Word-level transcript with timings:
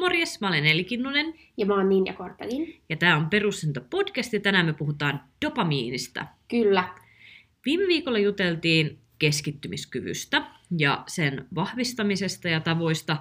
Morjes, 0.00 0.40
mä 0.40 0.48
olen 0.48 0.66
Eli 0.66 0.84
Kinnunen. 0.84 1.34
Ja 1.56 1.66
mä 1.66 1.74
oon 1.74 1.88
Ninja 1.88 2.12
Korpelin. 2.12 2.80
Ja 2.88 2.96
tää 2.96 3.16
on 3.16 3.30
Perussento 3.30 3.80
podcast 3.90 4.32
ja 4.32 4.40
tänään 4.40 4.66
me 4.66 4.72
puhutaan 4.72 5.20
dopamiinista. 5.44 6.26
Kyllä. 6.48 6.94
Viime 7.64 7.86
viikolla 7.86 8.18
juteltiin 8.18 8.98
keskittymiskyvystä 9.18 10.42
ja 10.78 11.04
sen 11.06 11.46
vahvistamisesta 11.54 12.48
ja 12.48 12.60
tavoista, 12.60 13.16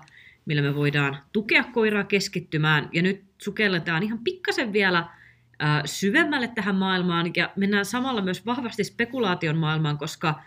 millä 0.45 0.61
me 0.61 0.75
voidaan 0.75 1.17
tukea 1.33 1.63
koiraa 1.63 2.03
keskittymään. 2.03 2.89
Ja 2.93 3.01
nyt 3.01 3.23
sukelletaan 3.37 4.03
ihan 4.03 4.19
pikkasen 4.19 4.73
vielä 4.73 4.99
äh, 4.99 5.09
syvemmälle 5.85 6.47
tähän 6.47 6.75
maailmaan 6.75 7.31
ja 7.35 7.53
mennään 7.55 7.85
samalla 7.85 8.21
myös 8.21 8.45
vahvasti 8.45 8.83
spekulaation 8.83 9.57
maailmaan, 9.57 9.97
koska 9.97 10.41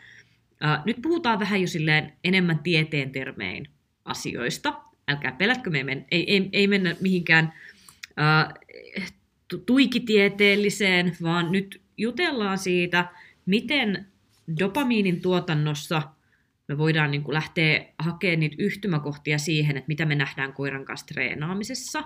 äh, 0.64 0.82
nyt 0.84 0.96
puhutaan 1.02 1.40
vähän 1.40 1.60
jo 1.60 1.66
silleen 1.66 2.12
enemmän 2.24 2.58
tieteen 2.58 3.10
termein 3.10 3.68
asioista. 4.04 4.91
Älkää 5.12 5.32
pelätkö, 5.32 5.70
me 5.70 5.78
ei, 5.78 5.84
men, 5.84 6.06
ei, 6.10 6.32
ei, 6.32 6.48
ei 6.52 6.66
mennä 6.66 6.96
mihinkään 7.00 7.52
äh, 8.20 8.54
tuikitieteelliseen, 9.66 11.16
vaan 11.22 11.52
nyt 11.52 11.80
jutellaan 11.96 12.58
siitä, 12.58 13.08
miten 13.46 14.06
dopamiinin 14.60 15.20
tuotannossa 15.20 16.02
me 16.68 16.78
voidaan 16.78 17.10
niin 17.10 17.22
kuin 17.22 17.34
lähteä 17.34 17.86
hakemaan 17.98 18.40
niitä 18.40 18.56
yhtymäkohtia 18.58 19.38
siihen, 19.38 19.76
että 19.76 19.88
mitä 19.88 20.06
me 20.06 20.14
nähdään 20.14 20.52
koiran 20.52 20.84
kanssa 20.84 21.06
treenaamisessa, 21.06 22.04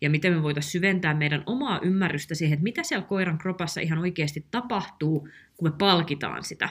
ja 0.00 0.10
miten 0.10 0.32
me 0.32 0.42
voitaisiin 0.42 0.72
syventää 0.72 1.14
meidän 1.14 1.42
omaa 1.46 1.80
ymmärrystä 1.82 2.34
siihen, 2.34 2.54
että 2.54 2.62
mitä 2.62 2.82
siellä 2.82 3.06
koiran 3.06 3.38
kropassa 3.38 3.80
ihan 3.80 3.98
oikeasti 3.98 4.46
tapahtuu, 4.50 5.28
kun 5.56 5.70
me 5.70 5.76
palkitaan 5.78 6.44
sitä. 6.44 6.68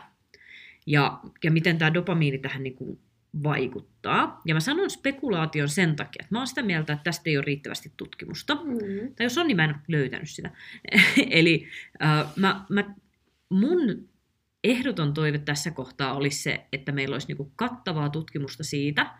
Ja, 0.85 1.19
ja 1.43 1.51
miten 1.51 1.77
tämä 1.77 1.93
dopamiini 1.93 2.37
tähän 2.37 2.63
niin 2.63 2.75
kuin 2.75 2.99
vaikuttaa. 3.43 4.41
Ja 4.45 4.53
mä 4.53 4.59
sanon 4.59 4.89
spekulaation 4.89 5.69
sen 5.69 5.95
takia, 5.95 6.23
että 6.23 6.35
mä 6.35 6.39
oon 6.39 6.47
sitä 6.47 6.63
mieltä, 6.63 6.93
että 6.93 7.03
tästä 7.03 7.29
ei 7.29 7.37
ole 7.37 7.45
riittävästi 7.45 7.91
tutkimusta. 7.97 8.55
Mm-hmm. 8.55 9.15
Tai 9.15 9.25
jos 9.25 9.37
on, 9.37 9.47
niin 9.47 9.57
mä 9.57 9.63
en 9.63 9.69
ole 9.69 9.79
löytänyt 9.87 10.29
sitä. 10.29 10.51
Eli 11.29 11.67
äh, 12.03 12.25
mä, 12.35 12.65
mä, 12.69 12.95
mun 13.49 14.09
ehdoton 14.63 15.13
toive 15.13 15.37
tässä 15.37 15.71
kohtaa 15.71 16.13
olisi 16.13 16.43
se, 16.43 16.65
että 16.73 16.91
meillä 16.91 17.15
olisi 17.15 17.27
niinku 17.27 17.51
kattavaa 17.55 18.09
tutkimusta 18.09 18.63
siitä, 18.63 19.13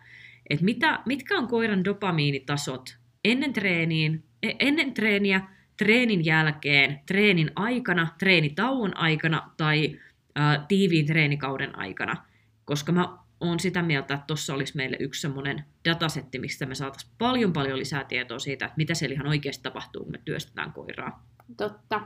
että 0.50 0.64
mitä, 0.64 1.00
mitkä 1.06 1.38
on 1.38 1.48
koiran 1.48 1.84
dopamiinitasot 1.84 2.96
ennen, 3.24 3.52
treeniin, 3.52 4.24
e, 4.42 4.50
ennen 4.58 4.94
treeniä, 4.94 5.40
treenin 5.76 6.24
jälkeen, 6.24 7.00
treenin 7.06 7.50
aikana, 7.56 8.08
treenitauon 8.18 8.96
aikana 8.96 9.50
tai 9.56 9.98
ää, 10.34 10.64
tiiviin 10.68 11.06
treenikauden 11.06 11.78
aikana. 11.78 12.16
Koska 12.64 12.92
mä 12.92 13.18
oon 13.40 13.60
sitä 13.60 13.82
mieltä, 13.82 14.14
että 14.14 14.26
tuossa 14.26 14.54
olisi 14.54 14.76
meille 14.76 14.96
yksi 15.00 15.20
semmoinen 15.20 15.64
datasetti, 15.84 16.38
mistä 16.38 16.66
me 16.66 16.74
saataisiin 16.74 17.12
paljon 17.18 17.52
paljon 17.52 17.78
lisää 17.78 18.04
tietoa 18.04 18.38
siitä, 18.38 18.64
että 18.64 18.76
mitä 18.76 18.94
siellä 18.94 19.14
ihan 19.14 19.26
oikeasti 19.26 19.62
tapahtuu, 19.62 20.02
kun 20.02 20.12
me 20.12 20.20
työstetään 20.24 20.72
koiraa. 20.72 21.24
Totta. 21.56 22.00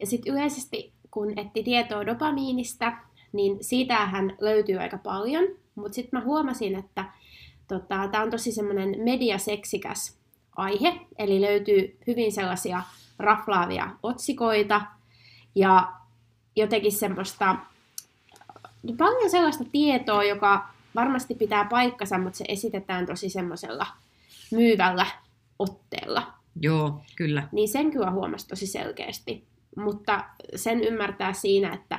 Ja 0.00 0.06
sitten 0.06 0.32
yleisesti, 0.32 0.92
kun 1.10 1.38
etti 1.38 1.62
tietoa 1.62 2.06
dopamiinista, 2.06 2.92
niin 3.32 3.58
siitähän 3.60 4.36
löytyy 4.40 4.78
aika 4.78 4.98
paljon. 4.98 5.44
Mutta 5.74 5.94
sitten 5.94 6.20
mä 6.20 6.24
huomasin, 6.24 6.74
että 6.78 7.04
tota, 7.68 8.08
tämä 8.08 8.22
on 8.22 8.30
tosi 8.30 8.52
semmoinen 8.52 8.94
mediaseksikäs 9.04 10.18
aihe, 10.56 11.00
eli 11.18 11.40
löytyy 11.40 11.98
hyvin 12.06 12.32
sellaisia 12.32 12.82
raflaavia 13.18 13.90
otsikoita 14.02 14.82
ja 15.54 15.92
jotenkin 16.56 16.92
semmoista 16.92 17.56
paljon 18.92 19.30
sellaista 19.30 19.64
tietoa, 19.72 20.24
joka 20.24 20.68
varmasti 20.94 21.34
pitää 21.34 21.64
paikkansa, 21.64 22.18
mutta 22.18 22.38
se 22.38 22.44
esitetään 22.48 23.06
tosi 23.06 23.28
semmoisella 23.28 23.86
myyvällä 24.50 25.06
otteella. 25.58 26.32
Joo, 26.60 27.02
kyllä. 27.16 27.48
Niin 27.52 27.68
sen 27.68 27.90
kyllä 27.90 28.10
huomasi 28.10 28.48
tosi 28.48 28.66
selkeästi. 28.66 29.46
Mutta 29.76 30.24
sen 30.54 30.84
ymmärtää 30.84 31.32
siinä, 31.32 31.74
että 31.74 31.98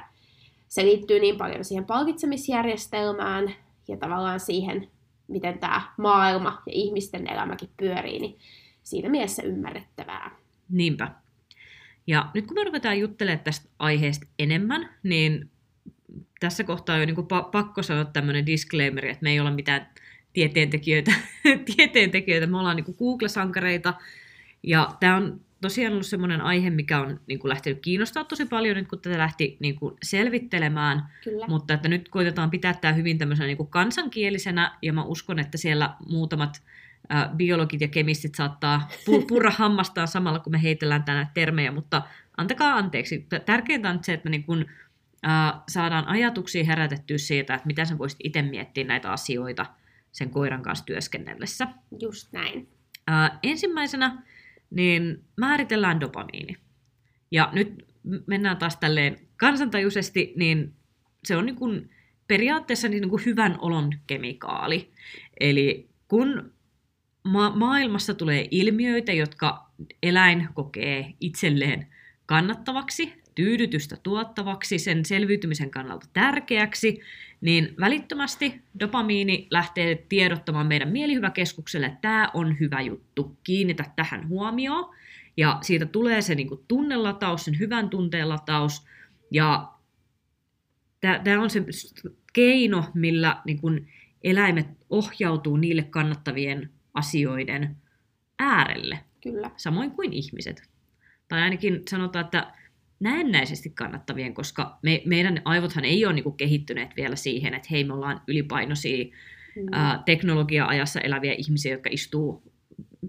se 0.67 0.84
liittyy 0.84 1.19
niin 1.19 1.38
paljon 1.38 1.66
siihen 1.66 1.85
palkitsemisjärjestelmään 1.85 3.53
ja 3.88 3.97
tavallaan 3.97 4.39
siihen, 4.39 4.88
miten 5.28 5.59
tämä 5.59 5.81
maailma 5.97 6.62
ja 6.66 6.72
ihmisten 6.75 7.28
elämäkin 7.28 7.69
pyörii, 7.78 8.19
niin 8.19 8.38
siinä 8.83 9.09
mielessä 9.09 9.44
ymmärrettävää. 9.44 10.31
Niinpä. 10.69 11.12
Ja 12.07 12.29
nyt 12.33 12.47
kun 12.47 12.56
me 12.56 12.63
ruvetaan 12.63 13.00
juttelemaan 13.00 13.44
tästä 13.44 13.69
aiheesta 13.79 14.28
enemmän, 14.39 14.89
niin 15.03 15.50
tässä 16.40 16.63
kohtaa 16.63 16.95
on 16.95 17.01
jo 17.01 17.06
niin 17.06 17.28
pakko 17.51 17.84
sanoa 17.84 18.06
tämmöinen 18.06 18.45
disclaimer, 18.45 19.06
että 19.06 19.23
me 19.23 19.31
ei 19.31 19.40
olla 19.40 19.51
mitään 19.51 19.88
tieteentekijöitä, 20.34 21.12
tieteentekijöitä. 21.75 22.47
me 22.47 22.57
ollaan 22.57 22.75
niin 22.75 22.95
Google-sankareita, 22.97 23.94
ja 24.63 24.95
tämä 25.00 25.16
on 25.16 25.41
tosiaan 25.62 25.94
ollut 25.94 26.06
semmoinen 26.06 26.41
aihe, 26.41 26.69
mikä 26.69 27.00
on 27.00 27.19
niin 27.28 27.40
kuin 27.40 27.50
lähtenyt 27.50 27.79
kiinnostaa 27.81 28.23
tosi 28.23 28.45
paljon 28.45 28.75
nyt, 28.75 28.88
kun 28.88 29.00
tätä 29.00 29.18
lähti 29.18 29.57
niin 29.59 29.75
kuin 29.75 29.95
selvittelemään, 30.03 31.03
Kyllä. 31.23 31.47
mutta 31.47 31.73
että 31.73 31.90
nyt 31.90 32.09
koitetaan 32.09 32.51
pitää 32.51 32.74
tämä 32.74 32.94
hyvin 32.94 33.18
tämmöisenä 33.18 33.47
niin 33.47 33.57
kuin 33.57 33.69
kansankielisenä, 33.69 34.78
ja 34.81 34.94
mä 34.94 35.03
uskon, 35.03 35.39
että 35.39 35.57
siellä 35.57 35.94
muutamat 36.09 36.62
biologit 37.35 37.81
ja 37.81 37.88
kemistit 37.88 38.35
saattaa 38.35 38.89
purra 39.29 39.51
hammastaan 39.51 40.07
samalla, 40.07 40.39
kun 40.39 40.51
me 40.51 40.63
heitellään 40.63 41.03
tänä 41.03 41.28
termejä, 41.34 41.72
mutta 41.72 42.01
antakaa 42.38 42.75
anteeksi. 42.75 43.28
Tärkeintä 43.45 43.89
on 43.89 44.00
se, 44.03 44.13
että 44.13 44.25
me 44.25 44.31
niin 44.31 44.44
kuin 44.44 44.66
saadaan 45.67 46.07
ajatuksia 46.07 46.63
herätettyä 46.63 47.17
siitä, 47.17 47.53
että 47.55 47.67
mitä 47.67 47.85
sä 47.85 47.97
voisit 47.97 48.19
itse 48.23 48.41
miettiä 48.41 48.83
näitä 48.83 49.11
asioita 49.11 49.65
sen 50.11 50.29
koiran 50.29 50.61
kanssa 50.61 50.85
työskennellessä. 50.85 51.67
Just 51.99 52.33
näin. 52.33 52.67
Äh, 53.11 53.31
ensimmäisenä 53.43 54.23
niin 54.69 55.23
määritellään 55.38 55.99
dopamiini. 56.01 56.55
Ja 57.31 57.49
nyt 57.53 57.85
mennään 58.27 58.57
taas 58.57 58.77
tälleen 58.77 59.19
kansantajuisesti, 59.38 60.33
niin 60.35 60.73
se 61.23 61.38
on 61.38 61.45
niin 61.45 61.55
kuin 61.55 61.89
periaatteessa 62.27 62.88
niin 62.88 63.09
kuin 63.09 63.25
hyvän 63.25 63.55
olon 63.59 63.94
kemikaali. 64.07 64.91
Eli 65.39 65.89
kun 66.07 66.53
ma- 67.23 67.55
maailmassa 67.55 68.13
tulee 68.13 68.47
ilmiöitä, 68.51 69.13
jotka 69.13 69.71
eläin 70.03 70.47
kokee 70.53 71.13
itselleen 71.19 71.88
kannattavaksi, 72.25 73.13
tyydytystä 73.38 73.98
tuottavaksi, 74.03 74.80
sen 74.80 75.06
selviytymisen 75.06 75.70
kannalta 75.70 76.08
tärkeäksi, 76.14 77.02
niin 77.42 77.75
välittömästi 77.80 78.62
dopamiini 78.80 79.48
lähtee 79.52 80.06
tiedottamaan 80.09 80.68
meidän 80.68 80.90
mielihyväkeskukselle, 80.90 81.86
että 81.86 82.02
tämä 82.02 82.31
on 82.34 82.59
hyvä 82.59 82.81
juttu, 82.81 83.38
kiinnitä 83.44 83.84
tähän 83.96 84.28
huomioon. 84.28 84.96
Ja 85.38 85.58
siitä 85.62 85.86
tulee 85.86 86.22
se 86.22 86.36
niin 86.36 86.48
kuin 86.48 86.62
tunnelataus, 86.68 87.46
sen 87.46 87.59
hyvän 87.59 87.90
tunteen 87.90 88.30
lataus. 88.30 88.86
Ja 89.31 89.72
tämä 91.02 91.42
on 91.42 91.50
se 91.50 91.64
keino, 92.34 92.86
millä 92.94 93.42
niin 93.46 93.62
kuin 93.62 93.88
eläimet 94.24 94.68
ohjautuu 94.90 95.58
niille 95.58 95.84
kannattavien 95.84 96.69
asioiden 96.94 97.75
äärelle. 98.40 99.00
Kyllä. 99.24 99.52
Samoin 99.58 99.92
kuin 99.92 100.14
ihmiset. 100.14 100.69
Tai 101.28 101.42
ainakin 101.42 101.81
sanotaan, 101.90 102.25
että 102.25 102.54
näennäisesti 103.00 103.69
kannattavien, 103.69 104.34
koska 104.34 104.78
me, 104.81 105.02
meidän 105.06 105.41
aivothan 105.46 105.85
ei 105.85 106.06
ole 106.06 106.13
niin 106.13 106.38
kehittyneet 106.38 106.90
vielä 106.97 107.16
siihen, 107.16 107.53
että 107.53 107.68
hei 107.72 107.84
me 107.84 107.94
ollaan 107.94 108.22
ylipainoisia 108.28 109.06
mm. 109.56 109.68
ää, 109.72 110.03
teknologia-ajassa 110.06 111.02
eläviä 111.02 111.34
ihmisiä, 111.38 111.72
jotka 111.72 111.90
istuu 111.91 112.44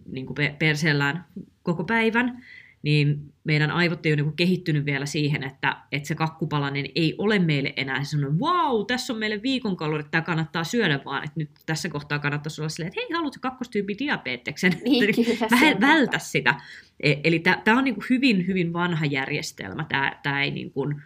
niin 0.06 0.26
kuin 0.26 0.36
perseellään 0.58 1.24
koko 1.62 1.84
päivän, 1.84 2.44
niin 2.82 3.32
meidän 3.44 3.70
aivot 3.70 4.06
ei 4.06 4.12
ole 4.12 4.22
niin 4.22 4.36
kehittynyt 4.36 4.84
vielä 4.84 5.06
siihen, 5.06 5.42
että, 5.44 5.76
että 5.92 6.08
se 6.08 6.14
kakkupalanen 6.14 6.86
ei 6.94 7.14
ole 7.18 7.38
meille 7.38 7.72
enää 7.76 8.04
sellainen, 8.04 8.38
wow, 8.38 8.86
tässä 8.86 9.12
on 9.12 9.18
meille 9.18 9.42
viikon 9.42 9.76
kalorit, 9.76 10.10
tämä 10.10 10.22
kannattaa 10.22 10.64
syödä, 10.64 11.00
vaan 11.04 11.24
että 11.24 11.34
nyt 11.36 11.50
tässä 11.66 11.88
kohtaa 11.88 12.18
kannattaa 12.18 12.50
olla 12.58 12.68
silleen, 12.68 12.88
että 12.88 13.00
hei, 13.00 13.12
haluatko 13.12 13.38
kakkostyyppi 13.40 13.96
diabeteksen? 13.98 14.72
Niin, 14.84 15.14
Vähän 15.50 15.80
vältä 15.80 16.18
sitä. 16.18 16.60
E, 17.00 17.14
eli 17.24 17.38
tämä 17.38 17.78
on 17.78 17.84
niin 17.84 17.96
hyvin, 18.10 18.46
hyvin 18.46 18.72
vanha 18.72 19.06
järjestelmä. 19.06 19.86
Tämä 20.22 20.42
ei 20.42 20.50
niin 20.50 20.70
kuin, 20.70 21.02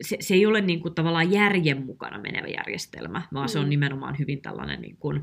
se, 0.00 0.16
se 0.20 0.34
ei 0.34 0.46
ole 0.46 0.60
niin 0.60 0.80
kuin 0.80 0.94
tavallaan 0.94 1.32
järjen 1.32 1.86
mukana 1.86 2.18
menevä 2.18 2.46
järjestelmä, 2.46 3.22
vaan 3.34 3.46
mm. 3.46 3.48
se 3.48 3.58
on 3.58 3.64
mm. 3.64 3.70
nimenomaan 3.70 4.18
hyvin 4.18 4.42
tällainen 4.42 4.80
niin 4.80 4.96
kuin 4.96 5.22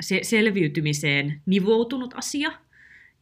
se, 0.00 0.20
selviytymiseen 0.22 1.42
nivoutunut 1.46 2.14
asia– 2.14 2.52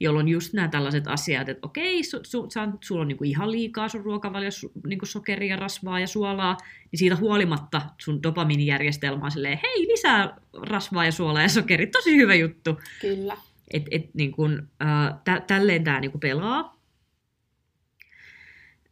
jolloin 0.05 0.29
just 0.29 0.53
nämä 0.53 0.69
tällaiset 0.69 1.09
asiat, 1.09 1.49
että 1.49 1.67
okei, 1.67 2.05
su, 2.05 2.21
su, 2.23 2.49
sulla 2.81 3.01
on 3.01 3.09
niinku 3.09 3.25
ihan 3.25 3.53
liikaa 3.53 3.89
sun 3.89 4.05
ruokavaliossa 4.05 4.69
niinku 4.87 5.07
sokeria, 5.07 5.57
rasvaa 5.57 6.01
ja 6.01 6.07
suolaa, 6.07 6.57
niin 6.93 6.99
siitä 6.99 7.17
huolimatta 7.17 7.83
sun 7.99 8.23
dopamiinijärjestelmä 8.23 9.25
on 9.25 9.31
silleen, 9.31 9.61
hei, 9.63 9.89
lisää 9.89 10.37
rasvaa 10.63 11.05
ja 11.05 11.13
suolaa 11.13 11.43
ja 11.43 11.49
sokeria, 11.49 11.87
tosi 11.93 12.17
hyvä 12.17 12.35
juttu. 12.35 12.81
Kyllä. 13.01 13.37
Et, 13.73 13.83
et, 13.91 14.15
niin 14.15 14.33
kun, 14.33 14.69
äh, 14.83 15.15
tä, 15.25 15.41
tälleen 15.47 15.85
tämä 15.85 16.01
niinku 16.01 16.19
pelaa. 16.19 16.81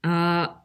Äh, 0.07 0.57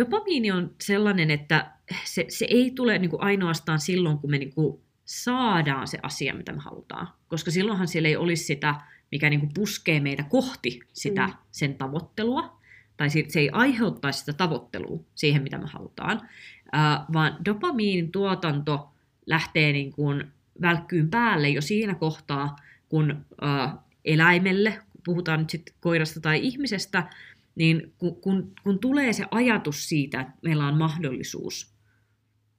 dopamiini 0.00 0.52
on 0.52 0.74
sellainen, 0.80 1.30
että 1.30 1.72
se, 2.04 2.24
se 2.28 2.46
ei 2.50 2.70
tule 2.70 2.98
niinku 2.98 3.18
ainoastaan 3.20 3.80
silloin, 3.80 4.18
kun 4.18 4.30
me 4.30 4.38
niinku 4.38 4.86
saadaan 5.04 5.88
se 5.88 5.98
asia, 6.02 6.34
mitä 6.34 6.52
me 6.52 6.60
halutaan. 6.60 7.08
Koska 7.28 7.50
silloinhan 7.50 7.88
siellä 7.88 8.08
ei 8.08 8.16
olisi 8.16 8.44
sitä, 8.44 8.74
mikä 9.12 9.30
niin 9.30 9.40
kuin 9.40 9.54
puskee 9.54 10.00
meitä 10.00 10.22
kohti 10.22 10.80
sitä 10.92 11.26
Mm. 11.26 11.32
sen 11.50 11.74
tavoittelua, 11.74 12.60
tai 12.96 13.10
se 13.10 13.40
ei 13.40 13.50
aiheuttaisi 13.52 14.18
sitä 14.18 14.32
tavoittelua 14.32 15.00
siihen, 15.14 15.42
mitä 15.42 15.58
me 15.58 15.66
halutaan, 15.66 16.28
äh, 16.74 17.00
vaan 17.12 17.36
dopamiinin 17.44 18.12
tuotanto 18.12 18.90
lähtee 19.26 19.72
niin 19.72 19.92
kuin 19.92 20.24
välkkyyn 20.60 21.10
päälle 21.10 21.48
jo 21.48 21.62
siinä 21.62 21.94
kohtaa, 21.94 22.56
kun 22.88 23.24
äh, 23.44 23.72
eläimelle, 24.04 24.82
puhutaan 25.04 25.38
nyt 25.40 25.50
sitten 25.50 25.74
koirasta 25.80 26.20
tai 26.20 26.40
ihmisestä, 26.42 27.08
niin 27.54 27.92
kun, 27.98 28.16
kun, 28.20 28.52
kun 28.62 28.78
tulee 28.78 29.12
se 29.12 29.24
ajatus 29.30 29.88
siitä, 29.88 30.20
että 30.20 30.32
meillä 30.42 30.66
on 30.66 30.78
mahdollisuus 30.78 31.74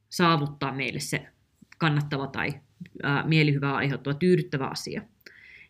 saavuttaa 0.10 0.72
meille 0.72 1.00
se 1.00 1.28
kannattava 1.78 2.28
tai 2.28 2.54
ää, 3.04 3.24
mielihyvää 3.28 3.76
aiheuttava 3.76 4.14
tyydyttävä 4.14 4.68
asia. 4.68 5.02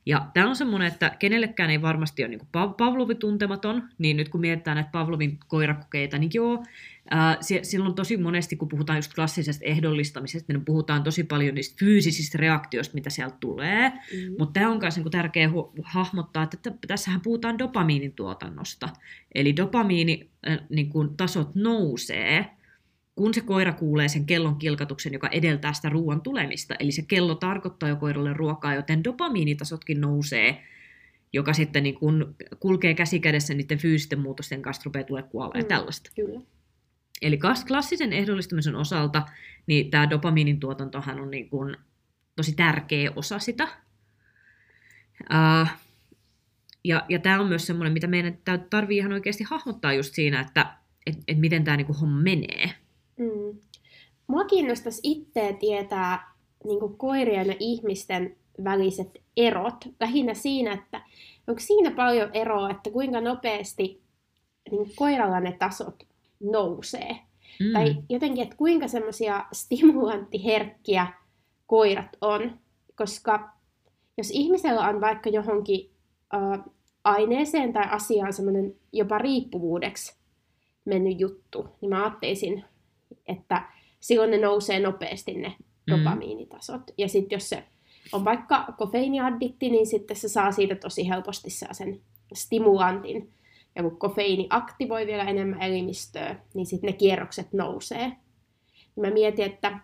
Ja 0.07 0.27
tämä 0.33 0.49
on 0.49 0.55
semmoinen, 0.55 0.87
että 0.87 1.11
kenellekään 1.19 1.69
ei 1.69 1.81
varmasti 1.81 2.23
ole 2.23 2.29
niin 2.29 2.47
Pavlovi 2.77 3.15
tuntematon, 3.15 3.83
niin 3.97 4.17
nyt 4.17 4.29
kun 4.29 4.41
mietitään 4.41 4.75
näitä 4.75 4.89
Pavlovin 4.91 5.39
koirakokeita, 5.47 6.17
niin 6.17 6.29
joo, 6.33 6.63
ää, 7.09 7.37
silloin 7.61 7.93
tosi 7.93 8.17
monesti, 8.17 8.55
kun 8.55 8.67
puhutaan 8.67 8.97
just 8.97 9.13
klassisesta 9.13 9.65
ehdollistamisesta, 9.65 10.53
niin 10.53 10.65
puhutaan 10.65 11.03
tosi 11.03 11.23
paljon 11.23 11.55
niistä 11.55 11.75
fyysisistä 11.79 12.37
reaktioista, 12.37 12.93
mitä 12.93 13.09
sieltä 13.09 13.35
tulee, 13.39 13.89
Mm. 13.89 14.35
mutta 14.39 14.59
tämä 14.59 14.71
on 14.71 14.79
myös 14.81 14.95
niinku 14.95 15.09
tärkeää 15.09 15.49
hu- 15.49 15.81
hahmottaa, 15.83 16.43
että 16.43 16.57
t- 16.71 16.87
tässähän 16.87 17.21
puhutaan 17.21 17.59
dopamiinin 17.59 18.13
tuotannosta. 18.13 18.89
Eli 19.35 19.55
dopamiinitasot 19.55 20.69
niinku 20.69 21.07
tasot 21.17 21.55
nousee, 21.55 22.45
kun 23.17 23.33
se 23.33 23.41
koira 23.41 23.73
kuulee 23.73 24.07
sen 24.07 24.25
kellon 24.25 24.55
kilkatuksen, 24.55 25.13
joka 25.13 25.27
edeltää 25.27 25.73
sitä 25.73 25.89
ruoan 25.89 26.21
tulemista. 26.21 26.75
Eli 26.79 26.91
se 26.91 27.01
kello 27.01 27.35
tarkoittaa 27.35 27.89
jo 27.89 27.95
koiralle 27.95 28.33
ruokaa, 28.33 28.75
joten 28.75 29.03
dopamiinitasotkin 29.03 30.01
nousee, 30.01 30.63
joka 31.33 31.53
sitten 31.53 31.83
niin 31.83 31.95
kun 31.95 32.35
kulkee 32.59 32.93
käsi 32.93 33.19
kädessä 33.19 33.53
niiden 33.53 33.77
fyysisten 33.77 34.19
muutosten 34.19 34.61
kanssa, 34.61 34.81
rupeaa 34.85 35.03
tulee 35.03 35.23
kuolla 35.23 35.53
ja 35.57 35.61
Mm. 35.63 35.67
tällaista. 35.67 36.11
Kyllä. 36.15 36.41
Eli 37.21 37.39
klassisen 37.67 38.13
ehdollistamisen 38.13 38.75
osalta 38.75 39.25
niin 39.67 39.91
tämä 39.91 40.09
dopamiinin 40.09 40.59
tuotantohan 40.59 41.19
on 41.19 41.31
niin 41.31 41.49
kuin 41.49 41.77
tosi 42.35 42.55
tärkeä 42.55 43.11
osa 43.15 43.39
sitä. 43.39 43.67
Uh, 45.21 45.67
ja 46.83 47.05
ja 47.09 47.19
tämä 47.19 47.39
on 47.39 47.47
myös 47.47 47.67
semmoinen, 47.67 47.93
mitä 47.93 48.07
meidän 48.07 48.37
tarvii 48.69 48.97
ihan 48.97 49.13
oikeasti 49.13 49.43
hahmottaa 49.43 49.93
just 49.93 50.13
siinä, 50.13 50.39
että 50.39 50.73
et, 51.05 51.17
et 51.27 51.39
miten 51.39 51.63
tämä 51.63 51.77
niinku 51.77 51.93
homma 51.93 52.21
menee. 52.21 52.73
Mm. 53.17 53.59
Mua 54.27 54.45
kiinnostaisi 54.45 55.01
itseä 55.03 55.53
tietää 55.53 56.33
niin 56.63 56.97
koirien 56.97 57.47
ja 57.47 57.55
ihmisten 57.59 58.35
väliset 58.63 59.21
erot. 59.37 59.75
Lähinnä 59.99 60.33
siinä, 60.33 60.73
että 60.73 61.01
onko 61.47 61.59
siinä 61.59 61.91
paljon 61.91 62.29
eroa, 62.33 62.69
että 62.69 62.91
kuinka 62.91 63.21
nopeasti 63.21 64.01
niin 64.71 64.91
koiralla 64.95 65.39
ne 65.39 65.51
tasot 65.51 66.03
nousee. 66.39 67.19
Mm. 67.59 67.73
Tai 67.73 67.95
jotenkin, 68.09 68.43
että 68.43 68.55
kuinka 68.55 68.87
semmoisia 68.87 69.45
stimulanttiherkkiä 69.53 71.07
koirat 71.67 72.17
on. 72.21 72.59
Koska 72.95 73.49
jos 74.17 74.31
ihmisellä 74.31 74.89
on 74.89 75.01
vaikka 75.01 75.29
johonkin 75.29 75.91
äh, 76.33 76.65
aineeseen 77.03 77.73
tai 77.73 77.85
asiaan 77.89 78.33
semmoinen 78.33 78.75
jopa 78.93 79.17
riippuvuudeksi 79.17 80.15
mennyt 80.85 81.19
juttu, 81.19 81.67
niin 81.81 81.89
mä 81.89 82.03
ajattelisin, 82.03 82.65
että 83.27 83.63
silloin 83.99 84.31
ne 84.31 84.37
nousee 84.37 84.79
nopeasti 84.79 85.33
ne 85.33 85.55
Mm. 85.87 85.97
dopamiinitasot. 85.97 86.81
Ja 86.97 87.07
sitten 87.09 87.35
jos 87.35 87.49
se 87.49 87.63
on 88.11 88.25
vaikka 88.25 88.73
kofeiiniaddikti, 88.77 89.69
niin 89.69 89.87
sitten 89.87 90.17
se 90.17 90.29
saa 90.29 90.51
siitä 90.51 90.75
tosi 90.75 91.09
helposti 91.09 91.49
sen 91.71 92.01
stimulantin. 92.33 93.33
Ja 93.75 93.83
kun 93.83 93.97
kofeiini 93.99 94.47
aktivoi 94.49 95.07
vielä 95.07 95.23
enemmän 95.23 95.61
elimistöä, 95.61 96.35
niin 96.53 96.65
sitten 96.65 96.87
ne 96.87 96.93
kierrokset 96.93 97.53
nousee. 97.53 98.11
Ja 98.95 99.01
mä 99.01 99.09
mietin, 99.09 99.45
että 99.45 99.79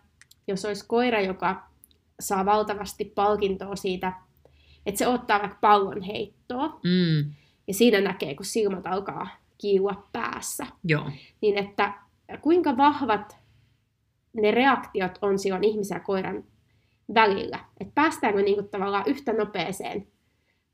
jos 0.48 0.66
olisi 0.66 0.86
koira, 0.88 1.22
joka 1.22 1.64
saa 2.20 2.46
valtavasti 2.46 3.06
palkintoa 3.06 3.76
siitä, 3.76 4.14
että 4.86 4.98
se 5.00 5.08
ottaa 5.08 5.40
vaikka 5.40 5.58
pallon 5.62 6.02
heittoa, 6.02 6.68
Mm. 6.68 7.34
ja 7.68 7.74
siinä 7.74 8.02
näkee, 8.02 8.36
kun 8.36 8.46
silmät 8.46 8.88
alkaa 8.88 9.28
kiiua 9.58 10.08
päässä, 10.12 10.68
Joo. 10.84 11.10
niin 11.42 11.58
että 11.58 11.94
kuinka 12.42 12.78
vahvat 12.78 13.38
ne 14.34 14.52
reaktiot 14.52 15.20
on 15.22 15.40
silloin 15.40 15.64
ihmisen 15.64 15.96
ja 15.96 16.00
koiran 16.00 16.44
välillä. 17.14 17.60
Että 17.80 17.92
päästäänkö 17.96 18.42
niinku 18.42 18.64
tavallaan 18.64 19.04
yhtä 19.08 19.34
nopeeseen 19.34 20.08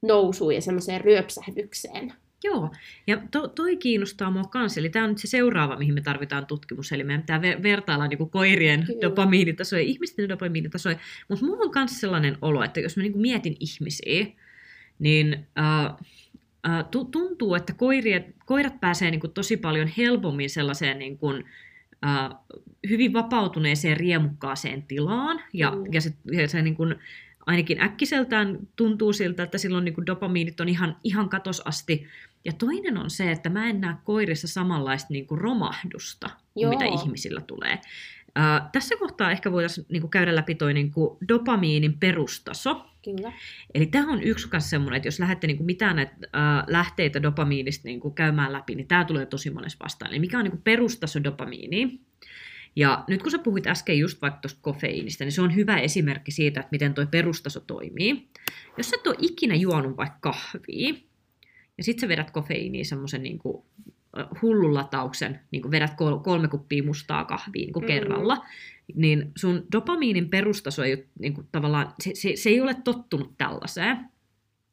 nousuun 0.02 0.56
ja 0.56 0.62
semmoiseen 0.62 1.02
ryöpsähdykseen. 1.02 2.14
Joo, 2.44 2.72
ja 3.08 3.22
to, 3.32 3.48
toi 3.48 3.78
kiinnostaa 3.78 4.32
mua 4.32 4.44
kanssa, 4.44 4.80
eli 4.80 4.90
tämä 4.90 5.06
on 5.06 5.12
nyt 5.12 5.18
se 5.18 5.28
seuraava, 5.28 5.78
mihin 5.78 5.94
me 5.94 6.02
tarvitaan 6.02 6.46
tutkimus, 6.46 6.92
eli 6.92 7.04
meidän 7.04 7.22
pitää 7.22 7.38
ver- 7.38 7.64
vertailla 7.64 8.08
niin 8.08 8.30
koirien 8.30 8.84
Kyllä. 8.86 9.02
dopamiinitasoja, 9.02 9.82
ihmisten 9.82 10.30
dopamiinitasoja, 10.30 10.98
mutta 11.28 11.46
mulla 11.46 11.66
on 11.66 11.72
myös 11.76 12.00
sellainen 12.00 12.38
olo, 12.42 12.64
että 12.64 12.80
jos 12.80 12.98
mä 12.98 13.04
niin 13.04 13.18
mietin 13.18 13.56
ihmisiä, 13.60 14.26
niin 15.00 15.48
äh, 15.60 15.96
tuntuu, 17.12 17.56
että 17.56 17.74
koirat, 17.74 18.24
koirat 18.46 18.80
pääsee 18.80 19.12
niin 19.12 19.22
tosi 19.34 19.58
paljon 19.58 19.90
helpommin 19.98 20.50
sellaiseen 20.50 21.00
niin 21.00 21.18
kuin, 21.18 21.46
äh, 22.06 22.30
hyvin 22.90 23.14
vapautuneeseen 23.14 23.98
riemukkaaseen 23.98 24.84
tilaan, 24.84 25.42
ja, 25.54 25.72
Mm. 25.72 25.84
ja 25.94 26.02
se, 26.02 26.14
ja 26.32 26.48
se 26.48 26.62
niin 26.62 26.76
kuin, 26.76 26.96
ainakin 27.46 27.82
äkkiseltään 27.82 28.60
tuntuu 28.76 29.14
siltä, 29.14 29.44
että 29.44 29.58
silloin 29.58 29.86
niin 29.86 29.96
kuin 29.96 30.06
dopamiinit 30.06 30.60
on 30.60 30.70
ihan, 30.70 30.96
ihan 31.04 31.30
katos 31.30 31.62
asti. 31.66 32.08
Ja 32.46 32.54
toinen 32.54 32.98
on 32.98 33.10
se, 33.10 33.32
että 33.32 33.50
mä 33.50 33.70
en 33.70 33.82
näe 33.82 33.96
koirissa 34.04 34.48
samanlaista 34.48 35.14
niin 35.14 35.28
kuin 35.28 35.42
romahdusta, 35.42 36.30
kuin 36.54 36.62
Joo. 36.62 36.72
mitä 36.72 36.86
ihmisillä 36.86 37.42
tulee. 37.42 37.80
Ää, 38.36 38.70
tässä 38.72 38.96
kohtaa 39.00 39.32
ehkä 39.32 39.52
voitaisiin 39.52 39.88
niin 39.90 40.02
kuin 40.02 40.12
käydä 40.12 40.36
läpi 40.36 40.56
toi 40.56 40.74
niin 40.74 40.92
kuin 40.92 41.18
dopamiinin 41.28 42.00
perustaso. 42.00 42.86
Kyllä. 43.04 43.34
Eli 43.74 43.86
tämä 43.86 44.12
on 44.12 44.24
yksi 44.24 44.48
myös 44.52 44.70
semmoinen, 44.70 44.98
että 44.98 45.08
jos 45.08 45.20
lähdette 45.20 45.48
niin 45.48 45.58
kuin 45.58 45.66
mitään 45.66 45.96
näitä 45.96 46.16
ää, 46.34 46.64
lähteitä 46.68 47.24
dopamiinista 47.24 47.88
niin 47.88 48.00
kuin 48.00 48.14
käymään 48.14 48.54
läpi, 48.54 48.76
niin 48.76 48.88
tämä 48.88 49.06
tulee 49.06 49.26
tosi 49.26 49.50
monessa 49.50 49.84
vastaan. 49.84 50.12
Eli 50.12 50.20
mikä 50.20 50.38
on 50.38 50.44
niin 50.44 50.52
kuin 50.52 50.64
perustaso 50.64 51.24
dopamiini? 51.24 52.02
Ja 52.76 53.04
nyt 53.08 53.22
kun 53.22 53.32
sä 53.32 53.40
puhuit 53.40 53.68
äsken 53.68 54.00
just 54.00 54.22
vaikka 54.22 54.40
tuosta 54.40 54.60
kofeiinista, 54.62 55.24
niin 55.24 55.32
se 55.32 55.42
on 55.42 55.56
hyvä 55.56 55.78
esimerkki 55.78 56.32
siitä, 56.32 56.60
että 56.60 56.70
miten 56.72 56.94
tuo 56.94 57.06
perustaso 57.06 57.60
toimii. 57.60 58.28
Jos 58.78 58.90
sä 58.90 58.96
et 59.00 59.08
ole 59.08 59.16
ikinä 59.20 59.56
juonut 59.56 59.98
vaikka 59.98 60.18
kahvia, 60.22 60.94
ja 61.78 61.84
sit 61.84 62.00
sä 62.00 62.08
vedät 62.08 62.32
kofeiiniin 62.32 62.86
semmoisen 62.86 63.24
niin 63.24 63.40
hullun 64.42 64.74
latauksen, 64.74 65.40
niin 65.52 65.62
kuin 65.62 65.72
vedät 65.72 65.94
kol- 65.94 66.18
kolme 66.18 66.48
kuppia 66.48 66.84
mustaa 66.84 67.26
kahvia 67.26 67.66
niin 67.66 67.74
kuin 67.74 67.84
Mm. 67.84 67.88
kerralla, 67.88 68.46
niin 68.96 69.32
sun 69.38 69.66
dopamiinin 69.72 70.30
perustaso 70.30 70.84
ei, 70.84 70.94
ole, 70.94 71.06
niin 71.20 71.34
kuin, 71.34 71.48
tavallaan, 71.52 71.94
se, 72.00 72.12
se, 72.14 72.36
se 72.36 72.50
ei 72.50 72.62
ole 72.62 72.74
tottunut 72.74 73.34
tällaiseen, 73.38 73.98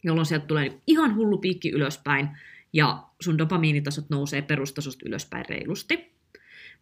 jolloin 0.04 0.26
sieltä 0.26 0.46
tulee 0.46 0.68
niin 0.68 0.80
ihan 0.86 1.14
hullu 1.16 1.38
piikki 1.38 1.70
ylöspäin, 1.70 2.28
ja 2.72 3.02
sun 3.20 3.38
dopamiinitasot 3.38 4.10
nousee 4.10 4.42
perustasosta 4.42 5.08
ylöspäin 5.08 5.44
reilusti. 5.48 6.16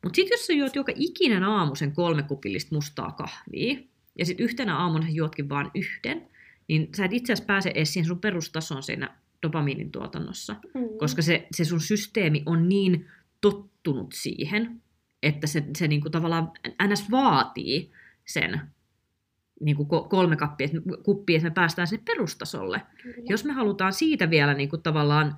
Mutta 0.04 0.16
sitten 0.16 0.36
jos 0.36 0.46
sä 0.46 0.52
juot 0.52 0.76
joka 0.76 0.92
ikinen 0.96 1.42
aamu 1.44 1.74
sen 1.74 1.92
kolme 1.92 2.22
kupillista 2.22 2.74
mustaa 2.74 3.12
kahvia, 3.12 3.76
ja 4.18 4.26
sitten 4.26 4.44
yhtenä 4.44 4.76
aamuna 4.76 5.06
juotkin 5.10 5.48
vaan 5.48 5.70
yhden, 5.74 6.28
niin 6.68 6.88
sä 6.96 7.04
et 7.04 7.12
itse 7.12 7.32
asiassa 7.32 7.46
pääse 7.46 7.72
edes 7.74 7.92
siihen 7.92 8.06
sun 8.06 8.20
perustason 8.20 8.82
siinä 8.82 9.16
dopamiinin 9.44 9.90
tuotannossa, 9.92 10.56
Mm. 10.74 10.80
koska 10.98 11.22
se, 11.22 11.46
se 11.56 11.64
sun 11.64 11.80
systeemi 11.80 12.42
on 12.46 12.68
niin 12.68 13.06
tottunut 13.40 14.12
siihen, 14.12 14.80
että 15.22 15.46
se, 15.46 15.64
se 15.78 15.88
niinku 15.88 16.10
tavallaan 16.10 16.52
ns. 16.92 17.10
vaatii 17.10 17.90
sen 18.24 18.60
niinku 19.60 19.82
ko- 19.84 20.08
kolme 20.08 20.36
kappia, 20.36 20.64
että, 20.64 20.78
kuppia, 21.02 21.36
että 21.36 21.48
me 21.48 21.54
päästään 21.54 21.88
sinne 21.88 22.02
perustasolle. 22.06 22.82
Kyllä. 23.02 23.16
Jos 23.28 23.44
me 23.44 23.52
halutaan 23.52 23.92
siitä 23.92 24.30
vielä 24.30 24.54
niin 24.54 24.68
kuin 24.68 24.82
tavallaan 24.82 25.36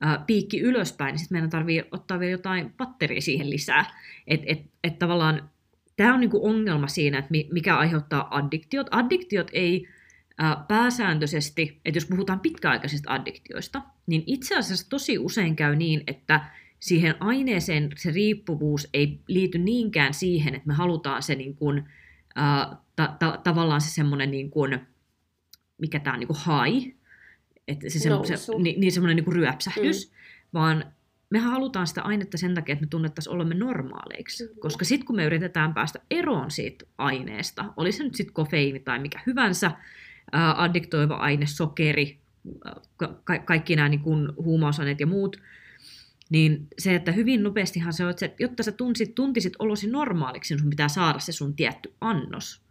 ää, 0.00 0.24
piikki 0.26 0.60
ylöspäin, 0.60 1.12
niin 1.12 1.18
sitten 1.18 1.36
meidän 1.36 1.50
tarvii 1.50 1.84
ottaa 1.92 2.20
vielä 2.20 2.30
jotain 2.32 2.74
batteria 2.76 3.20
siihen 3.20 3.50
lisää. 3.50 3.84
Et, 4.26 4.40
et, 4.46 4.58
et 4.84 4.98
tavallaan 4.98 5.50
tämä 5.96 6.14
on 6.14 6.20
niin 6.20 6.30
kuin 6.30 6.42
ongelma 6.54 6.86
siinä, 6.88 7.18
että 7.18 7.30
mi- 7.30 7.48
mikä 7.52 7.76
aiheuttaa 7.76 8.36
addiktiot. 8.36 8.86
Addiktiot 8.90 9.50
ei 9.52 9.88
pääsääntöisesti, 10.68 11.80
että 11.84 11.96
jos 11.96 12.06
puhutaan 12.06 12.40
pitkäaikaisista 12.40 13.12
addiktioista, 13.12 13.82
niin 14.06 14.22
itse 14.26 14.56
asiassa 14.56 14.90
tosi 14.90 15.18
usein 15.18 15.56
käy 15.56 15.76
niin, 15.76 16.02
että 16.06 16.40
siihen 16.80 17.14
aineeseen 17.20 17.90
se 17.96 18.10
riippuvuus 18.10 18.88
ei 18.94 19.20
liity 19.28 19.58
niinkään 19.58 20.14
siihen, 20.14 20.54
että 20.54 20.66
me 20.66 20.74
halutaan 20.74 21.22
se 21.22 21.34
niin 21.34 21.56
kuin, 21.56 21.84
ää, 22.34 22.76
ta- 22.96 23.16
ta- 23.18 23.40
tavallaan 23.44 23.80
se 23.80 23.90
semmoinen 23.90 24.30
niin 24.30 24.50
kuin, 24.50 24.80
mikä 25.78 26.00
tämä 26.00 26.14
on 26.14 26.20
niin 26.20 26.28
kuin 26.28 26.38
high, 26.38 26.96
että 27.68 27.90
se, 27.90 27.98
se, 27.98 28.36
se, 28.36 28.52
niin, 28.58 28.80
niin 28.80 28.92
semmoinen 28.92 29.16
niin 29.16 29.24
kuin 29.24 29.36
ryöpsähdys, 29.36 30.10
mm. 30.10 30.14
vaan 30.52 30.84
mehän 31.30 31.50
halutaan 31.50 31.86
sitä 31.86 32.02
ainetta 32.02 32.38
sen 32.38 32.54
takia, 32.54 32.72
että 32.72 32.84
me 32.84 32.88
tunnettaisiin 32.88 33.34
olemme 33.34 33.54
normaaleiksi. 33.54 34.46
Kyllä. 34.46 34.60
Koska 34.60 34.84
sitten 34.84 35.06
kun 35.06 35.16
me 35.16 35.24
yritetään 35.24 35.74
päästä 35.74 35.98
eroon 36.10 36.50
siitä 36.50 36.84
aineesta, 36.98 37.64
oli 37.76 37.92
se 37.92 38.04
nyt 38.04 38.14
sitten 38.14 38.34
kofeiini 38.34 38.80
tai 38.80 38.98
mikä 38.98 39.20
hyvänsä, 39.26 39.70
addiktoiva 40.32 41.14
aine, 41.14 41.46
sokeri, 41.46 42.18
ka- 42.96 43.20
ka- 43.24 43.38
kaikki 43.38 43.76
nämä 43.76 43.88
niin 43.88 44.00
kuin 44.00 44.28
huumausaineet 44.36 45.00
ja 45.00 45.06
muut, 45.06 45.36
niin 46.30 46.66
se, 46.78 46.94
että 46.94 47.12
hyvin 47.12 47.42
nopeastihan 47.42 47.92
se 47.92 48.04
on, 48.04 48.10
että 48.10 48.30
jotta 48.38 48.62
sä 48.62 48.72
tuntisit, 48.72 49.14
tuntisit 49.14 49.52
olosi 49.58 49.90
normaaliksi, 49.90 50.54
niin 50.54 50.60
sun 50.60 50.70
pitää 50.70 50.88
saada 50.88 51.18
se 51.18 51.32
sun 51.32 51.56
tietty 51.56 51.94
annos. 52.00 52.62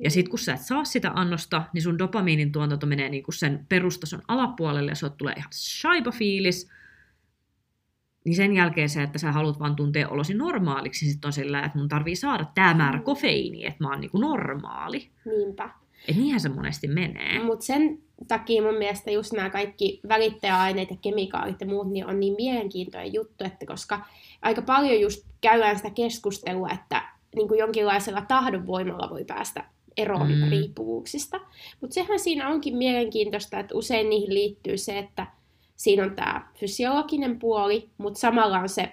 Ja 0.00 0.10
sitten 0.10 0.30
kun 0.30 0.38
sä 0.38 0.54
et 0.54 0.60
saa 0.60 0.84
sitä 0.84 1.12
annosta, 1.14 1.62
niin 1.72 1.82
sun 1.82 1.98
dopamiinin 1.98 2.52
tuotanto 2.52 2.86
menee 2.86 3.08
niinku 3.08 3.32
sen 3.32 3.66
perustason 3.68 4.22
alapuolelle 4.28 4.90
ja 4.90 4.94
sulle 4.94 5.12
tulee 5.16 5.34
ihan 5.36 5.52
shaiba 5.52 6.10
fiilis. 6.10 6.70
Niin 8.24 8.36
sen 8.36 8.52
jälkeen 8.54 8.88
se, 8.88 9.02
että 9.02 9.18
sä 9.18 9.32
haluat 9.32 9.60
vaan 9.60 9.76
tuntea 9.76 10.08
olosi 10.08 10.34
normaaliksi, 10.34 11.04
niin 11.04 11.12
sitten 11.12 11.28
on 11.28 11.32
sillä, 11.32 11.62
että 11.62 11.78
mun 11.78 11.88
tarvii 11.88 12.16
saada 12.16 12.44
tämä 12.54 12.74
määrä 12.74 13.00
kofeiiniä, 13.00 13.68
että 13.68 13.84
mä 13.84 13.90
oon 13.90 14.00
niinku 14.00 14.18
normaali. 14.18 15.10
Niinpä. 15.24 15.70
Et 16.08 16.16
niinhän 16.16 16.40
se 16.40 16.48
monesti 16.48 16.88
menee. 16.88 17.42
Mutta 17.44 17.66
sen 17.66 17.98
takia 18.28 18.62
mun 18.62 18.74
mielestä 18.78 19.10
just 19.10 19.32
nämä 19.32 19.50
kaikki 19.50 20.00
välittäjäaineet 20.08 20.90
ja 20.90 20.96
kemikaalit 21.02 21.60
ja 21.60 21.66
muut 21.66 21.90
niin 21.90 22.06
on 22.06 22.20
niin 22.20 22.34
mielenkiintoinen 22.36 23.14
juttu, 23.14 23.44
että 23.44 23.66
koska 23.66 24.04
aika 24.42 24.62
paljon 24.62 25.00
just 25.00 25.26
käydään 25.40 25.76
sitä 25.76 25.90
keskustelua, 25.90 26.68
että 26.74 27.02
niin 27.34 27.48
kuin 27.48 27.58
jonkinlaisella 27.58 28.20
tahdonvoimalla 28.20 29.10
voi 29.10 29.24
päästä 29.24 29.64
eroon 29.96 30.32
Mm. 30.32 30.50
riippuvuuksista. 30.50 31.40
Mutta 31.80 31.94
sehän 31.94 32.18
siinä 32.18 32.48
onkin 32.48 32.76
mielenkiintoista, 32.76 33.58
että 33.60 33.74
usein 33.74 34.10
niihin 34.10 34.34
liittyy 34.34 34.78
se, 34.78 34.98
että 34.98 35.26
siinä 35.76 36.04
on 36.04 36.14
tämä 36.14 36.48
fysiologinen 36.54 37.38
puoli, 37.38 37.88
mutta 37.98 38.20
samalla 38.20 38.58
on 38.58 38.68
se 38.68 38.92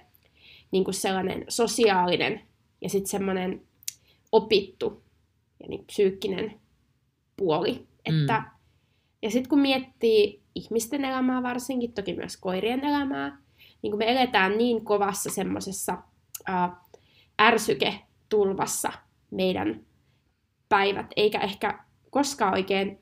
niin 0.71 0.83
kuin 0.83 0.93
sellainen 0.95 1.45
sosiaalinen 1.49 2.41
ja 2.81 2.89
sitten 2.89 3.09
semmoinen 3.11 3.61
opittu 4.31 5.03
ja 5.59 5.67
niin 5.69 5.85
psyykkinen 5.85 6.60
puoli. 7.41 7.87
Että, 8.05 8.43
ja 9.21 9.31
sitten 9.31 9.49
kun 9.49 9.59
miettii 9.59 10.41
ihmisten 10.55 11.05
elämää 11.05 11.43
varsinkin, 11.43 11.93
toki 11.93 12.13
myös 12.13 12.37
koirien 12.37 12.85
elämää, 12.85 13.37
niin 13.81 13.91
kun 13.91 13.97
me 13.97 14.11
eletään 14.11 14.57
niin 14.57 14.85
kovassa 14.85 15.29
semmoisessa 15.29 15.97
ärsyketulvassa 17.41 18.91
meidän 19.31 19.85
päivät, 20.69 21.05
eikä 21.15 21.39
ehkä 21.39 21.79
koskaan 22.09 22.53
oikein 22.53 22.99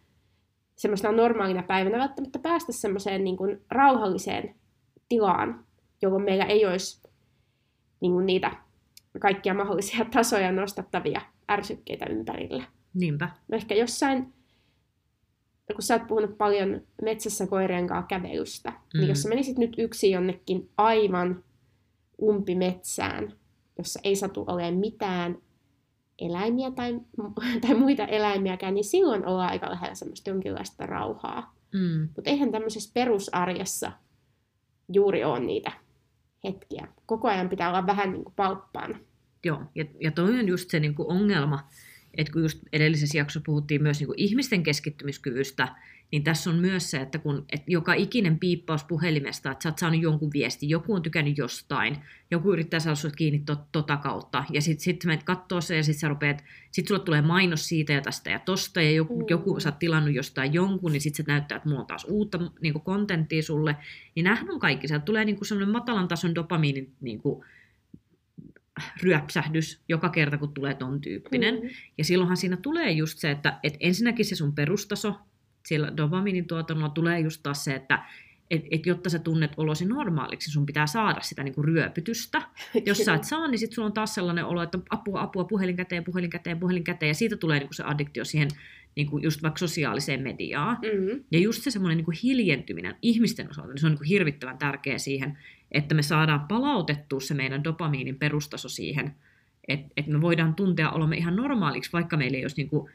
semmoisena 0.75 1.11
normaalina 1.13 1.63
päivänä 1.63 1.97
välttämättä 1.97 2.39
päästä 2.39 2.71
semmoiseen 2.71 3.23
niin 3.23 3.37
kuin 3.37 3.61
rauhalliseen 3.69 4.55
tilaan, 5.09 5.65
jolloin 6.01 6.23
meillä 6.23 6.45
ei 6.45 6.65
olisi 6.65 7.01
niin 7.99 8.11
kuin 8.11 8.25
niitä 8.25 8.51
kaikkia 9.19 9.53
mahdollisia 9.53 10.05
tasoja 10.13 10.51
nostattavia 10.51 11.21
ärsykkeitä 11.51 12.05
ympärillä. 12.05 12.63
Niinpä. 12.93 13.29
No 13.47 13.57
ehkä 13.57 13.75
jossain, 13.75 14.19
no 15.69 15.73
kun 15.73 15.81
sä 15.81 15.93
oot 15.93 16.07
puhunut 16.07 16.37
paljon 16.37 16.81
metsässä 17.01 17.47
koirien 17.47 17.87
kanssa 17.87 18.07
kävelystä, 18.07 18.69
mm. 18.69 18.75
Mm. 18.93 18.99
niin 18.99 19.09
jos 19.09 19.21
sä 19.21 19.29
menisit 19.29 19.57
nyt 19.57 19.75
yksin 19.77 20.11
jonnekin 20.11 20.69
aivan 20.77 21.43
umpimetsään, 22.21 23.33
jossa 23.77 23.99
ei 24.03 24.15
satu 24.15 24.45
olemaan 24.47 24.73
mitään 24.73 25.37
eläimiä 26.19 26.71
tai, 26.71 26.99
tai 27.67 27.73
muita 27.73 28.05
eläimiäkään, 28.05 28.73
niin 28.73 28.83
silloin 28.83 29.25
ollaan 29.25 29.51
aika 29.51 29.71
lähellä 29.71 29.95
semmoista 29.95 30.29
jonkinlaista 30.29 30.85
rauhaa. 30.85 31.55
Mm. 31.73 32.09
Mutta 32.15 32.29
eihän 32.29 32.51
tämmöisessä 32.51 32.91
perusarjessa 32.93 33.91
juuri 34.93 35.23
ole 35.23 35.39
niitä 35.39 35.71
hetkiä. 36.43 36.87
Koko 37.05 37.27
ajan 37.27 37.49
pitää 37.49 37.69
olla 37.69 37.85
vähän 37.85 38.11
niin 38.11 38.23
kuin 38.23 38.33
palppaana. 38.35 38.99
Joo, 39.43 39.61
ja, 39.75 39.85
ja 40.01 40.11
toi 40.11 40.39
on 40.39 40.47
just 40.47 40.69
se 40.69 40.79
niin 40.79 40.95
kuin 40.95 41.07
ongelma, 41.07 41.67
että 42.13 42.33
kun 42.33 42.41
just 42.41 42.59
edellisessä 42.73 43.17
jaksossa 43.17 43.45
puhuttiin 43.45 43.83
myös 43.83 43.99
niin 43.99 44.07
kuin 44.07 44.19
ihmisten 44.19 44.63
keskittymiskyvystä, 44.63 45.75
niin 46.11 46.23
tässä 46.23 46.49
on 46.49 46.55
myös 46.55 46.91
se, 46.91 46.97
että 46.97 47.17
kun 47.17 47.45
et 47.51 47.63
joka 47.67 47.93
ikinen 47.93 48.39
piippaus 48.39 48.83
puhelimesta, 48.83 49.51
että 49.51 49.63
sä 49.63 49.69
oot 49.69 49.77
saanut 49.77 50.01
jonkun 50.01 50.29
viesti, 50.33 50.69
joku 50.69 50.93
on 50.93 51.01
tykännyt 51.01 51.37
jostain, 51.37 51.97
joku 52.31 52.53
yrittää 52.53 52.79
saada 52.79 52.95
sut 52.95 53.15
kiinni 53.15 53.39
to, 53.45 53.57
tota 53.71 53.97
kautta, 53.97 54.43
ja 54.51 54.61
sitten 54.61 54.83
sit 54.83 55.05
menet 55.05 55.23
kattoo 55.23 55.61
se, 55.61 55.75
ja 55.75 55.83
sitten 55.83 55.99
sä 55.99 56.07
rupeat, 56.07 56.43
sit 56.71 56.87
sulle 56.87 56.99
tulee 56.99 57.21
mainos 57.21 57.67
siitä 57.67 57.93
ja 57.93 58.01
tästä 58.01 58.29
ja 58.29 58.39
tosta, 58.39 58.81
ja 58.81 58.91
joku, 58.91 59.19
Mm. 59.19 59.25
joku 59.29 59.59
sä 59.59 59.69
oot 59.69 59.79
tilannut 59.79 60.15
jostain 60.15 60.53
jonkun, 60.53 60.91
niin 60.91 61.01
sitten 61.01 61.25
se 61.25 61.31
näyttää, 61.31 61.55
että 61.55 61.69
mulla 61.69 61.81
on 61.81 61.87
taas 61.87 62.05
uutta 62.09 62.39
niin 62.61 62.81
kontenttia 62.81 63.43
sulle, 63.43 63.75
niin 64.15 64.27
on 64.49 64.59
kaikki, 64.59 64.87
sieltä 64.87 65.05
tulee 65.05 65.25
niin 65.25 65.45
sellainen 65.45 65.71
matalan 65.71 66.07
tason 66.07 66.35
dopamiinin 66.35 66.93
niin 67.01 67.21
kuin, 67.21 67.45
ryöpsähdys 69.03 69.81
joka 69.89 70.09
kerta, 70.09 70.37
kun 70.37 70.53
tulee 70.53 70.73
ton 70.73 71.01
tyyppinen. 71.01 71.55
Mm. 71.55 71.69
Ja 71.97 72.03
silloinhan 72.03 72.37
siinä 72.37 72.57
tulee 72.57 72.91
just 72.91 73.19
se, 73.19 73.31
että, 73.31 73.59
että 73.63 73.77
ensinnäkin 73.81 74.25
se 74.25 74.35
sun 74.35 74.55
perustaso, 74.55 75.15
siellä 75.65 75.97
dopaminin 75.97 76.47
tuotannolla 76.47 76.89
tulee 76.89 77.19
just 77.19 77.43
taas 77.43 77.63
se, 77.63 77.75
että 77.75 78.03
et, 78.51 78.65
et 78.71 78.85
jotta 78.85 79.09
sä 79.09 79.19
tunnet 79.19 79.51
olosi 79.57 79.85
normaaliksi, 79.85 80.51
sun 80.51 80.65
pitää 80.65 80.87
saada 80.87 81.21
sitä 81.21 81.43
niinku 81.43 81.61
ryöpytystä. 81.61 82.41
Jos 82.85 82.97
sä 82.97 83.13
et 83.13 83.23
saa, 83.23 83.47
niin 83.47 83.59
sit 83.59 83.71
sulla 83.71 83.85
on 83.85 83.93
taas 83.93 84.13
sellainen 84.13 84.45
olo, 84.45 84.61
että 84.61 84.79
apua, 84.89 85.21
apua, 85.21 85.43
puhelin 85.43 85.75
käteen, 85.75 86.03
puhelin 86.03 86.29
käteen, 86.29 86.59
puhelin 86.59 86.83
käteen, 86.83 87.07
ja 87.07 87.13
siitä 87.13 87.37
tulee 87.37 87.59
niinku 87.59 87.73
se 87.73 87.83
addiktio 87.83 88.25
siihen 88.25 88.49
niinku 88.95 89.17
just 89.17 89.43
vaikka 89.43 89.57
sosiaaliseen 89.57 90.23
mediaan. 90.23 90.77
Mm. 90.81 91.23
Ja 91.31 91.39
just 91.39 91.63
se 91.63 91.71
semmoinen 91.71 91.97
niin 91.97 92.19
hiljentyminen 92.23 92.95
ihmisten 93.01 93.49
osalta, 93.49 93.69
niin 93.69 93.79
se 93.79 93.87
on 93.87 93.93
niin 93.93 94.03
hirvittävän 94.03 94.57
tärkeä 94.57 94.97
siihen, 94.97 95.37
että 95.71 95.95
me 95.95 96.01
saadaan 96.01 96.47
palautettua 96.47 97.19
se 97.19 97.33
meidän 97.33 97.63
dopamiinin 97.63 98.19
perustaso 98.19 98.69
siihen, 98.69 99.15
että, 99.67 99.87
että 99.97 100.11
me 100.11 100.21
voidaan 100.21 100.55
tuntea 100.55 100.91
olomme 100.91 101.17
ihan 101.17 101.35
normaaliksi, 101.35 101.93
vaikka 101.93 102.17
meillä 102.17 102.37
ei 102.37 102.43
olisi 102.43 102.57
niin 102.57 102.69
kuin 102.69 102.91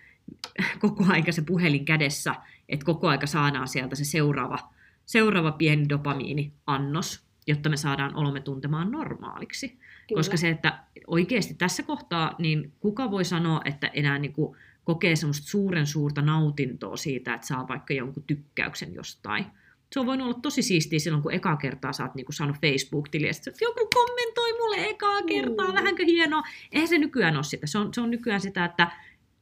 koko 0.78 1.04
aika 1.08 1.32
se 1.32 1.42
puhelin 1.42 1.84
kädessä, 1.84 2.34
että 2.68 2.86
koko 2.86 3.08
aika 3.08 3.26
saadaan 3.26 3.68
sieltä 3.68 3.96
se 3.96 4.04
seuraava, 4.04 4.58
seuraava 5.06 5.52
pieni 5.52 5.88
dopamiiniannos, 5.88 7.24
jotta 7.46 7.68
me 7.68 7.76
saadaan 7.76 8.16
olomme 8.16 8.40
tuntemaan 8.40 8.90
normaaliksi. 8.90 9.68
Kyllä. 9.68 10.18
Koska 10.18 10.36
se, 10.36 10.48
että 10.48 10.78
oikeasti 11.06 11.54
tässä 11.54 11.82
kohtaa, 11.82 12.34
niin 12.38 12.72
kuka 12.80 13.10
voi 13.10 13.24
sanoa, 13.24 13.60
että 13.64 13.86
enää 13.86 14.18
niin 14.18 14.32
kuin 14.32 14.56
kokee 14.84 15.16
semmoista 15.16 15.46
suuren 15.46 15.86
suurta 15.86 16.22
nautintoa 16.22 16.96
siitä, 16.96 17.34
että 17.34 17.46
saa 17.46 17.68
vaikka 17.68 17.94
jonkun 17.94 18.24
tykkäyksen 18.26 18.94
jostain. 18.94 19.46
Se 19.94 20.00
on 20.00 20.06
voinut 20.06 20.26
olla 20.26 20.38
tosi 20.42 20.62
siistiä 20.62 20.98
silloin, 20.98 21.22
kun 21.22 21.32
ekaa 21.32 21.56
kertaa 21.56 21.92
sä 21.92 22.02
oot 22.02 22.14
niinku 22.14 22.32
saanut 22.32 22.56
Facebook-tiliä, 22.60 23.30
että 23.30 23.64
joku 23.64 23.88
kommentoi 23.94 24.52
mulle 24.52 24.86
ekaa 24.90 25.22
kertaa, 25.22 25.68
Mm. 25.68 25.74
vähänkö 25.74 26.04
hienoa. 26.04 26.42
Eihän 26.72 26.88
se 26.88 26.98
nykyään 26.98 27.36
ole 27.36 27.44
sitä. 27.44 27.66
Se 27.66 27.78
on, 27.78 27.94
se 27.94 28.00
on 28.00 28.10
nykyään 28.10 28.40
sitä, 28.40 28.64
että 28.64 28.90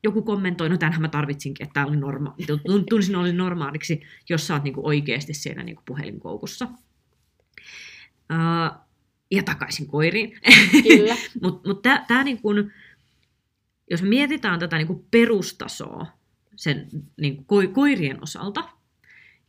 joku 0.04 0.22
kommentoi, 0.22 0.68
no 0.68 0.76
tämänhän 0.78 1.02
mä 1.02 1.08
tarvitsinkin, 1.08 1.64
että 1.64 1.72
tämä 1.74 1.86
oli 1.86 1.96
norma- 1.96 2.34
tun- 2.46 2.84
tunsin 2.90 3.16
oli 3.16 3.32
normaaliksi, 3.32 4.02
jos 4.28 4.46
sä 4.46 4.54
oot 4.54 4.62
niinku 4.64 4.86
oikeasti 4.86 5.34
siinä 5.34 5.62
niinku 5.62 5.82
puhelinkoukussa. 5.86 6.64
Uh, 8.32 8.78
ja 9.30 9.42
takaisin 9.42 9.86
koiriin. 9.86 10.38
Kyllä. 10.82 11.16
Mutta 11.42 11.60
mut 11.68 11.82
tämä 11.82 12.04
tää 12.08 12.24
niinku, 12.24 12.48
jos 13.90 14.02
me 14.02 14.08
mietitään 14.08 14.60
tätä 14.60 14.76
niinku 14.76 15.06
perustasoa 15.10 16.06
sen 16.56 16.88
niinku 17.20 17.42
ko- 17.42 17.68
koirien 17.72 18.22
osalta 18.22 18.68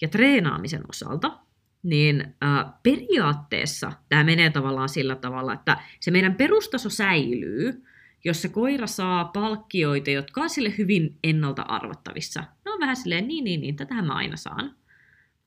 ja 0.04 0.10
treenaamisen 0.10 0.82
osalta, 0.90 1.40
niin 1.84 2.22
äh, 2.44 2.66
periaatteessa 2.84 3.92
tämä 4.10 4.24
menee 4.24 4.50
tavallaan 4.50 4.90
sillä 4.90 5.16
tavalla, 5.16 5.54
että 5.54 5.78
se 6.00 6.12
meidän 6.12 6.36
perustaso 6.36 6.90
säilyy, 6.90 7.84
jos 8.24 8.42
se 8.42 8.50
koira 8.50 8.88
saa 8.88 9.26
palkkioita, 9.26 10.10
jotka 10.10 10.42
on 10.42 10.50
sille 10.50 10.74
hyvin 10.78 11.18
ennalta 11.24 11.62
arvattavissa. 11.62 12.44
Ne 12.66 12.72
on 12.72 12.80
vähän 12.80 12.96
silleen, 12.96 13.28
niin, 13.28 13.44
niin, 13.44 13.62
niin, 13.62 13.76
tätähän 13.76 14.06
mä 14.06 14.14
aina 14.14 14.38
saan. 14.38 14.76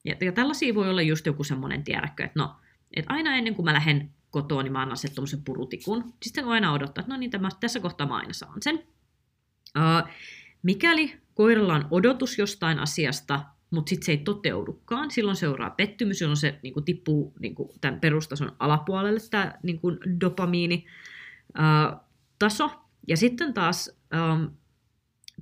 Ja, 0.04 0.14
ja 0.20 0.32
tällaisia 0.32 0.75
voi 0.75 0.90
olla 0.90 1.02
just 1.02 1.26
joku 1.26 1.44
semmoinen 1.44 1.84
tiedäkö, 1.84 2.25
että 2.25 2.38
no, 2.40 2.56
että 2.96 3.14
aina 3.14 3.36
ennen 3.36 3.54
kuin 3.54 3.64
mä 3.64 3.72
lähden 3.72 4.10
kotoa, 4.30 4.62
niin 4.62 4.72
mä 4.72 4.82
annan 4.82 4.96
sen 4.96 5.14
tuommoisen 5.14 5.44
purutikun. 5.44 6.12
Sitten 6.22 6.44
voi 6.44 6.54
aina 6.54 6.72
odottaa, 6.72 7.02
että 7.02 7.12
no 7.14 7.18
niin, 7.18 7.30
tämä, 7.30 7.48
tässä 7.60 7.80
kohtaa 7.80 8.06
mä 8.06 8.16
aina 8.16 8.32
saan 8.32 8.62
sen. 8.62 8.75
Uh, 9.76 10.10
mikäli 10.62 11.16
koiralla 11.34 11.75
on 11.75 11.88
odotus 11.90 12.38
jostain 12.38 12.78
asiasta, 12.78 13.40
mutta 13.70 13.90
sitten 13.90 14.06
se 14.06 14.12
ei 14.12 14.18
toteudukaan, 14.18 15.11
silloin 15.11 15.37
seuraa 15.37 15.70
pettymys, 15.70 16.20
jolloin 16.20 16.37
se 16.37 16.58
niin 16.62 16.75
kuin, 16.75 16.85
tippuu 16.85 17.35
niin 17.40 17.54
kuin, 17.54 17.70
tämän 17.80 18.00
perustason 18.00 18.52
alapuolelle 18.58 19.20
tämä 19.30 19.54
niin 19.62 19.80
kuin, 19.80 19.99
dopamiini 20.20 20.87
uh, 21.49 22.00
taso. 22.38 22.70
Ja 23.08 23.16
sitten 23.16 23.54
taas, 23.54 23.99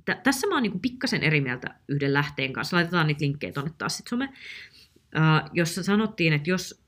t- 0.05 0.23
tässä 0.23 0.47
mä 0.47 0.55
oon 0.55 0.63
niin 0.63 0.79
pikkasen 0.79 1.23
eri 1.23 1.41
mieltä 1.41 1.75
yhden 1.87 2.13
lähteen 2.13 2.53
kanssa, 2.53 2.77
laitetaan 2.77 3.07
niitä 3.07 3.25
linkkejä 3.25 3.53
tuonne 3.53 3.71
taas 3.77 3.97
sit 3.97 4.07
some, 4.07 4.33
jossa 5.53 5.83
sanottiin, 5.83 6.33
että 6.33 6.49
jos 6.49 6.84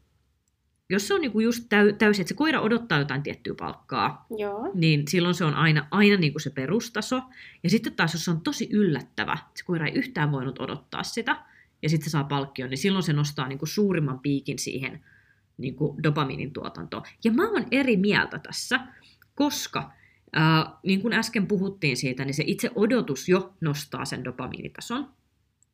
jos 0.90 1.08
se 1.08 1.14
on 1.14 1.22
niinku 1.22 1.40
just 1.40 1.66
täy, 1.70 1.94
täysin, 1.94 2.22
että 2.22 2.30
se 2.30 2.36
koira 2.36 2.62
odottaa 2.62 3.00
jotain 3.00 3.24
tiettyä 3.24 3.54
palkkaa, 3.60 4.26
Joo. 4.38 4.72
niin 4.74 5.08
silloin 5.08 5.36
se 5.36 5.46
on 5.46 5.54
aina, 5.54 5.88
aina 5.92 6.18
niinku 6.18 6.40
se 6.40 6.50
perustaso. 6.50 7.22
Ja 7.64 7.70
sitten 7.70 7.94
taas, 7.94 8.14
jos 8.14 8.26
se 8.26 8.32
on 8.32 8.42
tosi 8.42 8.70
yllättävä, 8.72 9.34
että 9.34 9.52
se 9.56 9.66
koira 9.66 9.86
ei 9.88 9.94
yhtään 9.94 10.32
voinut 10.32 10.60
odottaa 10.60 11.04
sitä, 11.04 11.38
ja 11.82 11.90
sitten 11.90 12.06
se 12.06 12.12
saa 12.12 12.24
palkkion, 12.24 12.70
niin 12.70 12.78
silloin 12.78 13.04
se 13.04 13.14
nostaa 13.14 13.48
niinku 13.48 13.66
suurimman 13.66 14.20
piikin 14.20 14.60
siihen 14.60 15.04
niin 15.58 15.76
kuin 15.76 16.04
dopamiinin 16.04 16.54
tuotantoon. 16.54 17.04
Ja 17.24 17.32
mä 17.32 17.50
oon 17.50 17.66
eri 17.72 17.98
mieltä 17.98 18.40
tässä, 18.40 18.80
koska 19.36 19.92
ää, 20.34 20.78
niin 20.84 21.02
kuin 21.02 21.14
äsken 21.14 21.48
puhuttiin 21.48 21.98
siitä, 21.98 22.26
niin 22.26 22.34
se 22.34 22.44
itse 22.48 22.72
odotus 22.76 23.30
jo 23.30 23.54
nostaa 23.62 24.06
sen 24.06 24.24
dopamiinitason. 24.24 25.10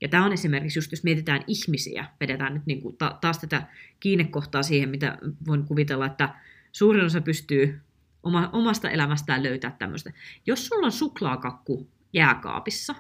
Ja 0.03 0.09
tämä 0.09 0.25
on 0.25 0.33
esimerkiksi 0.33 0.79
just, 0.79 0.91
jos 0.91 1.03
mietitään 1.03 1.43
ihmisiä, 1.47 2.05
vedetään 2.19 2.53
nyt 2.53 2.65
niin 2.65 2.81
kuin 2.81 2.97
ta- 2.97 3.17
taas 3.21 3.39
tätä 3.39 3.67
kiinnekohtaa 3.99 4.63
siihen, 4.63 4.89
mitä 4.89 5.17
voin 5.47 5.65
kuvitella, 5.65 6.05
että 6.05 6.35
suurin 6.71 7.05
osa 7.05 7.21
pystyy 7.21 7.81
oma, 8.23 8.49
omasta 8.53 8.89
elämästään 8.89 9.43
löytää 9.43 9.75
tämmöistä. 9.79 10.11
Jos 10.45 10.65
sulla 10.65 10.85
on 10.85 10.91
suklaakakku 10.91 11.89
jääkaapissa, 12.13 12.95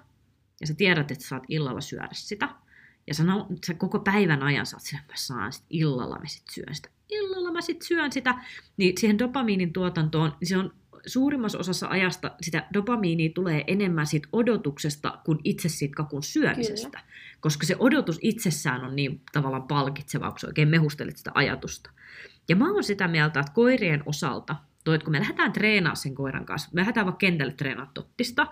ja 0.61 0.67
sä 0.67 0.73
tiedät, 0.73 1.11
että 1.11 1.25
saat 1.25 1.43
illalla 1.49 1.81
syödä 1.81 2.09
sitä, 2.11 2.49
ja 3.07 3.13
sä, 3.13 3.23
sä 3.67 3.73
koko 3.73 3.99
päivän 3.99 4.43
ajan 4.43 4.65
saat 4.65 4.83
sille, 4.83 5.01
mä 5.07 5.13
saan 5.15 5.53
sit 5.53 5.65
illalla 5.69 6.19
mä 6.19 6.27
sit 6.27 6.43
syön 6.51 6.75
sitä, 6.75 6.89
illalla 7.09 7.51
mä 7.51 7.61
sit 7.61 7.81
syön 7.81 8.11
sitä, 8.11 8.35
niin 8.77 8.93
siihen 8.99 9.19
dopamiinin 9.19 9.73
tuotantoon, 9.73 10.37
niin 10.39 10.47
se 10.47 10.57
on 10.57 10.73
suurimmassa 11.05 11.57
osassa 11.57 11.87
ajasta 11.87 12.31
sitä 12.41 12.67
dopamiinia 12.73 13.29
tulee 13.35 13.63
enemmän 13.67 14.07
siitä 14.07 14.27
odotuksesta 14.31 15.19
kuin 15.25 15.39
itse 15.43 15.69
siitä 15.69 15.95
kakun 15.95 16.23
syömisestä. 16.23 16.99
Kyllä. 16.99 17.13
Koska 17.39 17.65
se 17.65 17.75
odotus 17.79 18.19
itsessään 18.21 18.83
on 18.85 18.95
niin 18.95 19.21
tavallaan 19.31 19.67
palkitseva, 19.67 20.31
kun 20.31 20.49
oikein 20.49 20.69
mehustelet 20.69 21.17
sitä 21.17 21.31
ajatusta. 21.33 21.89
Ja 22.49 22.55
mä 22.55 22.71
oon 22.71 22.83
sitä 22.83 23.07
mieltä, 23.07 23.39
että 23.39 23.53
koirien 23.53 24.03
osalta, 24.05 24.55
toi, 24.83 24.95
että 24.95 25.05
kun 25.05 25.11
me 25.11 25.19
lähdetään 25.19 25.53
treenaamaan 25.53 25.97
sen 25.97 26.15
koiran 26.15 26.45
kanssa, 26.45 26.69
me 26.73 26.81
lähdetään 26.81 27.05
vaikka 27.05 27.17
kentälle 27.17 27.53
treenaamaan 27.53 27.93
tottista, 27.93 28.47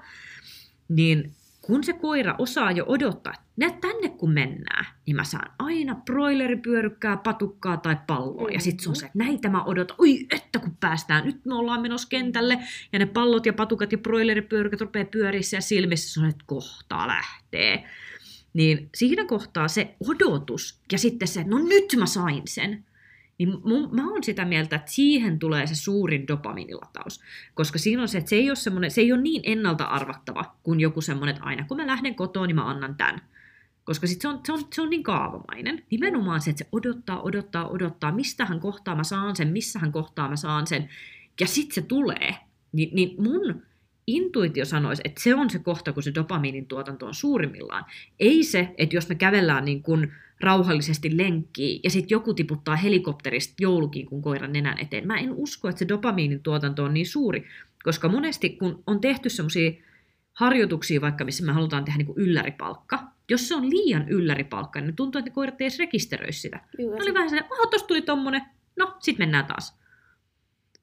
niin 0.89 1.35
kun 1.61 1.83
se 1.83 1.93
koira 1.93 2.35
osaa 2.37 2.71
jo 2.71 2.85
odottaa, 2.87 3.33
että 3.61 3.87
tänne 3.87 4.09
kun 4.09 4.31
mennään, 4.31 4.85
niin 5.05 5.15
mä 5.15 5.23
saan 5.23 5.51
aina 5.59 5.95
broileripyörykkää, 5.95 7.17
patukkaa 7.17 7.77
tai 7.77 7.97
palloa. 8.07 8.41
Mm-hmm. 8.41 8.53
Ja 8.53 8.59
sitten 8.59 8.83
se 8.83 8.89
on 8.89 8.95
se, 8.95 9.05
että 9.05 9.17
näitä 9.17 9.49
mä 9.49 9.63
odotan. 9.63 9.97
Oi, 9.99 10.27
että 10.31 10.59
kun 10.59 10.77
päästään, 10.79 11.25
nyt 11.25 11.45
me 11.45 11.55
ollaan 11.55 11.81
menossa 11.81 12.07
kentälle. 12.09 12.59
Ja 12.93 12.99
ne 12.99 13.05
pallot 13.05 13.45
ja 13.45 13.53
patukat 13.53 13.91
ja 13.91 13.97
broileripyörykät 13.97 14.81
rupeaa 14.81 15.05
pyörissä 15.05 15.57
ja 15.57 15.61
silmissä. 15.61 16.13
Se 16.13 16.19
on, 16.19 16.29
että 16.29 16.43
kohta 16.47 17.07
lähtee. 17.07 17.83
Niin 18.53 18.89
siinä 18.95 19.25
kohtaa 19.25 19.67
se 19.67 19.95
odotus 20.09 20.79
ja 20.91 20.97
sitten 20.97 21.27
se, 21.27 21.39
että 21.39 21.55
no 21.55 21.63
nyt 21.63 21.95
mä 21.97 22.05
sain 22.05 22.43
sen 22.45 22.85
niin 23.45 23.59
mun, 23.63 23.89
mä 23.95 24.09
oon 24.09 24.23
sitä 24.23 24.45
mieltä, 24.45 24.75
että 24.75 24.91
siihen 24.91 25.39
tulee 25.39 25.67
se 25.67 25.75
suurin 25.75 26.27
dopamiinilataus. 26.27 27.21
Koska 27.53 27.79
siinä 27.79 28.01
on 28.01 28.07
se, 28.07 28.17
että 28.17 28.29
se 28.29 28.35
ei 28.35 28.49
ole, 28.49 28.89
se 28.89 29.01
ei 29.01 29.11
ole 29.11 29.21
niin 29.21 29.41
ennalta 29.45 29.83
arvattava 29.83 30.55
kuin 30.63 30.79
joku 30.79 31.01
semmoinen, 31.01 31.35
että 31.35 31.45
aina 31.45 31.65
kun 31.67 31.77
mä 31.77 31.87
lähden 31.87 32.15
kotoa, 32.15 32.47
niin 32.47 32.55
mä 32.55 32.69
annan 32.69 32.95
tämän. 32.95 33.21
Koska 33.83 34.07
sit 34.07 34.21
se, 34.21 34.27
on, 34.27 34.39
se, 34.45 34.51
on, 34.51 34.67
se 34.73 34.81
on 34.81 34.89
niin 34.89 35.03
kaavamainen. 35.03 35.83
Nimenomaan 35.91 36.41
se, 36.41 36.49
että 36.49 36.63
se 36.63 36.69
odottaa, 36.71 37.21
odottaa, 37.21 37.69
odottaa, 37.69 38.11
mistähän 38.11 38.59
kohtaa 38.59 38.95
mä 38.95 39.03
saan 39.03 39.35
sen, 39.35 39.47
missähän 39.47 39.91
kohtaa 39.91 40.29
mä 40.29 40.35
saan 40.35 40.67
sen. 40.67 40.89
Ja 41.39 41.47
sitten 41.47 41.75
se 41.75 41.81
tulee. 41.81 42.35
Ni, 42.71 42.91
niin 42.93 43.23
mun 43.23 43.61
intuitio 44.15 44.65
sanoisi, 44.65 45.01
että 45.05 45.23
se 45.23 45.35
on 45.35 45.49
se 45.49 45.59
kohta, 45.59 45.93
kun 45.93 46.03
se 46.03 46.11
dopamiinin 46.15 46.65
tuotanto 46.65 47.05
on 47.05 47.13
suurimmillaan. 47.13 47.85
Ei 48.19 48.43
se, 48.43 48.69
että 48.77 48.95
jos 48.95 49.09
me 49.09 49.15
kävellään 49.15 49.65
niin 49.65 49.83
kuin 49.83 50.11
rauhallisesti 50.39 51.17
lenkkiin 51.17 51.79
ja 51.83 51.89
sitten 51.89 52.15
joku 52.15 52.33
tiputtaa 52.33 52.75
helikopterista 52.75 53.53
joulukin 53.59 54.05
kun 54.05 54.21
koiran 54.21 54.53
nenän 54.53 54.79
eteen. 54.79 55.07
Mä 55.07 55.17
en 55.17 55.31
usko, 55.31 55.69
että 55.69 55.79
se 55.79 55.87
dopamiinin 55.87 56.43
tuotanto 56.43 56.83
on 56.83 56.93
niin 56.93 57.07
suuri, 57.07 57.47
koska 57.83 58.09
monesti 58.09 58.49
kun 58.49 58.83
on 58.87 59.01
tehty 59.01 59.29
semmoisia 59.29 59.71
harjoituksia 60.33 61.01
vaikka, 61.01 61.25
missä 61.25 61.45
me 61.45 61.51
halutaan 61.51 61.85
tehdä 61.85 61.97
niin 61.97 62.13
ylläripalkka, 62.15 62.99
jos 63.29 63.47
se 63.47 63.55
on 63.55 63.69
liian 63.69 64.09
ylläripalkka, 64.09 64.81
niin 64.81 64.95
tuntuu, 64.95 65.19
että 65.19 65.29
ne 65.29 65.33
koirat 65.33 65.61
ei 65.61 65.65
edes 65.65 65.79
rekisteröi 65.79 66.33
sitä. 66.33 66.59
Kyllä. 66.77 66.95
Ne 66.95 67.03
oli 67.03 67.13
vähän 67.13 67.29
sellainen, 67.29 67.51
oho, 67.53 67.67
tosta 67.67 67.87
tuli 67.87 68.01
tommonen, 68.01 68.41
no, 68.75 68.95
sit 68.99 69.17
mennään 69.17 69.45
taas. 69.45 69.80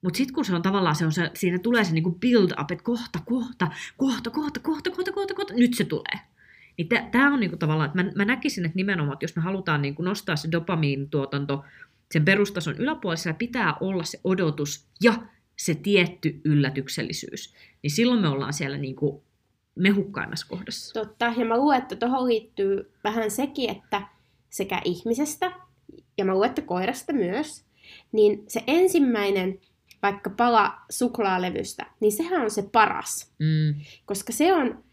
Mutta 0.01 0.17
sitten 0.17 0.35
kun 0.35 0.45
se 0.45 0.55
on 0.55 0.61
tavallaan, 0.61 0.95
se 0.95 1.05
on 1.05 1.11
se, 1.11 1.31
siinä 1.33 1.59
tulee 1.59 1.83
se 1.83 1.93
niinku 1.93 2.11
build 2.11 2.51
up, 2.61 2.71
että 2.71 2.83
kohta, 2.83 3.19
kohta, 3.25 3.67
kohta, 3.97 4.29
kohta, 4.29 4.59
kohta, 4.59 4.91
kohta, 4.91 5.11
kohta, 5.11 5.33
kohta, 5.33 5.53
nyt 5.53 5.73
se 5.73 5.83
tulee. 5.83 6.19
Niin 6.77 6.87
tämä 7.11 7.33
on 7.33 7.39
niinku 7.39 7.57
tavallaan, 7.57 7.89
että 7.89 8.03
mä, 8.03 8.11
mä 8.15 8.25
näkisin, 8.25 8.65
että 8.65 8.75
nimenomaan, 8.75 9.13
että 9.13 9.23
jos 9.23 9.35
me 9.35 9.41
halutaan 9.41 9.81
niinku 9.81 10.01
nostaa 10.01 10.35
se 10.35 10.51
dopamiinituotanto 10.51 11.63
sen 12.11 12.25
perustason 12.25 12.75
yläpuolella, 12.77 13.33
pitää 13.33 13.73
olla 13.79 14.03
se 14.03 14.19
odotus 14.23 14.87
ja 15.01 15.13
se 15.55 15.75
tietty 15.75 16.41
yllätyksellisyys. 16.45 17.53
Niin 17.83 17.91
silloin 17.91 18.21
me 18.21 18.27
ollaan 18.27 18.53
siellä 18.53 18.77
niinku 18.77 19.23
mehukkaimmassa 19.75 20.47
kohdassa. 20.49 20.93
Totta, 20.93 21.33
ja 21.37 21.45
mä 21.45 21.57
luulen, 21.57 21.77
että 21.77 21.95
tuohon 21.95 22.27
liittyy 22.27 22.91
vähän 23.03 23.31
sekin, 23.31 23.69
että 23.69 24.01
sekä 24.49 24.81
ihmisestä, 24.85 25.51
ja 26.17 26.25
mä 26.25 26.33
luulen, 26.33 26.49
että 26.49 26.61
koirasta 26.61 27.13
myös, 27.13 27.65
niin 28.11 28.43
se 28.47 28.63
ensimmäinen 28.67 29.59
vaikka 30.01 30.29
pala 30.29 30.73
suklaalevystä, 30.89 31.85
niin 31.99 32.11
sehän 32.11 32.41
on 32.41 32.51
se 32.51 32.63
paras. 32.71 33.33
Mm. 33.39 33.81
Koska 34.05 34.33
se 34.33 34.53
on 34.53 34.83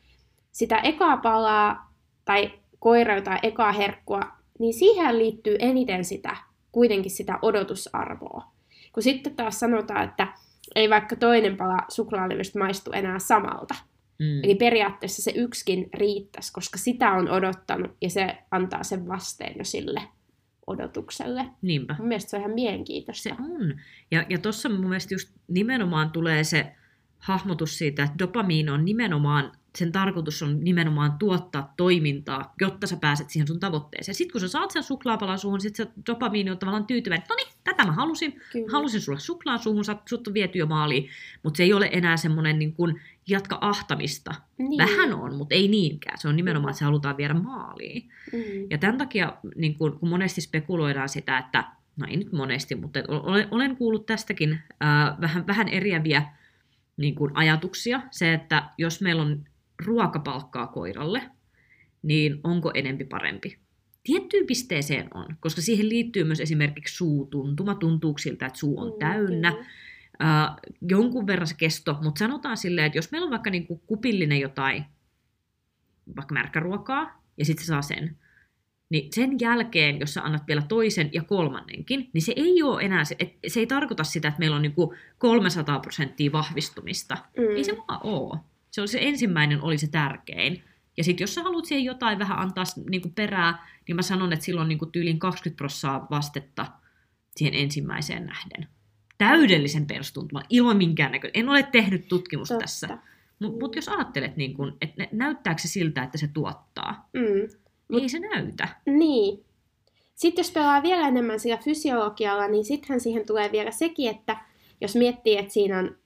sitä 0.52 0.78
ekaa 0.78 1.16
palaa 1.16 1.94
tai 2.24 2.52
koira 2.78 3.20
tai 3.20 3.38
ekaa 3.42 3.72
herkkua, 3.72 4.22
niin 4.58 4.74
siihen 4.74 5.18
liittyy 5.18 5.56
eniten 5.58 6.04
sitä, 6.04 6.36
kuitenkin 6.72 7.10
sitä 7.10 7.38
odotusarvoa. 7.42 8.52
Kun 8.92 9.02
sitten 9.02 9.36
taas 9.36 9.60
sanotaan, 9.60 10.04
että 10.04 10.28
ei 10.74 10.90
vaikka 10.90 11.16
toinen 11.16 11.56
pala 11.56 11.78
suklaalevystä 11.88 12.58
maistu 12.58 12.92
enää 12.92 13.18
samalta. 13.18 13.74
Mm. 14.18 14.44
Eli 14.44 14.54
periaatteessa 14.54 15.22
se 15.22 15.32
yksikin 15.34 15.88
riittäisi, 15.94 16.52
koska 16.52 16.78
sitä 16.78 17.12
on 17.12 17.30
odottanut 17.30 17.90
ja 18.00 18.10
se 18.10 18.38
antaa 18.50 18.82
sen 18.82 19.08
vasteen 19.08 19.54
jo 19.58 19.64
sille 19.64 20.02
odotukselle. 20.66 21.46
Niinpä. 21.62 21.96
Mun 21.98 22.09
mielestä 22.09 22.31
se 22.31 22.37
on 22.37 22.42
ihan 22.42 22.55
mielenkiintoista. 22.55 23.22
Se 23.22 23.33
on. 23.33 23.74
Ja, 24.11 24.26
ja 24.29 24.38
tuossa 24.38 24.68
mun 24.68 24.88
mielestä 24.88 25.14
just 25.14 25.29
nimenomaan 25.48 26.11
tulee 26.11 26.44
se 26.44 26.72
hahmotus 27.18 27.79
siitä, 27.79 28.02
että 28.02 28.18
dopamiini 28.18 28.70
on 28.70 28.85
nimenomaan 28.85 29.52
sen 29.79 29.92
tarkoitus 29.92 30.42
on 30.42 30.64
nimenomaan 30.64 31.12
tuottaa 31.18 31.74
toimintaa, 31.76 32.55
jotta 32.61 32.87
sä 32.87 32.96
pääset 32.96 33.31
siihen 33.31 33.46
sun 33.46 33.61
tavoitteeseen. 33.61 34.14
Sitten 34.14 34.33
kun 34.33 34.40
sä 34.40 34.48
saat 34.48 34.70
sen 34.70 34.83
suklaapalan 34.83 35.38
suuhun, 35.38 35.61
sitten 35.61 35.87
se 35.87 35.92
dopamiini 36.07 36.50
on 36.50 36.59
tavallaan 36.59 36.87
tyytyväinen, 36.87 37.26
no 37.29 37.35
niin, 37.35 37.48
tätä 37.66 37.85
mä 37.85 37.92
halusin, 37.92 38.40
Kyllä. 38.52 38.66
halusin 38.72 39.00
sulle 39.00 39.18
suklaa 39.18 39.59
suuhun, 39.59 39.85
sut 40.09 40.29
on 40.29 40.35
viety 40.35 40.59
jo 40.59 40.66
maaliin, 40.66 41.09
mutta 41.42 41.57
se 41.57 41.62
ei 41.62 41.72
ole 41.72 41.88
enää 41.92 42.16
semmoinen 42.16 42.59
niin 42.59 42.72
kuin 42.72 43.00
jatka 43.29 43.59
ahtamista. 43.61 44.35
Niin. 44.59 44.79
Vähän 44.79 45.14
on, 45.14 45.35
mutta 45.35 45.55
ei 45.55 45.68
niinkään. 45.68 46.18
Se 46.18 46.29
on 46.29 46.37
nimenomaan, 46.37 46.70
että 46.70 46.79
se 46.79 46.85
halutaan 46.85 47.16
viedä 47.16 47.35
maaliin. 47.35 48.09
Mm. 48.33 48.66
Ja 48.70 48.79
tämän 48.79 48.98
takia, 48.98 49.33
niin 49.57 49.74
kun, 49.74 49.98
kun 49.98 50.09
monesti 50.09 50.40
spekuloidaan 50.40 51.09
sitä, 51.09 51.38
että, 51.38 51.64
no 51.96 52.07
ei 52.11 52.16
nyt 52.16 52.33
monesti, 52.33 52.74
mutta 52.74 53.00
olen, 53.09 53.48
olen 53.50 53.76
kuullut 53.76 54.07
tästäkin 54.07 54.52
äh, 54.52 55.20
vähän, 55.20 55.46
vähän 55.46 55.68
eriäviä 55.68 56.22
niin 56.96 57.14
kuin 57.14 57.31
ajatuksia. 57.35 58.02
Se, 58.11 58.35
että 58.35 58.70
jos 58.79 59.00
meillä 59.00 59.22
on 59.22 59.44
ruokapalkkaa 59.87 60.66
koiralle, 60.66 61.22
niin 62.02 62.40
onko 62.44 62.70
enempi 62.74 63.05
parempi? 63.05 63.65
Tiettyyn 64.06 64.46
pisteeseen 64.46 65.08
on, 65.14 65.26
koska 65.40 65.60
siihen 65.60 65.88
liittyy 65.88 66.24
myös 66.24 66.40
esimerkiksi 66.40 66.96
suutuntuma, 66.96 67.74
tuntuu 67.74 68.18
siltä, 68.18 68.46
että 68.46 68.58
suu 68.58 68.80
on 68.80 68.92
mm, 68.92 68.98
täynnä. 68.98 69.50
Mm, 69.50 69.56
Uh, 70.20 70.72
jonkun 70.88 71.26
verran 71.26 71.46
se 71.46 71.54
kesto, 71.58 71.98
mutta 72.02 72.18
sanotaan 72.18 72.56
silleen, 72.56 72.86
että 72.86 72.98
jos 72.98 73.10
meillä 73.10 73.24
on 73.24 73.30
vaikka 73.30 73.50
niinku 73.50 73.76
kupillinen 73.86 74.40
jotain, 74.40 74.84
vaikka 76.16 76.34
märkäruokaa, 76.34 77.22
ja 77.38 77.44
sitten 77.44 77.64
se 77.64 77.68
saa 77.68 77.82
sen, 77.82 78.16
niin 78.90 79.12
sen 79.12 79.40
jälkeen, 79.40 80.00
jos 80.00 80.14
sä 80.14 80.22
annat 80.22 80.46
vielä 80.46 80.62
toisen 80.68 81.10
ja 81.12 81.22
kolmannenkin, 81.22 82.10
niin 82.12 82.22
se 82.22 82.32
ei 82.36 82.62
ole 82.62 82.82
enää, 82.82 83.04
se, 83.04 83.16
et, 83.18 83.34
se 83.46 83.60
ei 83.60 83.66
tarkoita 83.66 84.04
sitä, 84.04 84.28
että 84.28 84.38
meillä 84.38 84.56
on 84.56 84.62
niinku 84.62 84.94
300 85.18 85.80
prosenttia 85.80 86.32
vahvistumista. 86.32 87.18
Mm. 87.36 87.56
Ei 87.56 87.64
se 87.64 87.76
vaan 87.88 88.00
ole. 88.02 88.38
Se, 88.70 88.86
se 88.86 88.98
ensimmäinen 89.00 89.62
oli 89.62 89.78
se 89.78 89.86
tärkein. 89.90 90.64
Ja 90.96 91.04
sitten 91.04 91.22
jos 91.22 91.35
sä 91.35 91.42
haluat 91.42 91.64
siihen 91.64 91.85
jotain 91.85 92.18
vähän 92.18 92.38
antaa 92.38 92.64
niinku 92.90 93.12
perää, 93.14 93.68
niin 93.88 93.96
mä 93.96 94.02
sanon, 94.02 94.32
että 94.32 94.44
silloin 94.44 94.68
niinku 94.68 94.87
tyylin 94.87 95.18
20 95.18 95.56
prosenttia 95.56 96.06
vastetta 96.11 96.66
siihen 97.37 97.54
ensimmäiseen 97.54 98.26
nähden. 98.26 98.68
Täydellisen 99.18 99.87
perustuntuman, 99.87 100.44
ilman 100.50 100.76
minkäännäköistä. 100.76 101.38
En 101.38 101.48
ole 101.48 101.62
tehnyt 101.62 102.09
tutkimusta 102.09 102.54
Totta. 102.54 102.62
tässä. 102.62 102.98
Mutta 103.38 103.61
mut 103.61 103.76
jos 103.76 103.88
ajattelet, 103.88 104.37
niin 104.37 104.54
kun, 104.54 104.76
että 104.80 105.09
näyttääkö 105.12 105.62
se 105.62 105.68
siltä, 105.68 106.02
että 106.02 106.18
se 106.18 106.28
tuottaa, 106.28 107.09
mm. 107.12 107.59
niin 107.88 108.02
ei 108.02 108.09
se 108.09 108.18
näytä. 108.18 108.68
Niin. 108.87 109.44
Sitten 110.14 110.42
jos 110.42 110.50
pelaa 110.50 110.82
vielä 110.82 111.09
enemmän 111.09 111.40
sillä 111.40 111.56
fysiologialla, 111.56 112.48
niin 112.48 112.64
sittenhän 112.64 113.00
siihen 113.00 113.26
tulee 113.26 113.52
vielä 113.52 113.70
sekin, 113.70 114.11
että 114.11 114.37
jos 114.80 114.96
miettii, 114.96 115.38
että 115.38 115.52
siinä 115.52 115.78
on 115.78 115.96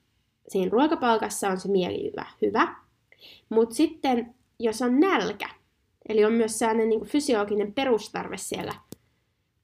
siinä 0.47 0.71
ruokapalkassa 0.71 1.49
on 1.49 1.59
se 1.59 1.71
mielihyvä 1.71 2.25
hyvä. 2.41 2.75
Mutta 3.49 3.75
sitten, 3.75 4.35
jos 4.63 4.81
on 4.81 4.99
nälkä, 4.99 5.49
eli 6.09 6.25
on 6.25 6.33
myös 6.33 6.59
sellainen 6.59 6.89
niin 6.89 7.05
fysiologinen 7.05 7.73
perustarve 7.73 8.37
siellä 8.37 8.73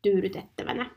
tyydytettävänä, 0.02 0.92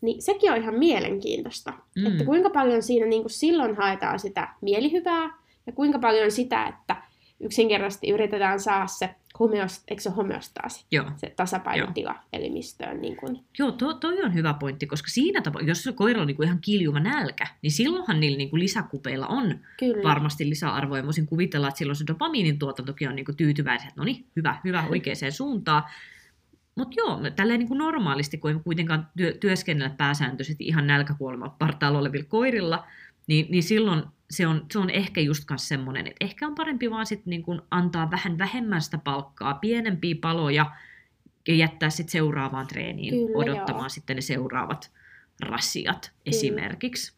niin 0.00 0.22
sekin 0.22 0.52
on 0.52 0.58
ihan 0.58 0.74
mielenkiintoista. 0.74 1.72
Mm. 1.96 2.06
Että 2.06 2.24
kuinka 2.24 2.50
paljon 2.50 2.82
siinä 2.82 3.06
niin 3.06 3.22
kuin 3.22 3.30
silloin 3.30 3.76
haetaan 3.76 4.18
sitä 4.18 4.48
mielihyvää, 4.60 5.38
ja 5.66 5.72
kuinka 5.72 5.98
paljon 5.98 6.30
sitä, 6.30 6.66
että 6.66 6.96
yksinkertaisesti 7.42 8.08
yritetään 8.10 8.60
saada 8.60 8.86
se, 8.86 9.14
homeost, 9.40 9.82
eikö 9.88 10.02
se 10.02 10.10
homeostaasi, 10.10 10.86
Joo. 10.90 11.10
se 11.16 11.32
tasapainotila 11.36 12.14
elimistöön. 12.32 13.00
Niin 13.00 13.16
kun, 13.16 13.44
Joo, 13.58 13.72
to, 13.72 13.94
toi 13.94 14.22
on 14.22 14.34
hyvä 14.34 14.54
pointti, 14.54 14.86
koska 14.86 15.08
siinä 15.08 15.40
tapauksessa, 15.40 15.88
jos 15.88 15.96
koiralla 15.96 16.22
on 16.22 16.26
niin 16.26 16.36
kuin 16.36 16.46
ihan 16.46 16.60
kiljuva 16.60 17.00
nälkä, 17.00 17.46
niin 17.62 17.70
silloinhan 17.70 18.20
niillä 18.20 18.38
niin 18.38 18.50
kuin 18.50 18.60
lisäkupeilla 18.60 19.26
on 19.26 19.58
kyllä. 19.78 20.02
varmasti 20.02 20.48
lisäarvoa. 20.48 20.98
Ja 20.98 21.04
voisin 21.04 21.26
kuvitella, 21.26 21.68
että 21.68 21.78
silloin 21.78 21.96
se 21.96 22.06
dopamiinin 22.06 22.58
tuotantokin 22.58 23.08
on 23.08 23.16
niin 23.16 23.24
kuin 23.24 23.36
tyytyväinen, 23.36 23.88
että 23.88 24.00
no 24.00 24.04
niin, 24.04 24.26
hyvä, 24.36 24.56
hyvä 24.64 24.84
oikeaan 24.90 25.32
suuntaan. 25.32 25.82
Mutta 26.74 26.94
joo, 26.96 27.20
tälleen 27.36 27.58
niin 27.58 27.68
kuin 27.68 27.78
normaalisti, 27.78 28.38
kun 28.38 28.50
ei 28.50 28.56
kuitenkaan 28.64 29.08
työ, 29.16 29.32
työskennellä 29.32 29.94
pääsääntöisesti 29.96 30.64
ihan 30.64 30.86
nälkäkuolema 30.86 31.48
partaalla 31.58 31.98
olevilla 31.98 32.26
koirilla, 32.28 32.86
niin, 33.26 33.46
niin 33.50 33.62
silloin 33.62 34.02
se 34.32 34.46
on, 34.46 34.66
se 34.72 34.78
on 34.78 34.90
ehkä 34.90 35.20
just 35.20 35.44
myös 35.50 35.68
semmoinen, 35.68 36.06
että 36.06 36.24
ehkä 36.24 36.46
on 36.46 36.54
parempi 36.54 36.90
vaan 36.90 37.06
sit 37.06 37.26
niin 37.26 37.42
kuin 37.42 37.60
antaa 37.70 38.10
vähän 38.10 38.38
vähemmän 38.38 38.82
sitä 38.82 38.98
palkkaa, 38.98 39.54
pienempiä 39.54 40.14
paloja 40.20 40.70
ja 41.48 41.54
jättää 41.54 41.90
sitten 41.90 42.12
seuraavaan 42.12 42.66
treeniin 42.66 43.14
Kyllä, 43.26 43.38
odottamaan 43.38 43.84
joo. 43.84 43.88
sitten 43.88 44.16
ne 44.16 44.22
seuraavat 44.22 44.90
rasiat 45.42 46.12
esimerkiksi. 46.26 47.12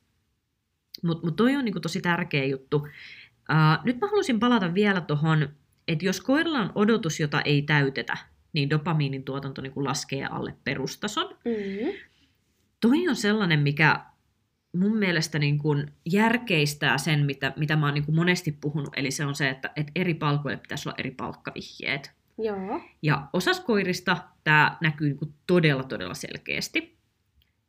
Mutta 1.03 1.27
mut 1.27 1.37
toi 1.37 1.57
on 1.57 1.65
niinku 1.65 1.81
tosi 1.81 2.01
tärkeä 2.01 2.45
juttu. 2.45 2.77
Uh, 2.77 3.85
nyt 3.85 4.01
mä 4.01 4.07
haluaisin 4.07 4.41
palata 4.41 4.75
vielä 4.75 5.01
tuohon, 5.01 5.49
että 5.89 6.05
jos 6.05 6.21
koiralla 6.21 6.61
on 6.61 6.73
odotus, 6.75 7.21
jota 7.21 7.41
ei 7.41 7.63
täytetä, 7.63 8.17
niin 8.53 8.71
dopamiinin 8.71 9.25
tuotanto 9.25 9.63
niinku 9.63 9.85
laskee 9.85 10.25
alle 10.25 10.55
perustason. 10.65 11.29
Mm. 11.45 11.93
Toi 12.81 13.09
on 13.09 13.17
sellainen, 13.17 13.61
mikä 13.61 14.01
mun 14.75 14.97
mielestä 14.97 15.39
niin 15.39 15.59
kuin 15.59 15.93
järkeistää 16.05 16.99
sen, 16.99 17.27
mitä, 17.27 17.53
mitä 17.57 17.77
mä 17.77 17.87
oon 17.87 17.95
niin 17.95 18.05
kuin 18.05 18.17
monesti 18.17 18.53
puhunut, 18.61 18.93
eli 18.97 19.11
se 19.11 19.25
on 19.25 19.35
se, 19.35 19.49
että, 19.49 19.71
että 19.77 19.93
eri 19.95 20.15
palkoille 20.15 20.57
pitäisi 20.57 20.89
olla 20.89 20.97
eri 20.99 21.11
palkkavihjeet. 21.11 22.13
Joo. 22.39 22.81
Ja 23.03 23.29
osas 23.33 23.61
koirista 23.61 24.17
tämä 24.45 24.77
näkyy 24.81 25.09
niin 25.09 25.19
kuin 25.19 25.35
todella, 25.47 25.83
todella 25.83 26.15
selkeästi. 26.15 26.97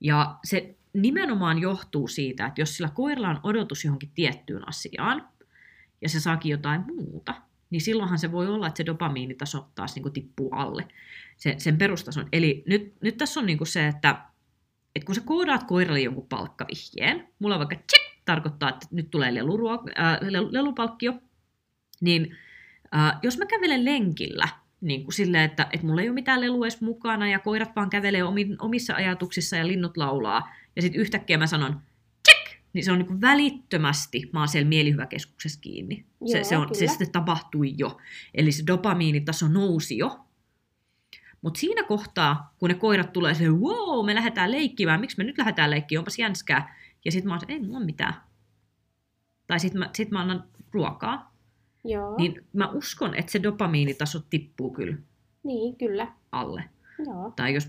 Ja 0.01 0.35
se 0.43 0.75
nimenomaan 0.93 1.59
johtuu 1.59 2.07
siitä, 2.07 2.45
että 2.45 2.61
jos 2.61 2.77
sillä 2.77 2.89
koiralla 2.93 3.29
on 3.29 3.39
odotus 3.43 3.85
johonkin 3.85 4.11
tiettyyn 4.15 4.67
asiaan, 4.67 5.27
ja 6.01 6.09
se 6.09 6.19
saakin 6.19 6.51
jotain 6.51 6.83
muuta, 6.95 7.33
niin 7.69 7.81
silloinhan 7.81 8.19
se 8.19 8.31
voi 8.31 8.47
olla, 8.47 8.67
että 8.67 8.77
se 8.77 8.85
dopamiinitaso 8.85 9.67
taas 9.75 9.95
niin 9.95 10.03
kuin 10.03 10.13
tippuu 10.13 10.49
alle 10.51 10.87
sen, 11.37 11.59
sen 11.59 11.77
perustason. 11.77 12.27
Eli 12.31 12.63
nyt, 12.67 12.93
nyt 13.01 13.17
tässä 13.17 13.39
on 13.39 13.45
niin 13.45 13.57
kuin 13.57 13.67
se, 13.67 13.87
että, 13.87 14.21
että 14.95 15.05
kun 15.05 15.15
sä 15.15 15.21
koodaat 15.25 15.63
koiralle 15.63 15.99
jonkun 15.99 16.27
palkkavihjeen, 16.27 17.27
mulla 17.39 17.55
on 17.55 17.59
vaikka 17.59 17.75
check, 17.75 18.25
tarkoittaa, 18.25 18.69
että 18.69 18.87
nyt 18.91 19.11
tulee 19.11 19.33
leluruo, 19.33 19.83
äh, 19.99 20.17
lelu- 20.21 20.53
lelupalkkio, 20.53 21.13
niin 22.01 22.37
äh, 22.95 23.19
jos 23.23 23.37
mä 23.37 23.45
kävelen 23.45 23.85
lenkillä, 23.85 24.47
niin 24.81 25.03
kuin 25.03 25.13
silleen, 25.13 25.43
että, 25.43 25.67
että 25.73 25.87
mulla 25.87 26.01
ei 26.01 26.09
ole 26.09 26.13
mitään 26.13 26.41
lelua 26.41 26.65
edes 26.65 26.81
mukana 26.81 27.29
ja 27.29 27.39
koirat 27.39 27.75
vaan 27.75 27.89
kävelee 27.89 28.23
omi, 28.23 28.55
omissa 28.59 28.95
ajatuksissa 28.95 29.55
ja 29.55 29.67
linnut 29.67 29.97
laulaa, 29.97 30.55
ja 30.75 30.81
sitten 30.81 31.01
yhtäkkiä 31.01 31.37
mä 31.37 31.47
sanon 31.47 31.81
check, 32.29 32.61
niin 32.73 32.85
se 32.85 32.91
on 32.91 32.97
niin 32.97 33.07
kuin 33.07 33.21
välittömästi, 33.21 34.29
mä 34.33 34.39
oon 34.39 34.47
siellä 34.47 34.69
mielihyväkeskuksessa 34.69 35.61
kiinni. 35.61 36.05
Se, 36.31 36.37
Joo, 36.37 36.43
se, 36.43 36.57
on, 36.57 36.75
se 36.75 36.87
sitten 36.87 37.11
tapahtui 37.11 37.73
jo. 37.77 37.97
Eli 38.33 38.51
se 38.51 38.63
dopamiinitaso 38.67 39.47
nousi 39.47 39.97
jo. 39.97 40.19
Mutta 41.45 41.59
siinä 41.59 41.83
kohtaa, 41.83 42.53
kun 42.57 42.69
ne 42.69 42.75
koirat 42.75 43.13
tulee 43.13 43.33
se, 43.33 43.49
wow, 43.49 44.05
me 44.05 44.15
lähdetään 44.15 44.51
leikkimään, 44.51 44.99
miksi 44.99 45.17
me 45.17 45.23
nyt 45.23 45.37
lähdetään 45.37 45.71
leikkimään, 45.71 46.01
onpas 46.01 46.19
jänskää. 46.19 46.75
Ja 47.05 47.11
sitten 47.11 47.27
mä 47.27 47.33
oon 47.33 47.41
ei 47.47 47.59
mulla 47.59 47.79
mitään. 47.79 48.13
Tai 49.47 49.59
sitten 49.59 49.79
mä, 49.79 49.89
sit 49.93 50.11
mä 50.11 50.21
annan 50.21 50.43
ruokaa. 50.71 51.35
Joo. 51.83 52.17
Niin 52.17 52.45
mä 52.53 52.67
uskon, 52.67 53.15
että 53.15 53.31
se 53.31 53.43
dopamiinitaso 53.43 54.19
tippuu 54.29 54.73
kyllä 54.73 54.97
niin, 55.43 55.75
kyllä. 55.75 56.07
alle. 56.31 56.63
Joo. 57.05 57.33
Tai 57.35 57.53
jos, 57.53 57.67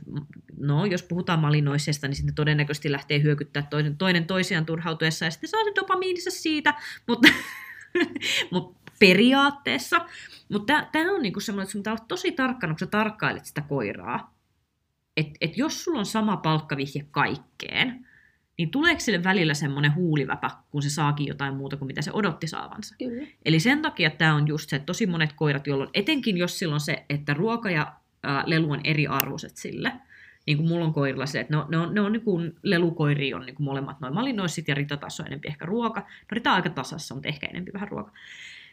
no, 0.58 0.84
jos 0.84 1.02
puhutaan 1.02 1.40
malinoisesta, 1.40 2.08
niin 2.08 2.16
sitten 2.16 2.34
todennäköisesti 2.34 2.92
lähtee 2.92 3.22
hyökyttää 3.22 3.66
toinen, 3.70 3.96
toinen 3.96 4.26
toisiaan 4.26 4.66
turhautuessa 4.66 5.24
ja 5.24 5.30
sitten 5.30 5.50
saa 5.50 5.64
se 5.64 5.72
dopamiinissa 5.76 6.30
siitä, 6.30 6.74
mutta, 7.06 7.28
mutta 8.52 8.85
periaatteessa. 8.98 10.06
Mutta 10.52 10.86
tämä 10.92 11.12
on 11.12 11.22
niinku 11.22 11.40
semmoinen, 11.40 11.62
että 11.62 11.72
sun 11.72 11.80
pitää 11.80 11.92
olla 11.92 12.04
tosi 12.08 12.32
tarkkana, 12.32 12.72
kun 12.72 12.78
sä 12.78 12.86
tarkkailet 12.86 13.46
sitä 13.46 13.60
koiraa. 13.60 14.36
Että 15.16 15.32
et 15.40 15.56
jos 15.56 15.84
sulla 15.84 15.98
on 15.98 16.06
sama 16.06 16.36
palkkavihje 16.36 17.06
kaikkeen, 17.10 18.06
niin 18.58 18.70
tuleeko 18.70 19.00
sille 19.00 19.24
välillä 19.24 19.54
semmoinen 19.54 19.94
huuliväpä, 19.94 20.50
kun 20.70 20.82
se 20.82 20.90
saakin 20.90 21.26
jotain 21.26 21.54
muuta 21.54 21.76
kuin 21.76 21.86
mitä 21.86 22.02
se 22.02 22.10
odotti 22.12 22.46
saavansa? 22.46 22.94
Kyllä. 22.98 23.26
Eli 23.44 23.60
sen 23.60 23.82
takia 23.82 24.10
tämä 24.10 24.34
on 24.34 24.48
just 24.48 24.70
se, 24.70 24.76
että 24.76 24.86
tosi 24.86 25.06
monet 25.06 25.32
koirat, 25.32 25.66
jolloin 25.66 25.90
etenkin 25.94 26.36
jos 26.36 26.58
silloin 26.58 26.80
se, 26.80 27.04
että 27.10 27.34
ruoka 27.34 27.70
ja 27.70 27.92
ää, 28.22 28.42
lelu 28.46 28.72
on 28.72 28.80
eri 28.84 29.06
arvoiset 29.06 29.56
sille, 29.56 29.92
niin 30.46 30.56
kuin 30.56 30.68
mulla 30.68 30.84
on 30.84 30.92
koirilla 30.92 31.26
se, 31.26 31.40
että 31.40 31.52
ne 31.52 31.56
on, 31.56 31.66
ne 31.70 31.78
on, 31.78 31.94
ne 31.94 32.00
on 32.00 32.12
niin 32.12 32.24
kuin 32.24 32.52
lelukoiria 32.62 33.36
on 33.36 33.46
niin 33.46 33.56
kuin 33.56 33.64
molemmat 33.64 34.00
noin 34.00 34.14
malinoissit 34.14 34.68
ja 34.68 34.74
Rita 34.74 34.96
taas 34.96 35.20
on 35.20 35.26
enempi 35.26 35.48
ehkä 35.48 35.66
ruoka. 35.66 36.00
No 36.00 36.06
Rita 36.32 36.50
on 36.50 36.56
aika 36.56 36.70
tasassa, 36.70 37.14
mutta 37.14 37.28
ehkä 37.28 37.46
enempi 37.46 37.72
vähän 37.72 37.88
ruoka. 37.88 38.12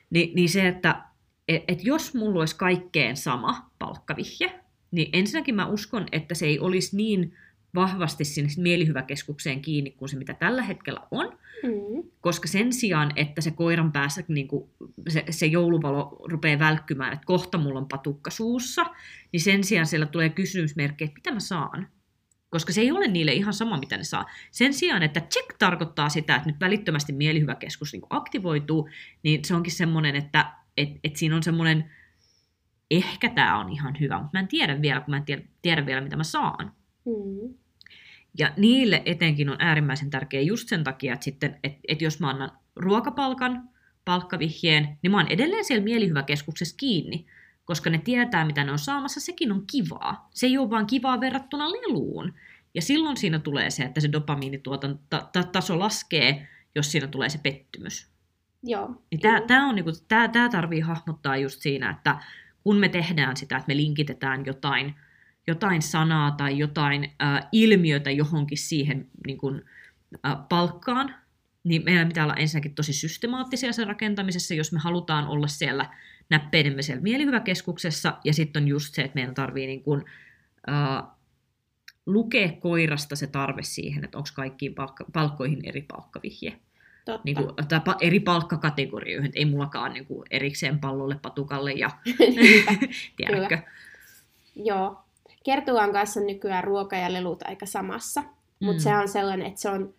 Ni, 0.09 0.31
niin 0.35 0.49
se, 0.49 0.67
että 0.67 1.03
et, 1.47 1.63
et 1.67 1.83
jos 1.83 2.13
mulla 2.13 2.39
olisi 2.39 2.55
kaikkeen 2.55 3.17
sama 3.17 3.71
palkkavihje, 3.79 4.59
niin 4.91 5.09
ensinnäkin 5.13 5.55
mä 5.55 5.67
uskon, 5.67 6.05
että 6.11 6.35
se 6.35 6.45
ei 6.45 6.59
olisi 6.59 6.95
niin 6.95 7.33
vahvasti 7.75 8.25
sinne 8.25 8.49
mielihyväkeskukseen 8.57 9.61
kiinni 9.61 9.91
kuin 9.91 10.09
se, 10.09 10.17
mitä 10.17 10.33
tällä 10.33 10.61
hetkellä 10.61 10.99
on, 11.11 11.37
Mm. 11.63 12.03
koska 12.21 12.47
sen 12.47 12.73
sijaan, 12.73 13.11
että 13.15 13.41
se 13.41 13.51
koiran 13.51 13.91
päässä 13.91 14.23
niin 14.27 14.47
kuin 14.47 14.69
se, 15.09 15.25
se 15.29 15.45
jouluvalo 15.45 16.25
rupeaa 16.29 16.59
välkkymään, 16.59 17.13
että 17.13 17.25
kohta 17.25 17.57
mulla 17.57 17.79
on 17.79 17.87
patukka 17.87 18.31
suussa, 18.31 18.85
niin 19.31 19.41
sen 19.41 19.63
sijaan 19.63 19.85
siellä 19.87 20.05
tulee 20.05 20.29
kysymysmerkki, 20.29 21.03
että 21.03 21.15
mitä 21.15 21.31
mä 21.31 21.39
saan? 21.39 21.87
Koska 22.53 22.73
se 22.73 22.81
ei 22.81 22.91
ole 22.91 23.07
niille 23.07 23.33
ihan 23.33 23.53
sama, 23.53 23.77
mitä 23.77 23.97
ne 23.97 24.03
saa. 24.03 24.25
Sen 24.51 24.73
sijaan, 24.73 25.03
että 25.03 25.19
check 25.19 25.57
tarkoittaa 25.59 26.09
sitä, 26.09 26.35
että 26.35 26.49
nyt 26.49 26.59
välittömästi 26.59 27.13
mielihyväkeskus 27.13 27.93
niin 27.93 28.03
aktivoituu, 28.09 28.89
niin 29.23 29.45
se 29.45 29.55
onkin 29.55 29.73
semmoinen, 29.73 30.15
että 30.15 30.53
et, 30.77 30.89
et 31.03 31.15
siinä 31.15 31.35
on 31.35 31.43
semmoinen, 31.43 31.91
ehkä 32.91 33.29
tämä 33.29 33.59
on 33.59 33.69
ihan 33.69 33.99
hyvä, 33.99 34.17
mutta 34.17 34.37
mä 34.37 34.39
en 34.39 34.47
tiedä 34.47 34.81
vielä, 34.81 35.01
kun 35.01 35.11
mä 35.11 35.17
en 35.17 35.25
tiedä, 35.25 35.41
tiedä 35.61 35.85
vielä, 35.85 36.01
mitä 36.01 36.15
mä 36.15 36.23
saan. 36.23 36.71
Mm. 37.05 37.53
Ja 38.37 38.53
niille 38.57 39.01
etenkin 39.05 39.49
on 39.49 39.57
äärimmäisen 39.59 40.09
tärkeä 40.09 40.41
just 40.41 40.67
sen 40.69 40.83
takia, 40.83 41.13
että, 41.13 41.23
sitten, 41.23 41.59
että, 41.63 41.79
että 41.87 42.03
jos 42.03 42.19
mä 42.19 42.29
annan 42.29 42.51
ruokapalkan, 42.75 43.69
palkkavihjeen, 44.05 44.97
niin 45.01 45.11
mä 45.11 45.17
oon 45.17 45.27
edelleen 45.27 45.65
siellä 45.65 45.83
mielihyväkeskuksessa 45.83 46.77
kiinni, 46.77 47.25
koska 47.65 47.89
ne 47.89 47.97
tietää, 47.97 48.45
mitä 48.45 48.63
ne 48.63 48.71
on 48.71 48.79
saamassa, 48.79 49.19
sekin 49.19 49.51
on 49.51 49.63
kivaa. 49.71 50.29
Se 50.33 50.45
ei 50.45 50.57
ole 50.57 50.69
vaan 50.69 50.87
kivaa 50.87 51.19
verrattuna 51.19 51.71
leluun. 51.71 52.33
Ja 52.73 52.81
silloin 52.81 53.17
siinä 53.17 53.39
tulee 53.39 53.69
se, 53.69 53.83
että 53.83 54.01
se 54.01 54.11
dopamiinitaso 54.11 55.79
laskee, 55.79 56.47
jos 56.75 56.91
siinä 56.91 57.07
tulee 57.07 57.29
se 57.29 57.37
pettymys. 57.37 58.13
Joo. 58.63 59.03
Niin 59.11 59.21
tämä, 59.21 59.41
tämä, 59.41 59.69
on, 59.69 59.75
niinku, 59.75 59.91
tämä, 60.07 60.27
tämä 60.27 60.49
tarvii 60.49 60.79
hahmottaa 60.79 61.37
just 61.37 61.61
siinä, 61.61 61.89
että 61.89 62.19
kun 62.63 62.77
me 62.77 62.89
tehdään 62.89 63.37
sitä, 63.37 63.57
että 63.57 63.67
me 63.67 63.77
linkitetään 63.77 64.45
jotain, 64.45 64.95
jotain 65.47 65.81
sanaa 65.81 66.31
tai 66.31 66.57
jotain 66.57 67.03
äh, 67.23 67.47
ilmiötä 67.51 68.11
johonkin 68.11 68.57
siihen 68.57 69.09
niin 69.27 69.37
kuin, 69.37 69.61
äh, 70.25 70.37
palkkaan, 70.49 71.15
niin 71.63 71.83
meidän 71.85 72.07
pitää 72.07 72.23
olla 72.23 72.35
ensinnäkin 72.35 72.75
tosi 72.75 72.93
systemaattisia 72.93 73.73
sen 73.73 73.87
rakentamisessa, 73.87 74.53
jos 74.53 74.71
me 74.71 74.79
halutaan 74.79 75.27
olla 75.27 75.47
siellä 75.47 75.89
näppeidemme 76.29 76.81
siellä 76.81 77.01
mielihyväkeskuksessa, 77.01 78.17
ja 78.23 78.33
sitten 78.33 78.63
on 78.63 78.67
just 78.67 78.93
se, 78.95 79.01
että 79.01 79.15
meidän 79.15 79.33
tarvii 79.33 79.67
niin 79.67 79.83
kuin, 79.83 80.05
äh, 80.69 81.03
lukea 82.05 82.49
koirasta 82.59 83.15
se 83.15 83.27
tarve 83.27 83.63
siihen, 83.63 84.03
että 84.03 84.17
onko 84.17 84.29
kaikkiin 84.35 84.75
palkka- 84.75 85.05
palkkoihin 85.13 85.59
eri 85.63 85.81
palkkavihje 85.81 86.59
Totta. 87.05 87.21
niin 87.25 87.35
kuin, 87.35 87.49
tai 87.67 87.79
pa- 87.79 87.97
eri 88.01 88.19
palkkakategorioihin. 88.19 89.29
Et 89.29 89.35
Ei 89.35 89.45
mullakaan 89.45 89.93
niin 89.93 90.05
kuin, 90.05 90.25
erikseen 90.31 90.79
pallolle, 90.79 91.15
patukalle 91.21 91.71
ja 91.71 91.89
tiedätkö. 93.17 93.57
Joo. 94.55 95.03
Kertuan 95.45 95.91
kanssa 95.93 96.19
nykyään 96.19 96.63
ruoka 96.63 96.95
ja 96.95 97.13
lelut 97.13 97.43
aika 97.47 97.65
samassa. 97.65 98.21
Mm. 98.21 98.65
Mutta 98.65 98.83
se 98.83 98.95
on 98.95 99.07
sellainen, 99.09 99.47
että 99.47 99.61
se 99.61 99.69
on 99.69 99.93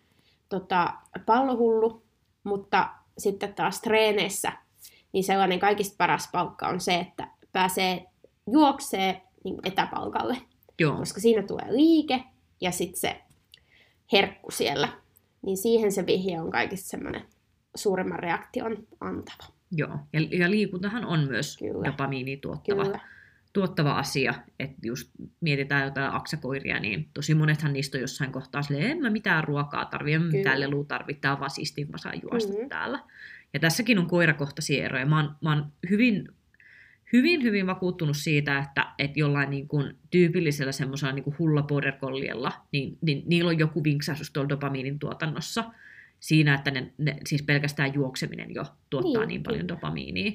tota, 0.49 0.93
pallohullu, 1.25 2.03
mutta 2.43 2.89
sitten 3.17 3.53
taas 3.53 3.81
treeneissä, 3.81 4.51
niin 5.15 5.23
sellainen 5.23 5.59
kaikista 5.59 5.95
paras 5.97 6.29
palkka 6.31 6.67
on 6.67 6.79
se, 6.79 6.95
että 6.95 7.27
pääsee 7.51 8.05
juoksee 8.51 9.21
niin 9.43 9.55
etäpalkalle, 9.63 10.37
Joo, 10.79 10.95
koska 10.97 11.19
siinä 11.21 11.43
tulee 11.43 11.65
liike 11.69 12.23
ja 12.61 12.71
sitten 12.71 12.99
se 12.99 13.21
herkku 14.11 14.51
siellä. 14.51 14.87
Niin 15.41 15.57
siihen 15.57 15.91
se 15.91 16.05
vihje 16.05 16.41
on 16.41 16.51
kaikista 16.51 16.89
semmoinen 16.89 17.21
suurimman 17.75 18.19
reaktion 18.19 18.77
antava. 19.01 19.47
joo. 19.71 19.97
Ja, 20.13 20.21
ja 20.21 20.49
liikuntahan 20.51 21.05
on 21.05 21.19
myös 21.27 21.57
Kyllä. 21.57 21.85
dopamiini 21.85 22.37
tuottava, 22.37 22.83
Kyllä. 22.83 22.99
tuottava 23.53 23.91
asia. 23.97 24.33
Että 24.59 24.77
just 24.83 25.09
mietitään 25.41 25.83
jotain 25.85 26.13
aksakoiria, 26.13 26.79
niin 26.79 27.09
tosi 27.13 27.35
monethan 27.35 27.73
niistä 27.73 27.97
on 27.97 28.01
jossain 28.01 28.31
kohtaa 28.31 28.61
silleen, 28.61 28.91
en 28.91 29.01
mä 29.01 29.09
mitään 29.09 29.43
ruokaa 29.43 29.85
tarvi, 29.85 30.13
en 30.13 30.21
mä 30.21 30.31
mitään 30.31 30.55
Kyllä. 30.55 30.59
lelua 30.69 30.83
tarvitse, 30.83 31.27
vaan 31.27 31.49
siistiä, 31.49 31.85
kun 31.85 31.91
mä 31.91 31.97
saan 31.97 32.19
juosta 32.31 32.53
Mhm. 32.53 32.69
täällä. 32.69 32.99
Ja 33.55 33.59
tässäkin 33.59 33.99
on 33.99 34.07
koirakohtaisia 34.07 34.85
eroja. 34.85 35.05
Mä 35.05 35.21
oon, 35.21 35.35
mä 35.41 35.49
oon 35.49 35.71
hyvin, 35.89 36.27
hyvin, 37.13 37.43
hyvin 37.43 37.67
vakuuttunut 37.67 38.17
siitä, 38.17 38.57
että, 38.59 38.87
että 38.99 39.19
jollain 39.19 39.49
niin 39.49 39.67
kuin 39.67 39.97
tyypillisellä 40.11 40.71
semmoisella 40.71 41.13
niin 41.13 41.23
kuin 41.23 41.35
hulla 41.39 41.63
border 41.63 41.93
colliella, 41.93 42.51
niin, 42.71 42.97
niin, 43.01 43.23
niillä 43.25 43.49
on 43.49 43.59
joku 43.59 43.83
vinksahdus 43.83 44.31
tuolla 44.31 44.49
dopamiinin 44.49 44.99
tuotannossa 44.99 45.63
siinä, 46.19 46.53
että 46.53 46.71
ne, 46.71 46.93
ne, 46.97 47.17
siis 47.27 47.43
pelkästään 47.43 47.93
juokseminen 47.93 48.53
jo 48.53 48.65
tuottaa 48.89 49.21
niin, 49.21 49.27
niin 49.27 49.43
paljon 49.43 49.67
dopamiinia, 49.67 50.31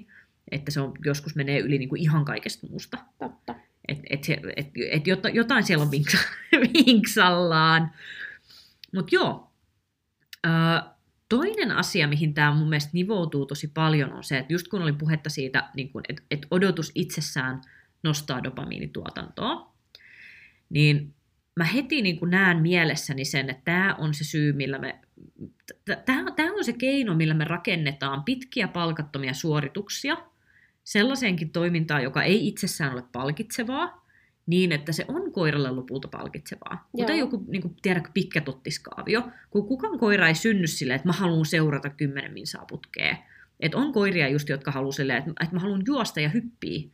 että 0.51 0.71
se 0.71 0.81
on, 0.81 0.93
joskus 1.05 1.35
menee 1.35 1.59
yli 1.59 1.79
niin 1.79 1.89
kuin 1.89 2.03
ihan 2.03 2.25
kaikesta 2.25 2.67
muusta. 2.67 2.99
Totta. 3.19 3.55
Että 3.89 4.05
et, 4.11 4.27
et, 4.29 4.47
et, 4.57 4.69
et 4.91 5.35
jotain 5.35 5.65
siellä 5.65 5.85
on 5.85 5.91
vinksa, 5.91 6.19
vinksallaan. 6.87 7.91
Mutta 8.95 9.15
joo, 9.15 9.51
äh, 10.47 10.91
Toinen 11.31 11.73
asia, 11.73 12.09
mihin 12.09 12.35
tämä 12.35 12.55
mun 12.55 12.69
mielestä 12.69 12.91
nivoutuu 12.93 13.47
tosi 13.47 13.69
paljon, 13.69 14.13
on 14.13 14.25
se, 14.25 14.39
että 14.39 14.53
just 14.53 14.69
kun 14.69 14.83
oli 14.83 14.93
puhetta 14.93 15.31
siitä, 15.31 15.71
niin 15.75 15.91
että, 16.09 16.23
että 16.31 16.49
odotus 16.51 16.93
itsessään 16.95 17.61
nostaa 18.03 18.45
dopamiinituotantoa, 18.45 19.73
niin 20.71 21.15
mä 21.57 21.65
heti 21.65 22.03
niin 22.03 22.19
näen 22.27 22.59
mielessäni 22.63 23.25
sen, 23.25 23.51
että 23.51 23.63
tämä 23.65 23.95
on 23.99 24.15
se 24.15 24.25
syy, 24.25 24.53
millä 24.53 24.79
me, 24.79 25.01
tämä 26.37 26.53
on 26.57 26.65
se 26.65 26.73
keino, 26.73 27.15
millä 27.15 27.35
me 27.35 27.45
rakennetaan 27.45 28.25
pitkiä 28.25 28.69
palkattomia 28.69 29.35
suorituksia 29.35 30.17
sellaiseenkin 30.85 31.51
toimintaan, 31.51 32.03
joka 32.03 32.23
ei 32.23 32.49
itsessään 32.49 32.93
ole 32.93 33.05
palkitsevaa, 33.13 34.00
niin, 34.47 34.73
että 34.73 34.93
se 34.93 35.05
on 35.09 35.33
koiralle 35.33 35.71
lopulta 35.71 36.09
palkitsevaa. 36.09 36.89
Mutta 36.93 37.13
joku, 37.13 37.45
niin 37.49 37.63
kuin, 37.63 37.77
tiedätkö, 37.83 38.11
pitkä 38.15 38.41
tottiskaavio, 38.41 39.29
kun 39.51 39.67
kukaan 39.67 39.99
koira 39.99 40.29
ei 40.29 40.35
synny 40.35 40.67
silleen, 40.67 40.97
että 40.97 41.09
mä 41.09 41.13
haluan 41.13 41.47
seurata 41.47 41.91
kymmenen 41.91 42.33
minsaa 42.33 42.65
putkea. 42.67 43.17
Että 43.61 43.79
on 43.79 43.93
koiria 43.93 44.29
just, 44.29 44.49
jotka 44.49 44.71
haluaa 44.71 44.93
silleen, 44.93 45.19
että, 45.19 45.31
että 45.41 45.57
mä 45.57 45.61
haluan 45.61 45.83
juosta 45.87 46.21
ja 46.21 46.29
hyppiä 46.29 46.89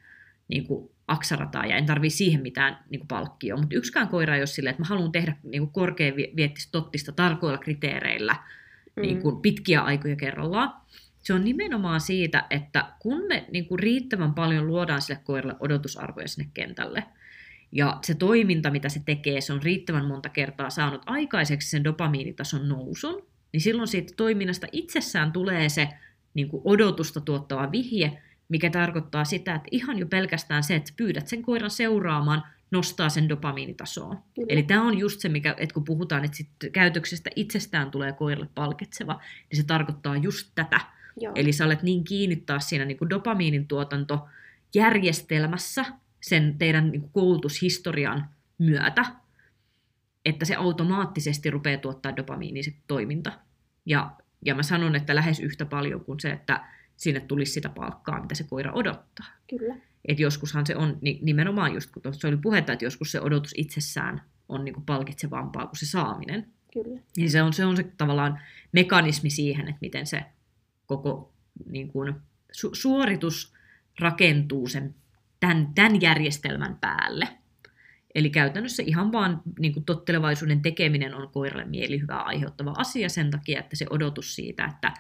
niin 0.49 0.67
kuin 0.67 0.91
aksarataa 1.09 1.67
ja 1.67 1.77
en 1.77 1.87
tarvii 1.87 2.11
siihen 2.11 2.43
mitään 2.43 2.79
niin 2.91 3.01
kuin 3.01 3.09
palkkioa. 3.09 3.61
Mutta 3.61 3.77
yksikään 3.77 4.09
koira 4.09 4.35
ei 4.35 4.41
ole 4.41 4.47
silleen, 4.47 4.71
että 4.71 4.83
mä 4.83 4.89
haluan 4.89 5.13
tehdä 5.13 5.37
niin 5.43 5.63
kuin 5.63 5.73
korkean 5.73 6.17
viettistä 6.17 6.73
tottista 6.73 7.13
tarkoilla 7.13 7.59
kriteereillä 7.59 8.37
mm. 8.97 9.03
niin 9.03 9.23
kuin 9.23 9.43
pitkiä 9.43 9.81
aikoja 9.81 10.17
kerrallaan. 10.17 10.73
Se 11.23 11.35
on 11.35 11.45
nimenomaan 11.45 12.01
siitä, 12.01 12.47
että 12.51 12.85
kun 12.99 13.27
me 13.29 13.47
niin 13.53 13.67
kuin 13.67 13.79
riittävän 13.79 14.35
paljon 14.35 14.67
luodaan 14.67 15.03
sille 15.03 15.21
koiralle 15.25 15.57
odotusarvoja 15.61 16.29
sinne 16.29 16.51
kentälle, 16.55 17.03
ja 17.77 17.99
se 18.05 18.15
toiminta, 18.15 18.71
mitä 18.71 18.89
se 18.89 19.03
tekee, 19.05 19.41
se 19.41 19.53
on 19.53 19.63
riittävän 19.63 20.07
monta 20.07 20.29
kertaa 20.29 20.71
saanut 20.71 21.03
aikaiseksi 21.07 21.71
sen 21.71 21.85
dopamiinitason 21.85 22.69
nousun, 22.69 23.27
niin 23.53 23.61
silloin 23.61 23.89
siitä 23.89 24.13
toiminnasta 24.17 24.67
itsessään 24.73 25.33
tulee 25.33 25.69
se 25.69 25.89
niin 26.35 26.49
kuin 26.49 26.63
odotusta 26.65 27.21
tuottava 27.21 27.73
vihje, 27.73 28.23
mikä 28.49 28.71
tarkoittaa 28.71 29.25
sitä, 29.25 29.55
että 29.55 29.69
ihan 29.71 29.99
jo 29.99 30.07
pelkästään 30.07 30.63
se, 30.63 30.75
että 30.75 30.93
pyydät 30.97 31.29
sen 31.29 31.43
koiran 31.43 31.71
seuraamaan, 31.71 32.43
nostaa 32.71 33.09
sen 33.09 33.29
dopamiinitasoa. 33.29 34.23
Kyllä. 34.35 34.47
Eli 34.49 34.63
tämä 34.63 34.83
on 34.83 34.99
just 34.99 35.21
se, 35.21 35.29
mikä, 35.29 35.55
että 35.59 35.75
kun 35.75 35.85
puhutaan, 35.85 36.25
että 36.25 36.37
sit 36.37 36.49
käytöksestä 36.73 37.31
itsestään 37.37 37.91
tulee 37.91 38.13
koiralle 38.13 38.49
palkitseva, 38.55 39.21
niin 39.51 39.61
se 39.61 39.67
tarkoittaa 39.67 40.17
just 40.17 40.53
tätä. 40.55 40.81
Joo. 41.21 41.33
Eli 41.37 41.53
sä 41.53 41.65
olet 41.65 41.83
niin 41.83 42.05
kiinni 42.05 42.37
taas 42.37 42.69
siinä 42.69 42.85
niin 42.85 42.99
kuin 42.99 43.11
dopamiinin 43.11 43.69
tuotantojärjestelmässä, 43.69 45.85
sen 46.29 46.59
teidän 46.59 46.91
niin 46.91 47.01
kuin 47.01 47.13
koulutushistorian 47.13 48.29
myötä, 48.59 49.05
että 50.25 50.45
se 50.45 50.55
automaattisesti 50.55 51.51
rupeaa 51.51 51.81
tuottaa 51.81 52.17
dopamiiniset 52.17 52.75
toiminta. 52.87 53.33
Ja, 53.87 54.11
ja 54.45 54.55
mä 54.55 54.63
sanon, 54.63 54.97
että 54.97 55.15
lähes 55.15 55.41
yhtä 55.41 55.67
paljon 55.67 56.05
kuin 56.05 56.21
se, 56.21 56.31
että 56.31 56.65
sinne 56.97 57.21
tulisi 57.21 57.53
sitä 57.53 57.69
palkkaa, 57.69 58.23
mitä 58.23 58.35
se 58.35 58.45
koira 58.45 58.73
odottaa. 58.73 59.27
Kyllä. 59.51 59.75
Et 60.05 60.21
joskushan 60.21 60.67
se 60.67 60.77
on 60.77 60.99
nimenomaan 61.23 61.75
just, 61.75 61.91
kun 61.91 62.03
tuossa 62.03 62.29
oli 62.29 62.37
puhetta, 62.37 62.73
että 62.73 62.85
joskus 62.85 63.13
se 63.13 63.21
odotus 63.21 63.53
itsessään 63.57 64.23
on 64.49 64.65
niin 64.65 64.75
kuin 64.75 64.87
palkitsevampaa 64.87 65.67
kuin 65.67 65.79
se 65.79 65.87
saaminen. 65.87 66.47
Kyllä. 66.73 67.01
Niin 67.17 67.31
se 67.31 67.43
on, 67.43 67.53
se 67.53 67.65
on 67.65 67.77
se 67.77 67.83
tavallaan 67.83 68.41
mekanismi 68.73 69.31
siihen, 69.31 69.69
että 69.69 69.79
miten 69.81 70.07
se 70.07 70.25
koko 70.87 71.33
niin 71.67 71.89
kuin, 71.89 72.15
su- 72.53 72.71
suoritus 72.73 73.55
rakentuu 74.01 74.69
sen 74.69 74.95
tämän, 75.47 75.69
tämän 75.75 76.01
järjestelmän 76.01 76.79
päälle. 76.81 77.29
Eli 78.15 78.31
käytännössä 78.31 78.83
ihan 78.87 79.13
vaan 79.13 79.43
niin 79.59 79.73
kuin 79.73 79.85
tottelevaisuuden 79.85 80.63
tekeminen 80.63 81.15
on 81.15 81.29
koiralle 81.29 81.65
mielihyvää 81.65 82.23
aiheuttava 82.23 82.75
asia 82.79 83.09
sen 83.09 83.31
takia, 83.31 83.61
että 83.61 83.77
se 83.77 83.87
odotus 83.91 84.35
siitä, 84.35 84.65
että 84.65 84.93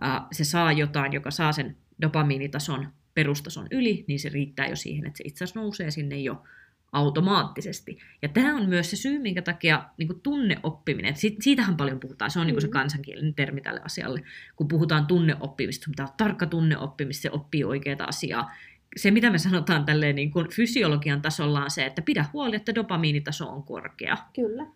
ää, 0.00 0.26
se 0.32 0.44
saa 0.44 0.72
jotain, 0.72 1.12
joka 1.12 1.30
saa 1.30 1.52
sen 1.52 1.76
dopamiinitason 2.02 2.88
perustason 3.14 3.66
yli, 3.70 4.04
niin 4.08 4.20
se 4.20 4.28
riittää 4.28 4.66
jo 4.66 4.76
siihen, 4.76 5.06
että 5.06 5.18
se 5.18 5.24
itse 5.26 5.44
asiassa 5.44 5.60
nousee 5.60 5.90
sinne 5.90 6.16
jo 6.16 6.42
automaattisesti. 6.92 7.98
Ja 8.22 8.28
tämä 8.28 8.56
on 8.56 8.68
myös 8.68 8.90
se 8.90 8.96
syy, 8.96 9.18
minkä 9.18 9.42
takia 9.42 9.84
niin 9.96 10.06
kuin 10.06 10.20
tunneoppiminen, 10.20 11.08
että 11.08 11.20
siitähän 11.40 11.76
paljon 11.76 12.00
puhutaan, 12.00 12.30
se 12.30 12.40
on 12.40 12.46
niin 12.46 12.54
kuin 12.54 12.62
se 12.62 12.68
mm. 12.68 12.72
kansankielinen 12.72 13.34
termi 13.34 13.60
tälle 13.60 13.80
asialle, 13.84 14.22
kun 14.56 14.68
puhutaan 14.68 15.06
tunneoppimista, 15.06 15.90
mitä 15.90 16.02
on 16.02 16.08
tarkka 16.16 16.46
tunneoppimista, 16.46 17.22
se 17.22 17.30
oppii 17.30 17.64
oikeaa 17.64 18.06
asiaa, 18.06 18.50
se, 18.96 19.10
mitä 19.10 19.30
me 19.30 19.38
sanotaan 19.38 19.84
tälleen 19.84 20.16
niin 20.16 20.30
kuin 20.30 20.48
fysiologian 20.48 21.22
tasolla 21.22 21.64
on 21.64 21.70
se, 21.70 21.86
että 21.86 22.02
pidä 22.02 22.24
huoli, 22.32 22.56
että 22.56 22.74
dopamiinitaso 22.74 23.48
on 23.48 23.62
korkea. 23.62 24.16
Kyllä. 24.34 24.66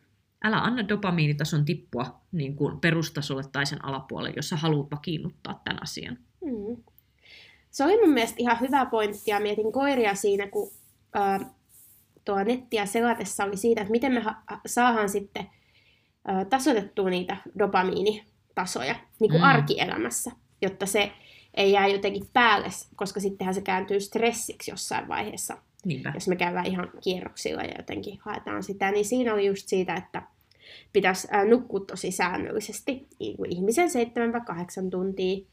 Älä 0.44 0.58
anna 0.58 0.88
dopamiinitason 0.88 1.64
tippua 1.64 2.20
niin 2.32 2.56
kuin 2.56 2.80
perustasolle 2.80 3.42
tai 3.52 3.66
sen 3.66 3.84
alapuolelle, 3.84 4.32
jos 4.36 4.48
sä 4.48 4.56
haluat 4.56 4.90
vakiinnuttaa 4.90 5.60
tämän 5.64 5.82
asian. 5.82 6.18
Mm. 6.44 6.82
Se 7.70 7.84
oli 7.84 8.00
mun 8.00 8.14
mielestä 8.14 8.36
ihan 8.38 8.60
hyvä 8.60 8.86
pointti 8.86 9.30
ja 9.30 9.40
mietin 9.40 9.72
koiria 9.72 10.14
siinä, 10.14 10.46
kun 10.46 10.72
ää, 11.14 11.40
tuo 12.24 12.44
nettiä 12.44 12.86
selatessa 12.86 13.44
oli 13.44 13.56
siitä, 13.56 13.80
että 13.80 13.90
miten 13.90 14.12
me 14.12 14.20
ha- 14.20 14.42
saadaan 14.66 15.08
sitten 15.08 15.46
ää, 16.24 16.44
tasoitettua 16.44 17.10
niitä 17.10 17.36
dopamiinitasoja 17.58 18.94
niin 19.20 19.30
kuin 19.30 19.40
mm. 19.40 19.48
arkielämässä, 19.48 20.30
jotta 20.62 20.86
se 20.86 21.12
ei 21.54 21.72
jää 21.72 21.86
jotenkin 21.86 22.28
päälle, 22.32 22.68
koska 22.96 23.20
sittenhän 23.20 23.54
se 23.54 23.60
kääntyy 23.60 24.00
stressiksi 24.00 24.70
jossain 24.70 25.08
vaiheessa. 25.08 25.58
Niinpä. 25.84 26.12
Jos 26.14 26.28
me 26.28 26.36
käydään 26.36 26.66
ihan 26.66 26.90
kierroksilla 27.04 27.62
ja 27.62 27.74
jotenkin 27.78 28.18
haetaan 28.20 28.62
sitä, 28.62 28.90
niin 28.90 29.04
siinä 29.04 29.34
oli 29.34 29.46
just 29.46 29.68
siitä, 29.68 29.94
että 29.94 30.22
pitäisi 30.92 31.28
nukkua 31.48 31.80
tosi 31.80 32.10
säännöllisesti. 32.10 33.06
Niin 33.20 33.36
ihmisen 33.48 33.88
7-8 34.86 34.90
tuntia, 34.90 35.46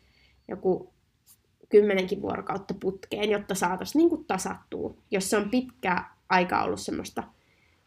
joku 0.48 0.94
kymmenenkin 1.70 2.22
vuorokautta 2.22 2.74
putkeen, 2.74 3.30
jotta 3.30 3.56
saataisiin 3.56 4.10
niin 4.10 4.26
tasattua. 4.26 4.98
Jos 5.12 5.30
se 5.30 5.38
on 5.38 5.50
pitkä 5.50 6.06
aika 6.30 6.64
ollut 6.64 6.80
semmoista 6.80 7.24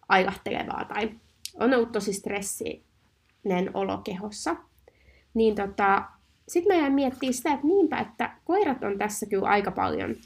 ailahtelevaa 0.08 0.84
tai 0.84 1.10
on 1.54 1.74
ollut 1.74 1.92
tosi 1.92 2.12
stressinen 2.12 3.70
olo 3.74 3.98
kehossa, 3.98 4.56
niin 5.34 5.54
tota, 5.54 6.04
sitten 6.52 6.76
mä 6.76 6.82
jäin 6.82 6.92
miettimään 6.92 7.34
sitä, 7.34 7.52
että 7.52 7.66
niinpä, 7.66 7.98
että 7.98 8.36
koirat 8.44 8.82
on 8.82 8.98
tässä 8.98 9.26
kyllä 9.26 9.48
aika 9.48 9.70
paljon 9.70 10.16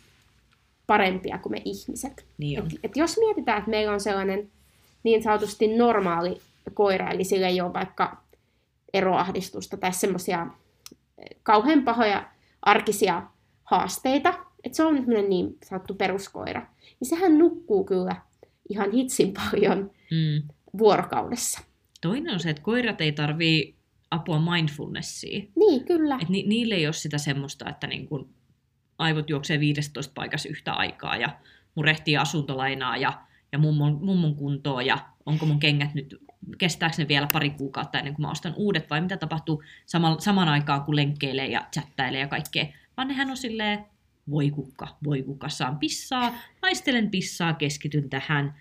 parempia 0.87 1.39
kuin 1.39 1.53
me 1.53 1.62
ihmiset. 1.65 2.27
Niin 2.39 2.59
et, 2.59 2.65
et 2.83 2.97
jos 2.97 3.19
mietitään, 3.19 3.59
että 3.59 3.71
meillä 3.71 3.93
on 3.93 4.01
sellainen 4.01 4.51
niin 5.03 5.23
sanotusti 5.23 5.77
normaali 5.77 6.41
koira, 6.75 7.11
eli 7.11 7.25
sillä 7.25 7.49
ei 7.49 7.61
ole 7.61 7.73
vaikka 7.73 8.23
eroahdistusta 8.93 9.77
tai 9.77 9.93
semmoisia 9.93 10.47
eh, 11.19 11.37
kauhean 11.43 11.83
pahoja 11.83 12.29
arkisia 12.62 13.23
haasteita, 13.65 14.35
että 14.65 14.77
se 14.77 14.85
on 14.85 15.05
niin 15.29 15.57
sanottu 15.65 15.95
peruskoira, 15.95 16.67
niin 17.01 17.09
sehän 17.09 17.39
nukkuu 17.39 17.85
kyllä 17.85 18.17
ihan 18.69 18.93
hitsin 18.93 19.33
paljon 19.33 19.91
mm. 20.11 20.49
vuorokaudessa. 20.79 21.61
Toinen 22.01 22.35
on 22.35 22.41
se, 22.41 22.51
että 22.51 22.62
koirat 22.62 23.01
ei 23.01 23.12
tarvii 23.12 23.76
apua 24.11 24.38
mindfulnessiin. 24.53 25.53
Niin, 25.57 25.85
kyllä. 25.85 26.19
Et 26.23 26.29
ni, 26.29 26.42
niille 26.42 26.75
ei 26.75 26.87
ole 26.87 26.92
sitä 26.92 27.19
semmoista, 27.19 27.69
että 27.69 27.87
niin 27.87 28.09
kun 28.09 28.35
aivot 28.99 29.31
juoksee 29.31 29.61
15 29.61 30.12
paikassa 30.14 30.49
yhtä 30.49 30.73
aikaa 30.73 31.16
ja 31.16 31.38
murehtii 31.75 32.16
asuntolainaa 32.16 32.97
ja, 32.97 33.23
ja 33.53 33.59
mummon, 33.59 33.99
mummon 34.05 34.35
kuntoa 34.35 34.83
ja 34.83 34.99
onko 35.27 35.47
mun 35.47 35.59
kengät 35.61 35.95
nyt, 35.95 36.16
kestääkö 36.59 36.95
ne 36.99 37.09
vielä 37.09 37.27
pari 37.27 37.51
kuukautta 37.51 37.99
ennen 37.99 38.14
kuin 38.14 38.23
mä 38.23 38.31
ostan 38.31 38.55
uudet 38.57 38.90
vai 38.90 39.01
mitä 39.01 39.16
tapahtuu 39.16 39.62
sama, 39.87 40.16
saman 40.19 40.49
aikaan 40.49 40.83
kun 40.83 40.97
lenkkeilee 40.97 41.47
ja 41.47 41.66
chattailee 41.73 42.21
ja 42.21 42.29
kaikkea. 42.29 42.66
Vaan 42.97 43.09
nehän 43.09 43.31
on 43.31 43.37
silleen, 43.37 43.87
voi 44.31 44.51
kukka, 44.51 44.97
voi 45.05 45.23
kukka, 45.23 45.49
saan 45.49 45.79
pissaa, 45.79 46.35
maistelen 46.62 47.11
pissaa, 47.11 47.55
keskityn 47.55 48.11
tähän. 48.11 48.55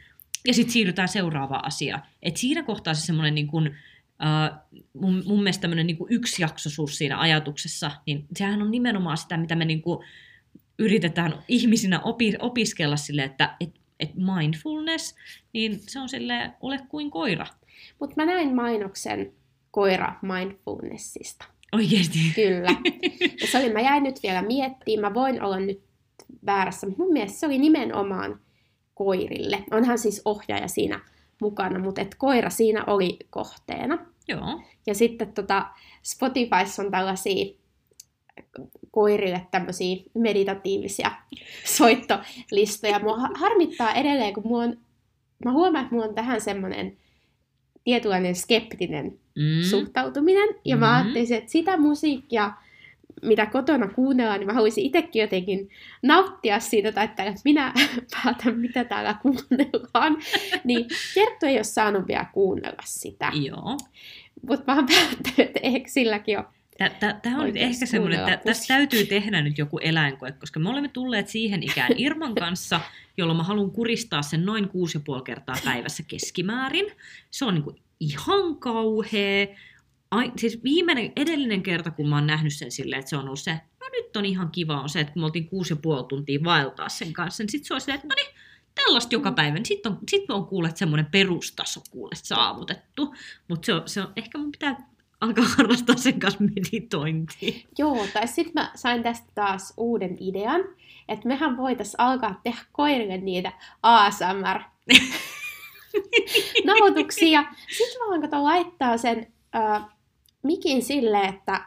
Ja 0.47 0.53
sitten 0.53 0.73
siirrytään 0.73 1.07
seuraavaan 1.07 1.65
asiaan. 1.65 2.03
Et 2.21 2.37
siinä 2.37 2.63
kohtaa 2.63 2.93
se 2.93 3.05
semmoinen 3.05 3.35
niin 3.35 3.47
kuin, 3.47 3.75
Uh, 4.21 4.57
mun, 4.93 5.23
mun 5.25 5.43
mielestä 5.43 5.61
tämmöinen 5.61 5.87
niin 5.87 5.97
yksijaksoisuus 6.09 6.97
siinä 6.97 7.19
ajatuksessa, 7.19 7.91
niin 8.05 8.25
sehän 8.35 8.61
on 8.61 8.71
nimenomaan 8.71 9.17
sitä, 9.17 9.37
mitä 9.37 9.55
me 9.55 9.65
niin 9.65 9.81
kuin 9.81 10.05
yritetään 10.79 11.43
ihmisinä 11.47 11.99
opi, 11.99 12.33
opiskella 12.39 12.97
sille, 12.97 13.23
että 13.23 13.55
et, 13.59 13.75
et 13.99 14.11
mindfulness, 14.15 15.15
niin 15.53 15.79
se 15.79 15.99
on 15.99 16.09
sille 16.09 16.51
ole 16.61 16.79
kuin 16.89 17.11
koira. 17.11 17.45
Mutta 17.99 18.15
mä 18.17 18.25
näin 18.25 18.55
mainoksen 18.55 19.33
koira 19.71 20.15
mindfulnessista. 20.21 21.45
Oikeesti? 21.71 22.19
Kyllä. 22.35 22.69
Ja 23.41 23.47
se 23.47 23.57
oli, 23.57 23.73
mä 23.73 23.79
jäin 23.79 24.03
nyt 24.03 24.23
vielä 24.23 24.41
miettimään, 24.41 25.13
mä 25.13 25.19
voin 25.19 25.41
olla 25.41 25.59
nyt 25.59 25.83
väärässä, 26.45 26.87
mutta 26.87 27.03
mun 27.03 27.13
mielestä 27.13 27.39
se 27.39 27.45
oli 27.45 27.57
nimenomaan 27.57 28.39
koirille. 28.93 29.63
Onhan 29.71 29.97
siis 29.97 30.21
ohjaaja 30.25 30.67
siinä 30.67 30.99
mukana, 31.41 31.79
mutta 31.79 32.01
et 32.01 32.15
koira 32.15 32.49
siinä 32.49 32.83
oli 32.87 33.19
kohteena. 33.29 34.05
Joo. 34.27 34.61
Ja 34.87 34.95
sitten 34.95 35.33
tota, 35.33 35.65
Spotifyssa 36.03 36.83
on 36.83 36.91
tällaisia 36.91 37.55
koirille 38.91 39.47
tämmöisiä 39.51 40.03
meditatiivisia 40.13 41.11
soittolistoja. 41.65 42.99
Mua 42.99 43.17
harmittaa 43.35 43.93
edelleen, 43.93 44.33
kun 44.33 44.47
mua 44.47 44.63
on, 44.63 44.77
mä 45.45 45.51
huomaan, 45.51 45.83
että 45.83 45.95
mulla 45.95 46.07
on 46.07 46.15
tähän 46.15 46.41
semmoinen 46.41 46.97
tietynlainen 47.83 48.35
skeptinen 48.35 49.19
mm. 49.35 49.69
suhtautuminen. 49.69 50.49
Ja 50.65 50.75
mm. 50.75 50.79
mä 50.79 50.95
ajattelin, 50.95 51.33
että 51.33 51.51
sitä 51.51 51.77
musiikkia, 51.77 52.53
mitä 53.21 53.45
kotona 53.45 53.87
kuunnellaan, 53.87 54.39
niin 54.39 54.47
mä 54.47 54.53
haluaisin 54.53 54.85
itsekin 54.85 55.21
jotenkin 55.21 55.69
nauttia 56.03 56.59
siitä, 56.59 56.91
tai 56.91 57.05
että 57.05 57.33
minä 57.45 57.73
päätän, 58.13 58.59
mitä 58.59 58.83
täällä 58.83 59.15
kuunnellaan. 59.21 60.17
niin 60.63 60.85
Kerttu 61.13 61.45
ei 61.45 61.55
ole 61.55 61.63
saanut 61.63 62.07
vielä 62.07 62.25
kuunnella 62.33 62.83
sitä. 62.85 63.31
Joo. 63.33 63.77
Mutta 64.49 64.63
mä 64.67 64.75
oon 64.75 64.85
päättänyt, 64.85 65.39
että 65.39 65.59
ehkä 65.63 65.89
silläkin 65.89 66.37
on 66.37 66.45
Tämä 67.21 67.39
on 67.39 67.45
nyt 67.45 67.57
ehkä 67.57 67.85
semmoinen, 67.85 68.19
että 68.19 68.37
tässä 68.37 68.73
täytyy 68.73 69.05
tehdä 69.05 69.41
nyt 69.41 69.57
joku 69.57 69.77
eläinkoe, 69.77 70.31
koska 70.31 70.59
me 70.59 70.69
olemme 70.69 70.87
tulleet 70.87 71.27
siihen 71.27 71.63
ikään 71.63 71.91
Irman 71.97 72.35
kanssa, 72.35 72.81
jolloin 73.17 73.37
mä 73.37 73.43
haluan 73.43 73.71
kuristaa 73.71 74.21
sen 74.21 74.45
noin 74.45 74.65
6,5 74.65 75.21
kertaa 75.23 75.55
päivässä 75.65 76.03
keskimäärin. 76.07 76.85
Se 77.31 77.45
on 77.45 77.53
niin 77.53 77.63
kuin 77.63 77.75
ihan 77.99 78.55
kauhea. 78.55 79.47
Ai, 80.11 80.31
siis 80.37 80.63
viimeinen, 80.63 81.11
edellinen 81.15 81.63
kerta, 81.63 81.91
kun 81.91 82.09
mä 82.09 82.15
oon 82.15 82.27
nähnyt 82.27 82.53
sen 82.53 82.71
silleen, 82.71 82.99
että 82.99 83.09
se 83.09 83.17
on 83.17 83.25
ollut 83.25 83.39
se, 83.39 83.51
no 83.51 83.87
nyt 83.91 84.17
on 84.17 84.25
ihan 84.25 84.51
kiva, 84.51 84.81
on 84.81 84.89
se, 84.89 84.99
että 84.99 85.13
kun 85.13 85.21
me 85.21 85.25
oltiin 85.25 85.49
6,5 86.01 86.07
tuntia 86.07 86.39
vaeltaa 86.43 86.89
sen 86.89 87.13
kanssa, 87.13 87.43
niin 87.43 87.49
sitten 87.49 87.67
se 87.67 87.73
on 87.73 87.81
silleen, 87.81 87.95
että 87.95 88.07
no 88.07 88.15
niin, 88.15 88.35
tällaista 88.75 89.15
joka 89.15 89.31
päivä, 89.31 89.55
niin 89.55 89.65
sitten 89.65 89.91
on, 89.91 89.97
sit 90.09 90.31
on 90.31 90.45
kuullut 90.45 90.77
semmoinen 90.77 91.05
perustaso 91.05 91.81
kuule 91.91 92.15
saavutettu. 92.15 93.15
Mutta 93.47 93.65
se 93.65 93.73
on, 93.73 93.81
se 93.85 94.01
on, 94.01 94.13
ehkä 94.15 94.37
mun 94.37 94.51
pitää 94.51 94.89
alkaa 95.21 95.45
harrastaa 95.57 95.95
sen 95.95 96.19
kanssa 96.19 96.43
meditointia. 96.43 97.53
Joo, 97.77 98.07
tai 98.13 98.27
sitten 98.27 98.53
mä 98.53 98.71
sain 98.75 99.03
tästä 99.03 99.27
taas 99.35 99.73
uuden 99.77 100.17
idean, 100.19 100.61
että 101.09 101.27
mehän 101.27 101.57
voitaisiin 101.57 101.99
alkaa 102.01 102.39
tehdä 102.43 102.61
koirille 102.71 103.17
niitä 103.17 103.51
ASMR 103.83 104.61
nauhoituksia. 106.65 107.43
Sitten 107.77 107.99
vaan 108.09 108.21
kato 108.21 108.43
laittaa 108.43 108.97
sen 108.97 109.27
äh, 109.55 109.94
mikin 110.45 110.83
sille, 110.83 111.21
että 111.21 111.61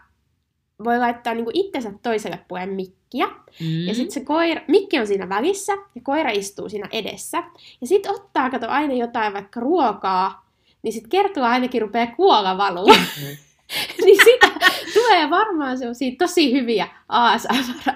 voi 0.84 0.98
laittaa 0.98 1.34
niinku 1.34 1.50
itsensä 1.54 1.92
toiselle 2.02 2.38
puolen 2.48 2.68
mikkiä. 2.68 3.26
Mm. 3.60 3.86
Ja 3.86 3.94
sitten 3.94 4.12
se 4.12 4.20
koira, 4.24 4.60
mikki 4.68 4.98
on 4.98 5.06
siinä 5.06 5.28
välissä 5.28 5.72
ja 5.72 6.00
koira 6.02 6.30
istuu 6.30 6.68
siinä 6.68 6.88
edessä. 6.92 7.42
Ja 7.80 7.86
sitten 7.86 8.14
ottaa, 8.14 8.50
kato 8.50 8.68
aina 8.68 8.94
jotain 8.94 9.32
vaikka 9.32 9.60
ruokaa, 9.60 10.50
niin 10.82 10.92
sitten 10.92 11.10
kertoo 11.10 11.44
ainakin 11.44 11.82
rupeaa 11.82 12.14
kuolla 12.16 12.58
valua. 12.58 12.94
Mm. 12.94 13.36
niin 14.04 14.18
sitä 14.24 14.70
tulee 14.94 15.30
varmaan 15.30 15.78
sellaisia 15.78 16.12
tosi 16.18 16.52
hyviä 16.52 16.88
asmr 17.08 17.94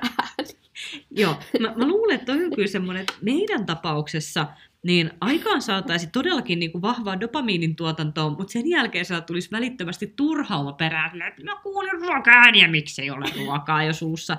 Joo, 1.10 1.34
mä, 1.60 1.72
mä 1.76 1.88
luulen, 1.88 2.14
että 2.14 2.32
on 2.32 2.38
kyllä 2.54 2.68
semmoinen, 2.68 3.00
että 3.00 3.14
meidän 3.20 3.66
tapauksessa 3.66 4.46
niin 4.82 5.10
aikaan 5.20 5.62
saataisiin 5.62 6.12
todellakin 6.12 6.58
niin 6.58 6.72
kuin 6.72 6.82
vahvaa 6.82 7.20
dopamiinin 7.20 7.76
tuotantoa, 7.76 8.30
mutta 8.30 8.52
sen 8.52 8.68
jälkeen 8.68 9.04
saa 9.04 9.20
tulisi 9.20 9.50
välittömästi 9.50 10.12
turhauma 10.16 10.72
perään, 10.72 11.22
että 11.22 11.44
mä 11.44 11.56
kuulin 11.62 12.00
ruokaa 12.00 12.68
miksi 12.70 13.02
ei 13.02 13.10
ole 13.10 13.26
ruokaa 13.36 13.84
jo 13.84 13.92
suussa. 13.92 14.36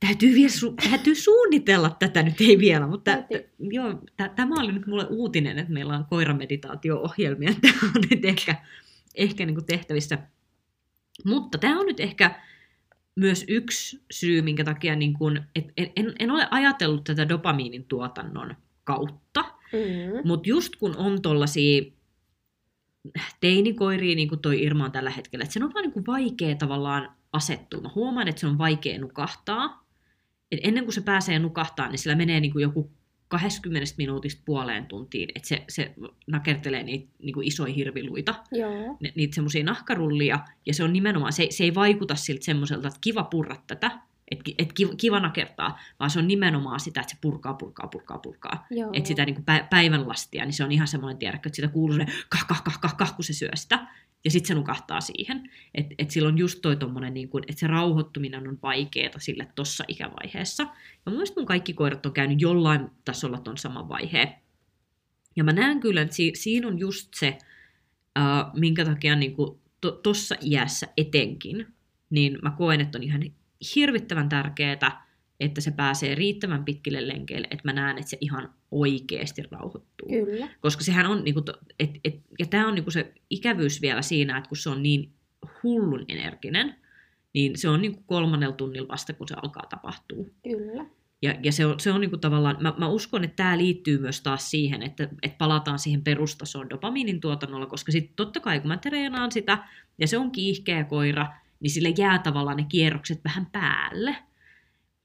Täytyy, 0.00 0.34
vielä 0.34 0.48
su- 0.48 0.90
täytyy 0.90 1.14
suunnitella 1.14 1.90
tätä 1.90 2.22
nyt, 2.22 2.40
ei 2.40 2.58
vielä, 2.58 2.86
mutta 2.86 3.16
t- 3.16 3.50
joo, 3.58 3.94
t- 3.94 4.34
tämä 4.36 4.60
oli 4.60 4.72
nyt 4.72 4.86
mulle 4.86 5.06
uutinen, 5.10 5.58
että 5.58 5.72
meillä 5.72 5.96
on 5.96 6.04
koirameditaatio-ohjelmia. 6.04 7.54
Tämä 7.60 7.92
on 7.96 8.02
nyt 8.10 8.24
ehkä 8.24 8.56
ehkä 9.16 9.46
niin 9.46 9.54
kuin 9.54 9.66
tehtävissä. 9.66 10.18
Mutta 11.24 11.58
tämä 11.58 11.80
on 11.80 11.86
nyt 11.86 12.00
ehkä 12.00 12.40
myös 13.14 13.44
yksi 13.48 14.00
syy, 14.10 14.42
minkä 14.42 14.64
takia 14.64 14.96
niin 14.96 15.14
kuin, 15.14 15.42
et 15.54 15.72
en, 15.76 15.92
en, 15.96 16.14
en 16.18 16.30
ole 16.30 16.48
ajatellut 16.50 17.04
tätä 17.04 17.28
dopamiinin 17.28 17.84
tuotannon 17.84 18.56
kautta, 18.86 19.44
mm. 19.72 20.28
mutta 20.28 20.48
just 20.48 20.76
kun 20.76 20.96
on 20.96 21.22
tollaisia 21.22 21.82
teinikoiria, 23.40 24.16
niin 24.16 24.28
kuin 24.28 24.40
toi 24.40 24.62
Irma 24.62 24.84
on 24.84 24.92
tällä 24.92 25.10
hetkellä, 25.10 25.42
että 25.42 25.52
sen 25.52 25.62
on 25.62 25.74
vaan 25.74 25.82
niin 25.82 25.92
kuin 25.92 26.06
vaikea 26.06 26.54
tavallaan 26.54 27.16
asettua. 27.32 27.80
Mä 27.80 27.90
huomaan, 27.94 28.28
että 28.28 28.40
se 28.40 28.46
on 28.46 28.58
vaikea 28.58 28.98
nukahtaa. 28.98 29.86
Et 30.52 30.60
ennen 30.62 30.84
kuin 30.84 30.94
se 30.94 31.00
pääsee 31.00 31.38
nukahtaa, 31.38 31.88
niin 31.88 31.98
sillä 31.98 32.16
menee 32.16 32.40
niin 32.40 32.52
kuin 32.52 32.62
joku 32.62 32.90
20 33.28 33.94
minuutista 33.98 34.42
puoleen 34.44 34.86
tuntiin, 34.86 35.28
että 35.34 35.48
se, 35.48 35.64
se 35.68 35.94
nakertelee 36.26 36.82
niitä 36.82 37.12
niin 37.22 37.34
kuin 37.34 37.46
isoja 37.46 37.74
hirviluita, 37.74 38.34
Joo. 38.52 38.96
Ni, 39.00 39.12
niitä 39.16 39.34
semmoisia 39.34 39.64
nahkarullia, 39.64 40.38
ja 40.66 40.74
se 40.74 40.84
on 40.84 40.92
nimenomaan, 40.92 41.32
se, 41.32 41.46
se 41.50 41.64
ei 41.64 41.74
vaikuta 41.74 42.14
siltä 42.14 42.44
semmoiselta, 42.44 42.88
että 42.88 43.00
kiva 43.00 43.24
purra 43.24 43.56
tätä, 43.66 44.00
että 44.30 44.50
et 44.58 44.72
kiva, 44.96 45.20
nakertaa, 45.20 45.78
vaan 46.00 46.10
se 46.10 46.18
on 46.18 46.28
nimenomaan 46.28 46.80
sitä, 46.80 47.00
että 47.00 47.12
se 47.12 47.18
purkaa, 47.20 47.54
purkaa, 47.54 47.86
purkaa, 47.86 48.18
purkaa. 48.18 48.66
Että 48.92 49.08
sitä 49.08 49.24
niin 49.24 49.34
kuin 49.34 49.44
päivän 49.70 50.08
lastia, 50.08 50.44
niin 50.44 50.52
se 50.52 50.64
on 50.64 50.72
ihan 50.72 50.88
semmoinen, 50.88 51.18
tiedäkö, 51.18 51.48
että 51.48 51.56
sitä 51.56 51.68
kuuluu 51.68 51.96
se 51.96 52.06
kah, 52.28 52.46
kah, 52.46 52.64
kah, 52.64 52.80
kah, 52.80 52.96
kah, 52.96 53.16
kun 53.16 53.24
se 53.24 53.32
syö 53.32 53.50
sitä 53.54 53.86
ja 54.24 54.30
sitten 54.30 54.48
se 54.48 54.54
nukahtaa 54.54 55.00
siihen. 55.00 55.50
Että 55.74 55.94
et 55.98 56.10
silloin 56.10 56.38
just 56.38 56.58
toi 56.62 56.76
tommonen, 56.76 57.14
niin 57.14 57.28
kun, 57.28 57.42
että 57.42 57.60
se 57.60 57.66
rauhoittuminen 57.66 58.48
on 58.48 58.58
vaikeaa 58.62 59.18
sille 59.18 59.48
tuossa 59.54 59.84
ikävaiheessa. 59.88 60.62
Ja 60.62 60.70
mun 61.06 61.14
mielestä 61.14 61.40
mun 61.40 61.46
kaikki 61.46 61.74
koirat 61.74 62.06
on 62.06 62.12
käynyt 62.12 62.40
jollain 62.40 62.88
tasolla 63.04 63.38
ton 63.40 63.58
saman 63.58 63.88
vaiheen. 63.88 64.28
Ja 65.36 65.44
mä 65.44 65.52
näen 65.52 65.80
kyllä, 65.80 66.00
että 66.00 66.16
si- 66.16 66.32
siinä 66.34 66.68
on 66.68 66.78
just 66.78 67.14
se, 67.14 67.38
uh, 68.18 68.60
minkä 68.60 68.84
takia 68.84 69.16
niin 69.16 69.36
tuossa 70.02 70.34
to- 70.34 70.40
iässä 70.44 70.88
etenkin, 70.96 71.66
niin 72.10 72.38
mä 72.42 72.50
koen, 72.50 72.80
että 72.80 72.98
on 72.98 73.02
ihan 73.02 73.22
hirvittävän 73.74 74.28
tärkeää 74.28 75.06
että 75.40 75.60
se 75.60 75.70
pääsee 75.70 76.14
riittävän 76.14 76.64
pitkille 76.64 77.08
lenkeille, 77.08 77.46
että 77.50 77.62
mä 77.64 77.72
näen, 77.72 77.98
että 77.98 78.10
se 78.10 78.18
ihan 78.20 78.54
oikeasti 78.70 79.42
rauhoittuu. 79.50 80.08
Kyllä. 80.08 80.48
Koska 80.60 80.84
sehän 80.84 81.06
on, 81.06 81.24
niinku, 81.24 81.42
et, 81.78 81.90
et, 82.04 82.14
ja 82.38 82.46
tämä 82.46 82.68
on 82.68 82.74
niinku 82.74 82.90
se 82.90 83.14
ikävyys 83.30 83.82
vielä 83.82 84.02
siinä, 84.02 84.38
että 84.38 84.48
kun 84.48 84.56
se 84.56 84.70
on 84.70 84.82
niin 84.82 85.12
hullun 85.62 86.04
energinen, 86.08 86.74
niin 87.34 87.58
se 87.58 87.68
on 87.68 87.82
niinku 87.82 88.02
kolmannella 88.06 88.56
tunnilla 88.56 88.88
vasta, 88.88 89.12
kun 89.12 89.28
se 89.28 89.34
alkaa 89.42 89.66
tapahtua. 89.70 90.24
Kyllä. 90.42 90.86
Ja, 91.22 91.34
ja 91.42 91.52
se 91.52 91.66
on, 91.66 91.80
se 91.80 91.92
on 91.92 92.00
niinku 92.00 92.16
tavallaan, 92.16 92.56
mä, 92.60 92.74
mä 92.78 92.88
uskon, 92.88 93.24
että 93.24 93.36
tämä 93.36 93.58
liittyy 93.58 93.98
myös 93.98 94.20
taas 94.20 94.50
siihen, 94.50 94.82
että, 94.82 95.08
että 95.22 95.38
palataan 95.38 95.78
siihen 95.78 96.04
perustasoon 96.04 96.70
dopamiinin 96.70 97.20
tuotannolla, 97.20 97.66
koska 97.66 97.92
sitten 97.92 98.16
totta 98.16 98.40
kai 98.40 98.60
kun 98.60 98.68
mä 98.68 98.76
treenaan 98.76 99.32
sitä, 99.32 99.58
ja 99.98 100.06
se 100.06 100.18
on 100.18 100.30
kiihkeä 100.30 100.84
koira, 100.84 101.26
niin 101.60 101.70
sille 101.70 101.94
jää 101.98 102.18
tavallaan 102.18 102.56
ne 102.56 102.66
kierrokset 102.68 103.20
vähän 103.24 103.46
päälle. 103.46 104.16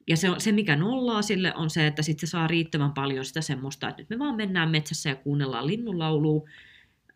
Ja 0.07 0.17
se, 0.17 0.27
se, 0.37 0.51
mikä 0.51 0.75
nollaa 0.75 1.21
sille, 1.21 1.55
on 1.55 1.69
se, 1.69 1.87
että 1.87 2.01
sitten 2.01 2.27
se 2.27 2.31
saa 2.31 2.47
riittävän 2.47 2.93
paljon 2.93 3.25
sitä 3.25 3.41
semmoista, 3.41 3.89
että 3.89 4.01
nyt 4.01 4.09
me 4.09 4.19
vaan 4.19 4.35
mennään 4.35 4.69
metsässä 4.69 5.09
ja 5.09 5.15
kuunnellaan 5.15 5.67
linnunlaulua, 5.67 6.49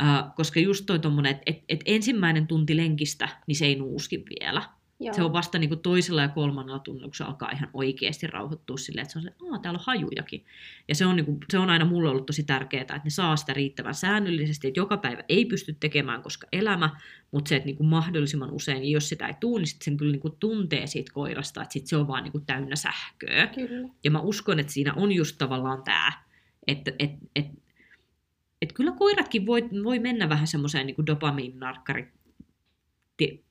äh, 0.04 0.24
koska 0.36 0.60
just 0.60 0.86
toi 0.86 1.00
tommonen, 1.00 1.32
että 1.32 1.44
et, 1.46 1.64
et 1.70 1.82
ensimmäinen 1.86 2.48
tunti 2.48 2.78
lenkistä, 2.78 3.30
niin 3.48 3.56
se 3.56 3.66
ei 3.66 3.76
nuuski 3.76 4.24
vielä. 4.40 4.62
Joo. 5.00 5.14
Se 5.14 5.24
on 5.24 5.34
vasta 5.34 5.58
niin 5.58 5.70
kuin 5.70 5.80
toisella 5.80 6.22
ja 6.22 6.28
kolmannella 6.28 6.80
tunnilla, 6.80 7.08
kun 7.08 7.16
se 7.16 7.24
alkaa 7.24 7.52
ihan 7.52 7.70
oikeasti 7.74 8.28
rauhoittua 8.28 8.78
silleen, 8.78 9.02
että 9.04 9.14
se 9.14 9.20
on 9.20 9.24
se, 9.24 9.30
että 9.30 9.44
täällä 9.62 9.78
on 9.78 9.86
hajujakin. 9.86 10.46
Ja 10.88 10.96
se 10.96 11.06
on, 11.06 11.16
niin 11.16 11.26
kuin, 11.26 11.38
se 11.52 11.58
on 11.58 11.70
aina 11.70 11.86
mulle 11.86 12.10
ollut 12.10 12.26
tosi 12.26 12.44
tärkeää, 12.44 12.82
että 12.82 13.02
ne 13.04 13.10
saa 13.10 13.36
sitä 13.36 13.54
riittävän 13.54 13.96
säännöllisesti, 13.96 14.68
että 14.68 14.80
joka 14.80 14.98
päivä 14.98 15.24
ei 15.30 15.46
pysty 15.46 15.74
tekemään, 15.80 16.22
koska 16.22 16.48
elämä, 16.52 16.90
mutta 17.32 17.50
se, 17.50 17.56
että 17.56 17.66
niin 17.66 17.76
kuin 17.76 17.88
mahdollisimman 17.88 18.52
usein, 18.52 18.82
niin 18.82 18.92
jos 18.92 19.10
sitä 19.10 19.28
ei 19.28 19.34
tule, 19.40 19.60
niin 19.60 19.78
sen 19.84 19.98
kyllä 19.98 20.12
niin 20.12 20.22
kuin 20.22 20.36
tuntee 20.40 20.88
siitä 20.88 21.14
koirasta, 21.14 21.62
että 21.62 21.74
sit 21.74 21.88
se 21.88 21.98
on 21.98 22.08
vaan 22.08 22.24
niin 22.24 22.32
kuin 22.32 22.46
täynnä 22.46 22.76
sähköä. 22.76 23.48
Kyllä. 23.48 23.90
Ja 24.04 24.12
mä 24.12 24.20
uskon, 24.20 24.60
että 24.60 24.74
siinä 24.74 24.94
on 24.94 25.12
just 25.12 25.38
tavallaan 25.38 25.84
tämä, 25.84 26.12
että 26.68 26.92
et, 27.00 27.12
et, 27.36 27.46
et 28.62 28.74
kyllä 28.74 28.92
koiratkin 28.92 29.46
voi, 29.46 29.70
voi 29.84 30.00
mennä 30.00 30.30
vähän 30.30 30.48
semmoiseen 30.48 30.88
niin 30.88 31.06
dopamiininarkkari 31.08 32.14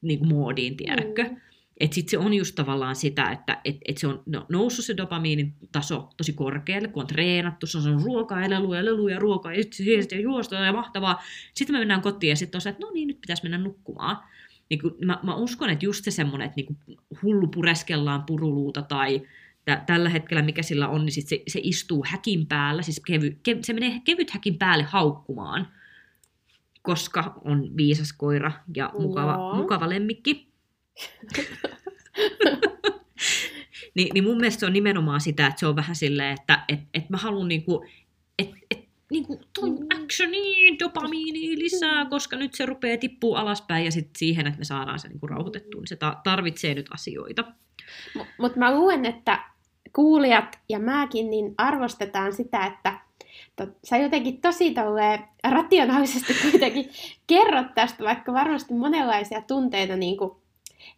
niin 0.03 0.19
kuin 0.19 0.29
moodiin, 0.29 0.77
tiedätkö? 0.77 1.25
Mm. 1.25 1.37
Että 1.81 1.95
sitten 1.95 2.11
se 2.11 2.19
on 2.19 2.35
just 2.35 2.55
tavallaan 2.55 2.97
sitä, 2.97 3.31
että 3.31 3.61
et, 3.65 3.77
et 3.89 3.99
se 3.99 4.07
on 4.07 4.23
no, 4.27 4.47
noussut 4.49 4.85
se 4.85 4.97
dopamiinin 4.97 5.55
taso 5.73 6.09
tosi 6.17 6.33
korkealle, 6.33 6.89
kun 6.89 7.03
on 7.03 7.07
treenattu, 7.07 7.67
se 7.67 7.79
on 7.79 8.03
ruokaa 8.03 8.41
ja 8.41 8.51
leluja, 8.51 8.85
leluja, 8.85 9.19
ruokaa, 9.19 9.55
ja 9.55 9.63
sitten 9.71 10.21
juosta 10.23 10.55
ja 10.55 10.73
mahtavaa. 10.73 11.23
Sitten 11.55 11.75
me 11.75 11.79
mennään 11.79 12.03
kotiin 12.03 12.29
ja 12.31 12.37
sitten 12.37 12.57
on 12.57 12.61
se, 12.61 12.69
että 12.69 12.87
no 12.87 12.93
niin, 12.93 13.09
nyt 13.09 13.21
pitäisi 13.21 13.43
mennä 13.43 13.59
nukkumaan. 13.59 14.17
Niin 14.71 14.81
kun, 14.81 14.97
mä, 15.05 15.19
mä, 15.23 15.35
uskon, 15.35 15.71
että 15.71 15.85
just 15.85 16.05
se 16.05 16.11
semmoinen, 16.11 16.47
että 16.47 16.57
niin 16.57 16.99
hullu 17.23 17.47
pureskellaan 17.47 18.23
puruluuta 18.23 18.83
tai 18.83 19.23
tä, 19.65 19.83
tällä 19.87 20.09
hetkellä 20.09 20.43
mikä 20.43 20.63
sillä 20.63 20.89
on, 20.89 21.05
niin 21.05 21.13
sit 21.13 21.29
se, 21.29 21.43
se 21.49 21.61
istuu 21.63 22.05
häkin 22.07 22.47
päällä, 22.47 22.83
siis 22.83 23.01
kevy, 23.01 23.39
kev, 23.43 23.59
se 23.63 23.73
menee 23.73 24.01
kevyt 24.05 24.31
häkin 24.31 24.59
päälle 24.59 24.85
haukkumaan 24.85 25.69
koska 26.85 27.35
on 27.45 27.77
viisas 27.77 28.13
koira 28.13 28.53
ja 28.77 28.91
mukava, 28.99 29.55
mukava 29.57 29.89
lemmikki. 29.89 30.53
niin, 33.95 34.09
niin 34.15 34.25
mun 34.25 34.37
mielestä 34.37 34.61
se 34.61 34.67
on 34.67 34.73
nimenomaan 34.73 35.21
sitä, 35.21 35.47
että 35.47 35.61
se 35.61 35.67
on 35.67 35.77
vähän 35.77 35.97
silleen, 35.97 36.33
että 36.41 36.65
et, 36.69 36.81
et 36.95 37.11
mä 37.11 37.17
haluan 37.17 37.49
niinku, 37.49 37.85
että 38.39 38.57
et, 38.71 38.85
niinku, 39.11 39.41
Mm. 39.63 39.87
actioni, 40.03 40.79
dopamiini 40.79 41.59
lisää, 41.59 42.05
koska 42.07 42.37
nyt 42.37 42.55
se 42.55 42.67
rupeaa 42.67 42.99
tippuu 42.99 43.35
alaspäin 43.35 43.85
ja 43.85 43.91
sitten 43.91 44.19
siihen, 44.19 44.47
että 44.47 44.59
me 44.59 44.65
saadaan 44.65 44.99
se 44.99 45.09
niinku 45.09 45.27
rauhoitettua, 45.27 45.81
niin 45.81 45.89
se 45.89 45.97
ta- 45.97 46.21
tarvitsee 46.25 46.75
nyt 46.75 46.87
asioita. 46.91 47.45
Mutta 48.39 48.59
mä 48.59 48.75
luulen, 48.75 49.05
että 49.05 49.45
kuulijat 49.93 50.59
ja 50.69 50.79
mäkin 50.79 51.31
niin 51.31 51.55
arvostetaan 51.59 52.33
sitä, 52.33 52.67
että 52.67 53.01
tot, 53.57 53.69
sä 53.85 53.97
jotenkin 53.97 54.41
tosi 54.41 54.75
tolleen 54.75 55.25
rationaalisesti 55.51 56.35
kuitenkin 56.51 56.91
kerrot 57.27 57.75
tästä, 57.75 58.05
vaikka 58.05 58.33
varmasti 58.33 58.75
monenlaisia 58.75 59.41
tunteita 59.41 59.97
niin 59.97 60.17
kuin 60.17 60.33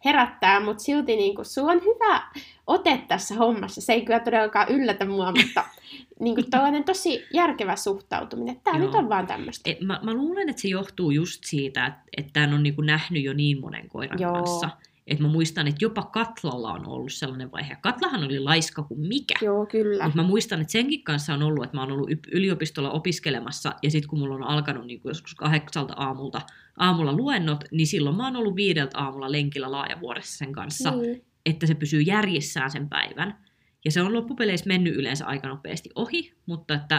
herättää, 0.05 0.59
mutta 0.59 0.83
silti 0.83 1.15
niin 1.15 1.35
kuin, 1.35 1.45
sulla 1.45 1.71
on 1.71 1.81
hyvä 1.81 2.21
ote 2.67 3.01
tässä 3.07 3.35
hommassa. 3.35 3.81
Se 3.81 3.93
ei 3.93 4.01
kyllä 4.01 4.19
todellakaan 4.19 4.69
yllätä 4.69 5.05
mua, 5.05 5.31
mutta 5.31 5.63
niin 6.19 6.35
kuin 6.35 6.49
tällainen 6.49 6.83
tosi 6.83 7.25
järkevä 7.33 7.75
suhtautuminen. 7.75 8.61
Tämä 8.63 8.77
Joo. 8.77 8.85
nyt 8.85 8.95
on 8.95 9.09
vaan 9.09 9.27
tämmöistä. 9.27 9.69
Et 9.69 9.81
mä, 9.81 9.99
mä 10.03 10.13
luulen, 10.13 10.49
että 10.49 10.61
se 10.61 10.67
johtuu 10.67 11.11
just 11.11 11.43
siitä, 11.43 11.85
että, 11.85 12.01
että 12.17 12.33
tämän 12.33 12.53
on 12.53 12.63
niinku 12.63 12.81
nähnyt 12.81 13.23
jo 13.23 13.33
niin 13.33 13.61
monen 13.61 13.89
koiran 13.89 14.19
Joo. 14.19 14.33
kanssa. 14.33 14.69
Et 15.07 15.19
mä 15.19 15.27
muistan, 15.27 15.67
että 15.67 15.85
jopa 15.85 16.03
Katlalla 16.03 16.73
on 16.73 16.87
ollut 16.87 17.13
sellainen 17.13 17.51
vaihe. 17.51 17.77
Katlahan 17.81 18.23
oli 18.23 18.39
laiska 18.39 18.83
kuin 18.83 18.99
mikä. 18.99 19.35
Joo, 19.41 19.65
kyllä. 19.65 20.03
Mutta 20.03 20.21
mä 20.21 20.27
muistan, 20.27 20.61
että 20.61 20.71
senkin 20.71 21.03
kanssa 21.03 21.33
on 21.33 21.43
ollut, 21.43 21.63
että 21.63 21.77
mä 21.77 21.81
oon 21.81 21.91
ollut 21.91 22.09
yliopistolla 22.31 22.91
opiskelemassa, 22.91 23.73
ja 23.83 23.91
sitten 23.91 24.09
kun 24.09 24.19
mulla 24.19 24.35
on 24.35 24.43
alkanut 24.43 24.85
niin 24.85 25.01
joskus 25.03 25.35
kahdeksalta 25.35 25.93
aamulta, 25.93 26.41
aamulla 26.77 27.13
luennot, 27.13 27.63
niin 27.71 27.87
silloin 27.87 28.15
mä 28.15 28.23
oon 28.25 28.35
ollut 28.35 28.55
viideltä 28.55 28.97
aamulla 28.97 29.31
lenkillä 29.31 29.71
laajavuodessa 29.71 30.37
sen 30.37 30.51
kanssa, 30.53 30.91
Niin. 30.91 31.25
että 31.45 31.67
se 31.67 31.75
pysyy 31.75 32.01
järjissään 32.01 32.71
sen 32.71 32.89
päivän. 32.89 33.37
Ja 33.85 33.91
se 33.91 34.01
on 34.01 34.13
loppupeleissä 34.13 34.67
mennyt 34.67 34.95
yleensä 34.95 35.25
aika 35.25 35.47
nopeasti 35.47 35.89
ohi, 35.95 36.33
mutta 36.45 36.73
että 36.73 36.95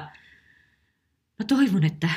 mä 1.39 1.45
toivon, 1.49 1.85
että 1.85 2.11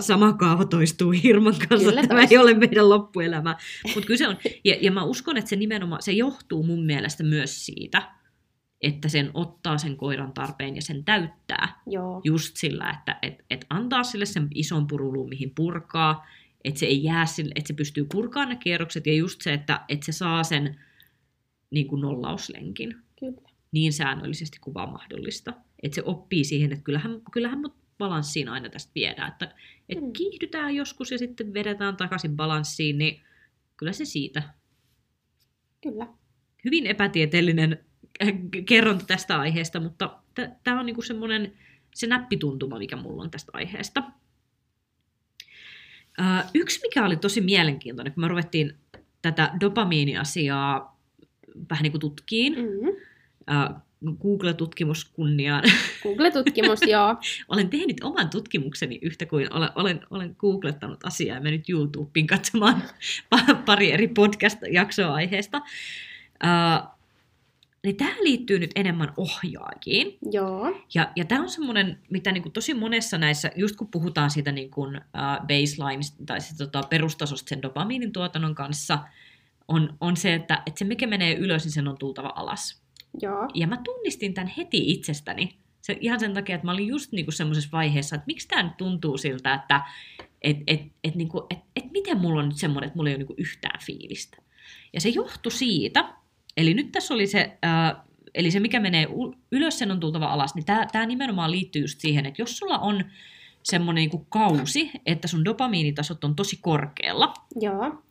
sama 0.00 0.32
kaava 0.32 0.64
toistuu 0.64 1.10
Hirman 1.10 1.54
kanssa, 1.68 1.88
Kyllä 1.88 2.06
tämä 2.06 2.22
ei 2.30 2.38
ole 2.38 2.54
meidän 2.54 2.88
loppuelämä. 2.88 3.56
Mutta 3.94 4.06
kyllä 4.06 4.18
se 4.18 4.28
on, 4.28 4.36
ja, 4.64 4.76
ja 4.80 4.90
mä 4.90 5.04
uskon, 5.04 5.36
että 5.36 5.48
se 5.48 5.56
nimenomaan, 5.56 6.02
se 6.02 6.12
johtuu 6.12 6.62
mun 6.62 6.86
mielestä 6.86 7.24
myös 7.24 7.66
siitä, 7.66 8.12
että 8.82 9.08
sen 9.08 9.30
ottaa 9.34 9.78
sen 9.78 9.96
koiran 9.96 10.32
tarpeen 10.32 10.76
ja 10.76 10.82
sen 10.82 11.04
täyttää 11.04 11.80
Joo. 11.86 12.20
just 12.24 12.56
sillä, 12.56 12.90
että 12.90 13.18
et, 13.22 13.44
et 13.50 13.66
antaa 13.70 14.02
sille 14.02 14.26
sen 14.26 14.48
ison 14.54 14.86
puruluun, 14.86 15.28
mihin 15.28 15.52
purkaa, 15.54 16.26
että 16.64 16.80
se 16.80 16.86
ei 16.86 17.04
jää 17.04 17.26
sille, 17.26 17.52
että 17.54 17.68
se 17.68 17.74
pystyy 17.74 18.06
purkaan 18.12 18.48
ne 18.48 18.56
kierrokset 18.56 19.06
ja 19.06 19.14
just 19.14 19.40
se, 19.40 19.52
että, 19.52 19.80
että 19.88 20.06
se 20.06 20.12
saa 20.12 20.44
sen 20.44 20.80
niin 21.70 21.86
kuin 21.86 22.00
nollauslenkin 22.00 22.96
Kyllä. 23.20 23.50
niin 23.72 23.92
säännöllisesti 23.92 24.58
kuin 24.60 24.74
vaan 24.74 24.92
mahdollista. 24.92 25.52
Että 25.82 25.94
se 25.94 26.02
oppii 26.04 26.44
siihen, 26.44 26.72
että 26.72 26.84
kyllähän, 26.84 27.20
kyllähän 27.32 27.60
mut 27.60 27.74
balanssiin 27.98 28.48
aina 28.48 28.68
tästä 28.68 28.92
viedään. 28.94 29.32
Että, 29.32 29.54
että 29.88 30.04
Mm. 30.04 30.12
kiihdytään 30.12 30.74
joskus 30.74 31.10
ja 31.10 31.18
sitten 31.18 31.54
vedetään 31.54 31.96
takaisin 31.96 32.36
balanssiin, 32.36 32.98
niin 32.98 33.22
kyllä 33.76 33.92
se 33.92 34.04
siitä. 34.04 34.42
Kyllä. 35.82 36.06
Hyvin 36.64 36.86
epätieteellinen 36.86 37.84
äh, 38.22 38.28
kerronta 38.66 39.04
tästä 39.06 39.38
aiheesta, 39.40 39.80
mutta 39.80 40.18
tämä 40.64 40.80
on 40.80 40.86
niinku 40.86 41.02
semmoinen 41.02 41.52
se 41.94 42.06
näppituntuma, 42.06 42.78
mikä 42.78 42.96
mulla 42.96 43.22
on 43.22 43.30
tästä 43.30 43.50
aiheesta. 43.54 44.02
Äh, 46.20 46.50
yksi, 46.54 46.80
mikä 46.82 47.04
oli 47.04 47.16
tosi 47.16 47.40
mielenkiintoinen, 47.40 48.12
kun 48.14 48.20
me 48.20 48.28
ruvettiin 48.28 48.78
tätä 49.22 49.50
dopamiiniasiaa 49.60 51.00
vähän 51.70 51.82
niin 51.82 51.92
kuin 51.92 52.00
tutkiin, 52.00 52.54
Mm. 52.54 52.88
äh, 53.54 53.82
Google-tutkimus 54.22 55.04
kunniaan. 55.04 55.64
Google-tutkimus, 56.02 56.82
joo. 56.92 57.16
olen 57.48 57.68
tehnyt 57.68 58.04
oman 58.04 58.30
tutkimukseni 58.30 58.98
yhtä 59.02 59.26
kuin 59.26 59.54
olen, 59.54 59.70
olen, 59.74 60.00
olen 60.10 60.36
googlettanut 60.38 61.04
asiaa 61.04 61.36
ja 61.36 61.42
mennyt 61.42 61.68
YouTubeen 61.68 62.26
katsomaan 62.26 62.82
pa- 63.34 63.54
pari 63.66 63.92
eri 63.92 64.08
podcast-jaksoa 64.08 65.14
aiheesta. 65.14 65.58
Uh, 66.44 66.96
niin 67.84 67.96
tämä 67.96 68.14
liittyy 68.20 68.58
nyt 68.58 68.70
enemmän 68.74 69.12
ohjaajiin. 69.16 70.18
Joo. 70.30 70.80
Ja, 70.94 71.12
ja 71.16 71.24
tämä 71.24 71.42
on 71.42 71.50
semmoinen, 71.50 71.98
mitä 72.10 72.32
niin 72.32 72.42
kuin 72.42 72.52
tosi 72.52 72.74
monessa 72.74 73.18
näissä, 73.18 73.50
just 73.56 73.76
kun 73.76 73.88
puhutaan 73.90 74.30
siitä 74.30 74.52
niin 74.52 74.70
kuin, 74.70 74.96
uh, 74.96 75.46
baseline 75.46 76.02
tai 76.26 76.40
sit, 76.40 76.56
tota, 76.56 76.82
perustasosta 76.82 77.48
sen 77.48 77.62
dopamiinin 77.62 78.12
tuotannon 78.12 78.54
kanssa, 78.54 78.98
on, 79.68 79.96
on 80.00 80.16
se, 80.16 80.34
että, 80.34 80.62
että 80.66 80.78
se 80.78 80.84
mikä 80.84 81.06
menee 81.06 81.34
ylös, 81.34 81.64
niin 81.64 81.72
sen 81.72 81.88
on 81.88 81.98
tultava 81.98 82.32
alas. 82.36 82.85
Joo. 83.20 83.48
Ja 83.54 83.66
mä 83.66 83.76
tunnistin 83.84 84.34
tämän 84.34 84.52
heti 84.56 84.90
itsestäni. 84.92 85.58
Se, 85.82 85.98
ihan 86.00 86.20
sen 86.20 86.34
takia, 86.34 86.54
että 86.54 86.66
mä 86.66 86.72
olin 86.72 86.86
just 86.86 87.12
niinku 87.12 87.32
semmoisessa 87.32 87.70
vaiheessa, 87.72 88.16
että 88.16 88.26
miksi 88.26 88.48
tämä 88.48 88.62
nyt 88.62 88.76
tuntuu 88.76 89.18
siltä, 89.18 89.54
että 89.54 89.80
et, 90.42 90.56
et, 90.66 90.80
et, 91.04 91.14
niinku, 91.14 91.46
et, 91.50 91.58
et 91.76 91.84
miten 91.92 92.18
mulla 92.18 92.42
on 92.42 92.48
nyt 92.48 92.58
semmoinen, 92.58 92.86
että 92.86 92.96
mulla 92.96 93.10
ei 93.10 93.14
ole 93.14 93.18
niinku 93.18 93.34
yhtään 93.36 93.80
fiilistä. 93.86 94.36
Ja 94.92 95.00
se 95.00 95.08
johtui 95.08 95.52
siitä, 95.52 96.14
eli 96.56 96.74
nyt 96.74 96.92
tässä 96.92 97.14
oli 97.14 97.26
se, 97.26 97.58
äh, 97.64 98.02
eli 98.34 98.50
se 98.50 98.60
mikä 98.60 98.80
menee 98.80 99.06
ylös, 99.52 99.78
sen 99.78 99.90
on 99.90 100.00
tultava 100.00 100.26
alas, 100.26 100.54
niin 100.54 100.64
tämä 100.64 101.06
nimenomaan 101.06 101.50
liittyy 101.50 101.82
just 101.82 102.00
siihen, 102.00 102.26
että 102.26 102.42
jos 102.42 102.58
sulla 102.58 102.78
on 102.78 103.04
semmoinen 103.62 104.02
niinku 104.02 104.26
kausi, 104.28 104.90
että 105.06 105.28
sun 105.28 105.44
dopamiinitasot 105.44 106.24
on 106.24 106.36
tosi 106.36 106.58
korkealla, 106.60 107.34
Joo. 107.60 108.02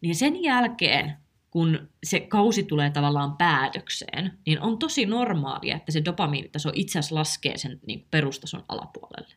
niin 0.00 0.14
sen 0.14 0.42
jälkeen, 0.42 1.16
kun 1.50 1.88
se 2.04 2.20
kausi 2.20 2.62
tulee 2.62 2.90
tavallaan 2.90 3.36
päätökseen, 3.36 4.38
niin 4.46 4.60
on 4.60 4.78
tosi 4.78 5.06
normaalia, 5.06 5.76
että 5.76 5.92
se 5.92 6.04
dopamiinitaso 6.04 6.70
itse 6.74 6.98
asiassa 6.98 7.14
laskee 7.14 7.58
sen 7.58 7.80
niin 7.86 8.00
kuin 8.00 8.08
perustason 8.10 8.64
alapuolelle. 8.68 9.34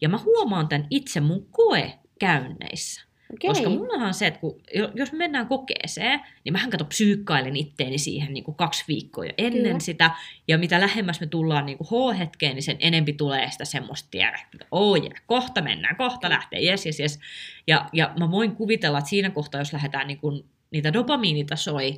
Ja 0.00 0.08
mä 0.08 0.18
huomaan 0.18 0.68
tämän 0.68 0.86
itse 0.90 1.20
mun 1.20 1.46
koekäynneissä. 1.50 3.10
Okei. 3.32 3.48
Koska 3.48 3.70
mullahan 3.70 4.08
on 4.08 4.14
se, 4.14 4.26
että 4.26 4.40
kun, 4.40 4.60
jo- 4.74 4.90
jos 4.94 5.12
me 5.12 5.18
mennään 5.18 5.46
kokeeseen, 5.46 6.20
niin 6.44 6.52
mähän 6.52 6.70
kato 6.70 6.84
psyykkailen 6.84 7.56
itteeni 7.56 7.98
siihen 7.98 8.34
niin 8.34 8.44
kuin 8.44 8.54
kaksi 8.54 8.84
viikkoa 8.88 9.24
jo 9.24 9.32
ennen 9.38 9.62
Kyllä. 9.62 9.78
sitä. 9.80 10.10
Ja 10.48 10.58
mitä 10.58 10.80
lähemmäs 10.80 11.20
me 11.20 11.26
tullaan 11.26 11.66
niin 11.66 11.78
kuin 11.78 11.88
H-hetkeen, 11.88 12.54
niin 12.54 12.62
sen 12.62 12.76
enempi 12.80 13.12
tulee 13.12 13.50
sitä 13.50 13.64
semmoista 13.64 14.08
tiedä, 14.10 14.38
että 14.52 14.66
oh 14.70 14.96
yeah, 14.96 15.22
kohta 15.26 15.62
mennään, 15.62 15.96
kohta 15.96 16.28
lähtee, 16.28 16.60
jes, 16.60 16.86
jes, 16.86 17.00
jes. 17.00 17.20
Ja, 17.66 17.88
ja 17.92 18.14
mä 18.18 18.30
voin 18.30 18.56
kuvitella, 18.56 18.98
että 18.98 19.10
siinä 19.10 19.30
kohtaa, 19.30 19.60
jos 19.60 19.72
lähdetään 19.72 20.06
niin 20.06 20.18
kuin, 20.18 20.44
niitä 20.70 20.92
dopamiinitasoja 20.92 21.94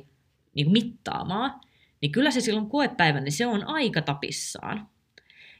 niin 0.55 0.65
kuin 0.65 0.71
mittaamaan, 0.73 1.61
niin 2.01 2.11
kyllä 2.11 2.31
se 2.31 2.41
silloin 2.41 2.69
koepäivän, 2.69 3.23
niin 3.23 3.31
se 3.31 3.45
on 3.45 3.67
aika 3.67 4.01
tapissaan. 4.01 4.87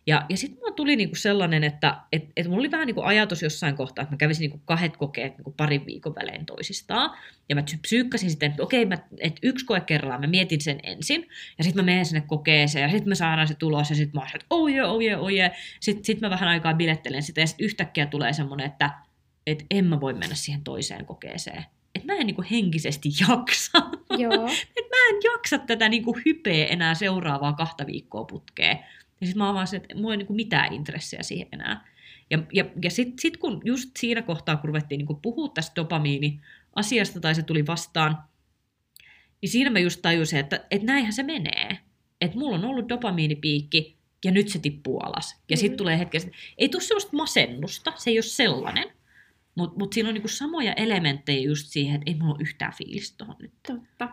Ja, 0.08 0.26
ja 0.30 0.38
sitten 0.38 0.60
mulla 0.60 0.74
tuli 0.74 0.96
niinku 0.96 1.16
sellainen, 1.16 1.64
että 1.64 1.98
et, 2.12 2.24
et 2.38 2.48
mulla 2.48 2.60
oli 2.60 2.72
vähän 2.72 2.88
niinku 2.88 3.02
ajatus 3.02 3.42
jossain 3.42 3.76
kohtaa, 3.76 4.04
että 4.04 4.14
mä 4.14 4.18
kävisin 4.18 4.42
niinku 4.42 4.62
kahdet 4.66 4.98
kokeet 4.98 5.38
niinku 5.38 5.52
parin 5.52 5.86
viikon 5.86 6.16
välein 6.16 6.46
toisistaan. 6.46 7.18
Ja 7.50 7.56
mä 7.56 7.62
psy- 7.62 7.80
psyykkäsin 7.82 8.30
sitten, 8.30 8.52
että 8.52 8.64
okei, 8.64 8.86
mä, 8.86 8.98
et 9.20 9.40
yksi 9.44 9.66
koe 9.66 9.80
kerrallaan, 9.80 10.22
mä 10.22 10.28
mietin 10.28 10.62
sen 10.62 10.80
ensin. 10.84 11.28
Ja 11.58 11.64
sitten 11.64 11.86
mä 11.86 11.92
menen 11.92 12.06
sinne 12.06 12.24
kokeeseen 12.28 12.84
ja 12.84 12.90
sitten 12.90 13.10
me 13.10 13.16
saadaan 13.16 13.48
se 13.48 13.56
tulos 13.56 13.90
ja 13.90 13.96
sitten 13.96 14.16
mä 14.16 14.22
oon, 14.22 14.30
että 14.36 14.48
oh 14.50 14.70
yeah, 14.70 14.92
oh 14.92 15.02
yeah, 15.02 15.22
oh 15.22 15.32
yeah. 15.32 15.52
Sitten 15.80 16.06
sit 16.06 16.22
mä 16.22 16.30
vähän 16.30 16.50
aikaa 16.50 16.74
bilettelen 16.74 17.24
sitä 17.24 17.42
ja 17.42 17.48
sitten 17.48 17.66
yhtäkkiä 17.66 18.06
tulee 18.06 18.34
semmoinen, 18.34 18.66
että 18.66 18.90
et 19.48 19.66
en 19.72 19.86
mä 19.86 20.02
voi 20.02 20.14
mennä 20.14 20.36
siihen 20.36 20.64
toiseen 20.64 21.06
kokeeseen. 21.06 21.66
Että 21.96 22.14
mä 22.14 22.20
en 22.20 22.28
niinku 22.28 22.44
henkisesti 22.52 23.10
jaksa. 23.30 23.78
Joo. 24.18 24.48
Et 24.78 24.86
mä 24.90 25.10
en 25.10 25.16
jaksa 25.34 25.58
tätä 25.58 25.90
niinku 25.90 26.18
hypeä 26.26 26.66
enää 26.66 26.94
seuraavaa 26.96 27.54
kahta 27.54 27.86
viikkoa 27.88 28.24
putkeen. 28.26 28.78
Ja 29.22 29.28
sitten 29.28 29.38
mä 29.38 29.46
oon 29.46 29.56
vaan 29.56 29.68
se, 29.68 29.78
että 29.78 29.96
mulla 29.96 30.14
ei 30.14 30.18
niinku 30.18 30.34
mitään 30.34 30.74
intressejä 30.74 31.24
siihen 31.24 31.48
enää. 31.52 31.88
Ja, 32.30 32.40
ja, 32.54 32.66
ja 32.84 32.92
sitten 32.92 33.20
sit 33.20 33.38
kun 33.38 33.62
just 33.66 33.90
siinä 34.00 34.22
kohtaa, 34.22 34.56
kun 34.58 34.68
ruvettiin 34.68 34.98
niinku 34.98 35.16
puhua 35.16 35.50
tästä 35.50 35.76
dopamiini-asiasta 35.76 37.20
tai 37.20 37.36
se 37.36 37.44
tuli 37.44 37.68
vastaan, 37.68 38.18
niin 39.42 39.50
siinä 39.50 39.70
mä 39.70 39.80
just 39.80 40.02
tajusin, 40.02 40.40
että, 40.40 40.66
että 40.72 40.86
näinhän 40.88 41.14
se 41.14 41.24
menee. 41.24 41.78
Että 42.22 42.38
mulla 42.38 42.56
on 42.56 42.66
ollut 42.66 42.90
dopamiinipiikki 42.90 43.98
ja 44.26 44.32
nyt 44.32 44.50
se 44.50 44.60
tippuu 44.60 45.00
alas. 45.00 45.42
Ja 45.50 45.58
sitten 45.58 45.72
Mhm. 45.72 45.78
tulee 45.78 46.00
hetkessä, 46.00 46.30
ei 46.58 46.70
tule 46.70 46.82
sellaista 46.82 47.18
masennusta, 47.18 47.94
se 47.96 48.10
ei 48.10 48.18
ole 48.18 48.22
sellainen. 48.22 48.92
Mutta 49.56 49.80
mut 49.80 49.94
siinä 49.94 50.10
on 50.10 50.14
niinku 50.14 50.28
samoja 50.28 50.74
elementtejä 50.74 51.42
just 51.42 51.68
siihen, 51.68 51.96
että 51.96 52.12
ei 52.12 52.16
mulla 52.16 52.34
ole 52.34 52.42
yhtään 52.42 52.74
fiilistä 52.78 53.18
tuohon 53.18 53.36
nyt. 53.40 53.52
Totta. 53.68 54.10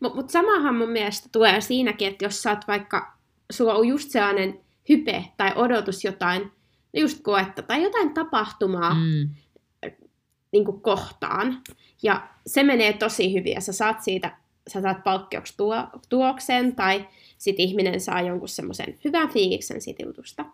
Mutta 0.00 0.16
mut 0.16 0.30
samahan 0.30 0.74
mun 0.76 0.90
mielestä 0.90 1.28
tulee 1.32 1.60
siinäkin, 1.60 2.08
että 2.08 2.24
jos 2.24 2.42
sä 2.42 2.50
oot 2.50 2.68
vaikka, 2.68 3.18
sulla 3.52 3.74
on 3.74 3.88
just 3.88 4.10
sellainen 4.10 4.60
hype 4.88 5.24
tai 5.36 5.52
odotus 5.56 6.04
jotain, 6.04 6.50
just 6.96 7.22
koetta 7.22 7.62
tai 7.62 7.82
jotain 7.82 8.14
tapahtumaa 8.14 8.94
mm. 8.94 9.00
Mm. 9.00 9.90
niin 10.52 10.80
kohtaan, 10.82 11.62
ja 12.02 12.28
se 12.46 12.62
menee 12.62 12.92
tosi 12.92 13.34
hyvin, 13.34 13.52
ja 13.52 13.60
sä 13.60 13.72
saat 13.72 14.02
siitä, 14.02 14.36
sä 14.68 14.82
saat 14.82 15.04
palkkioksi 15.04 15.54
tuo, 15.56 15.76
tuoksen, 16.08 16.76
tai 16.76 17.08
sit 17.38 17.60
ihminen 17.60 18.00
saa 18.00 18.22
jonkun 18.22 18.48
semmoisen 18.48 18.98
hyvän 19.04 19.28
fiiliksen 19.28 19.80
siitä 19.80 20.02
jutusta. 20.02 20.44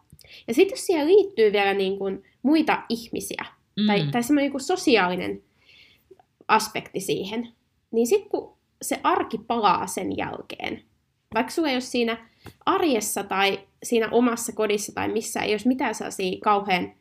Ja 0.49 0.55
sitten 0.55 0.77
jos 0.77 0.87
siihen 0.87 1.09
liittyy 1.09 1.53
vielä 1.53 1.75
niin 1.75 1.99
kuin 1.99 2.25
muita 2.43 2.83
ihmisiä, 2.89 3.45
mm. 3.81 3.87
tai, 3.87 4.09
tai 4.13 4.23
semmoinen 4.23 4.53
niin 4.53 4.61
sosiaalinen 4.61 5.43
aspekti 6.49 7.01
siihen. 7.01 7.49
Niin 7.91 8.07
sitten 8.07 8.31
kun 8.31 8.57
se 8.83 9.01
arki 9.03 9.39
palaa 9.39 9.87
sen 9.87 10.17
jälkeen, 10.17 10.83
vaikka 11.35 11.53
sulla 11.53 11.69
ei 11.69 11.75
ole 11.75 11.81
siinä 11.81 12.29
arjessa 12.67 13.25
tai 13.25 13.61
siinä 13.83 14.09
omassa 14.11 14.53
kodissa 14.53 14.93
tai 14.95 15.09
missä 15.09 15.41
ei 15.41 15.53
olisi 15.53 15.69
mitään 15.69 15.95
sellaisia 15.95 16.39
kauhean 16.45 16.93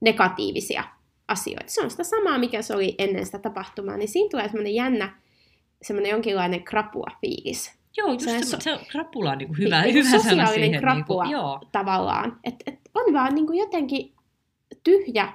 negatiivisia 0.00 0.84
asioita. 1.28 1.64
Se 1.72 1.82
on 1.82 1.90
sitä 1.90 2.04
samaa, 2.04 2.38
mikä 2.38 2.62
se 2.62 2.74
oli 2.74 2.94
ennen 2.98 3.26
sitä 3.26 3.38
tapahtumaa, 3.38 3.96
niin 3.96 4.08
siinä 4.08 4.30
tulee 4.30 4.48
semmoinen 4.48 4.74
jännä, 4.74 5.16
semmoinen 5.82 6.10
jonkinlainen 6.10 6.64
krapua 6.64 7.06
fiilis. 7.20 7.78
Joo, 7.96 8.12
just 8.12 8.24
se, 8.24 8.38
Se- 8.38 8.44
se, 8.44 8.56
se 8.60 8.78
krapula 8.90 9.30
on 9.30 9.38
niin 9.38 9.48
kuin 9.48 9.58
hyvä, 9.58 9.82
Niin, 9.82 9.94
hyvä 9.94 10.10
niin 10.10 10.20
sana 10.20 10.22
sosiaalinen 10.22 10.64
siihen. 10.64 10.80
krapula 10.80 11.24
Niin 11.24 11.32
kuin, 11.36 11.40
joo, 11.40 11.60
tavallaan. 11.72 12.40
Et, 12.44 12.54
et 12.66 12.78
on 12.94 13.12
vaan 13.14 13.34
niin 13.34 13.46
kuin 13.46 13.58
jotenkin 13.58 14.14
tyhjä 14.84 15.32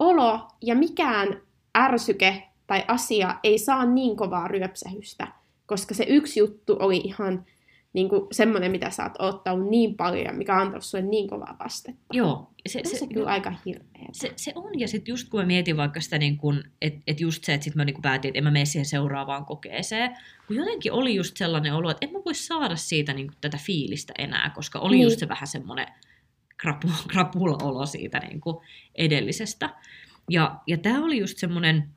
olo 0.00 0.48
ja 0.62 0.74
mikään 0.74 1.40
ärsyke 1.78 2.42
tai 2.66 2.84
asia 2.88 3.34
ei 3.44 3.58
saa 3.58 3.86
niin 3.86 4.16
kovaa 4.16 4.48
ryöpsähystä, 4.48 5.28
koska 5.66 5.94
se 5.94 6.04
yksi 6.08 6.40
juttu 6.40 6.76
oli 6.80 6.96
ihan 6.96 7.44
niin 7.92 8.08
kuin 8.08 8.22
semmoinen, 8.32 8.70
mitä 8.70 8.90
sä 8.90 9.02
oot 9.02 9.12
ottanut 9.18 9.68
niin 9.70 9.94
paljon, 9.96 10.36
mikä 10.36 10.54
on 10.54 10.60
antanut 10.60 10.84
sulle 10.84 11.04
niin 11.04 11.28
kovaa 11.28 11.56
vastetta. 11.64 12.04
joo. 12.12 12.50
Se, 12.68 12.80
Se, 12.84 12.96
se, 12.98 13.06
kyllä 13.06 13.28
aika 13.30 13.52
hirveä. 13.66 14.06
se, 14.12 14.32
se 14.36 14.52
on, 14.54 14.80
ja 14.80 14.88
sitten 14.88 15.12
just 15.12 15.28
kun 15.28 15.40
mä 15.40 15.46
mietin 15.46 15.76
vaikka 15.76 16.00
sitä, 16.00 16.18
niin 16.18 16.36
kun, 16.36 16.64
että 16.82 17.00
et 17.06 17.20
just 17.20 17.44
se, 17.44 17.54
että 17.54 17.64
sitten 17.64 17.80
mä 17.80 17.84
niin 17.84 18.02
päätin, 18.02 18.28
että 18.28 18.38
en 18.38 18.44
mä 18.44 18.50
mene 18.50 18.64
siihen 18.64 18.86
seuraavaan 18.86 19.44
kokeeseen, 19.44 20.16
kun 20.46 20.56
jotenkin 20.56 20.92
oli 20.92 21.14
just 21.14 21.36
sellainen 21.36 21.74
olo, 21.74 21.90
että 21.90 22.06
en 22.06 22.12
mä 22.12 22.18
voi 22.24 22.34
saada 22.34 22.76
siitä 22.76 23.12
niin 23.12 23.30
tätä 23.40 23.58
fiilistä 23.62 24.12
enää, 24.18 24.50
koska 24.54 24.78
oli 24.78 24.96
Niin. 24.96 25.04
just 25.04 25.18
se 25.18 25.28
vähän 25.28 25.46
semmoinen 25.46 25.86
krapula-olo 27.08 27.86
siitä 27.86 28.18
niin 28.18 28.40
kuin 28.40 28.56
edellisestä. 28.94 29.74
Ja, 30.30 30.60
ja 30.66 30.78
tämä 30.78 31.04
oli 31.04 31.18
just 31.18 31.38
semmoinen, 31.38 31.90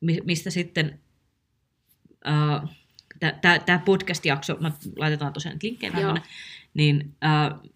mi- 0.00 0.20
mistä 0.24 0.50
sitten 0.50 1.00
uh, 2.26 2.70
tämä 3.66 3.78
podcast-jakso, 3.84 4.56
mä 4.60 4.72
laitetaan 4.96 5.32
tosiaan 5.32 5.58
linkkejä 5.62 5.92
tänne, 5.92 6.22
niin 6.74 7.14
uh, 7.64 7.70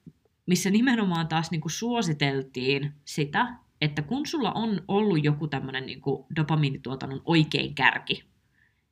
missä 0.47 0.71
nimenomaan 0.71 1.29
taas 1.29 1.51
niin 1.51 1.61
kuin 1.61 1.73
suositeltiin 1.73 2.93
sitä, 3.05 3.57
että 3.81 4.03
kun 4.03 4.27
sulla 4.27 4.53
on 4.53 4.83
ollut 4.89 5.25
joku 5.25 5.49
tämmöinen 5.49 5.87
niin 5.87 6.01
kuin 6.01 6.27
dopamiinituotannon 6.37 7.23
oikein 7.25 7.75
kärki, 7.75 8.25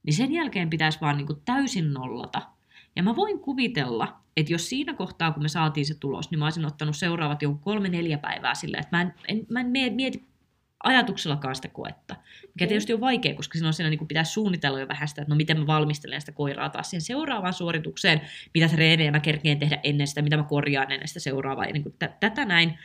niin 0.02 0.14
sen 0.14 0.32
jälkeen 0.32 0.70
pitäisi 0.70 1.00
vaan 1.00 1.16
niin 1.16 1.26
kuin 1.26 1.42
täysin 1.44 1.92
nollata. 1.92 2.42
Ja 2.96 3.02
mä 3.02 3.16
voin 3.16 3.40
kuvitella, 3.40 4.20
että 4.36 4.52
jos 4.52 4.68
siinä 4.68 4.94
kohtaa, 4.94 5.32
kun 5.32 5.42
me 5.42 5.48
saatiin 5.48 5.86
se 5.86 5.94
tulos, 5.94 6.30
niin 6.30 6.38
mä 6.38 6.46
olisin 6.46 6.66
ottanut 6.66 6.96
seuraavat 6.96 7.42
joku 7.42 7.58
kolme-neljä 7.58 8.18
päivää 8.18 8.54
silleen, 8.54 8.80
että 8.80 8.96
mä 8.96 9.02
en, 9.02 9.14
en, 9.28 9.46
mä 9.50 9.60
en 9.60 9.66
mie- 9.66 9.90
mieti 9.90 10.24
ajatuksellakaan 10.84 11.54
sitä 11.54 11.68
koetta. 11.68 12.14
Mikä 12.14 12.52
Okei. 12.56 12.68
tietysti 12.68 12.94
on 12.94 13.00
vaikea, 13.00 13.34
koska 13.34 13.58
silloin 13.58 13.74
siinä 13.74 13.90
niin 13.90 14.08
pitää 14.08 14.24
suunnitella 14.24 14.80
jo 14.80 14.88
vähän 14.88 15.08
sitä, 15.08 15.22
että 15.22 15.32
no 15.34 15.36
miten 15.36 15.60
mä 15.60 15.66
valmistelen 15.66 16.20
sitä 16.20 16.32
koiraa 16.32 16.70
taas 16.70 16.90
siihen 16.90 17.02
seuraavaan 17.02 17.52
suoritukseen, 17.52 18.20
mitä 18.54 18.68
treenejä 18.68 19.10
mä 19.10 19.20
kerkeen 19.20 19.58
tehdä 19.58 19.80
ennen 19.82 20.06
sitä, 20.06 20.22
mitä 20.22 20.36
mä 20.36 20.42
korjaan 20.42 20.92
ennen 20.92 21.08
sitä 21.08 21.20
seuraavaa, 21.20 21.64
ja 21.64 21.72
niin 21.72 21.82
kuin 21.82 21.94
tä- 21.98 22.16
tätä 22.20 22.44
näin. 22.44 22.78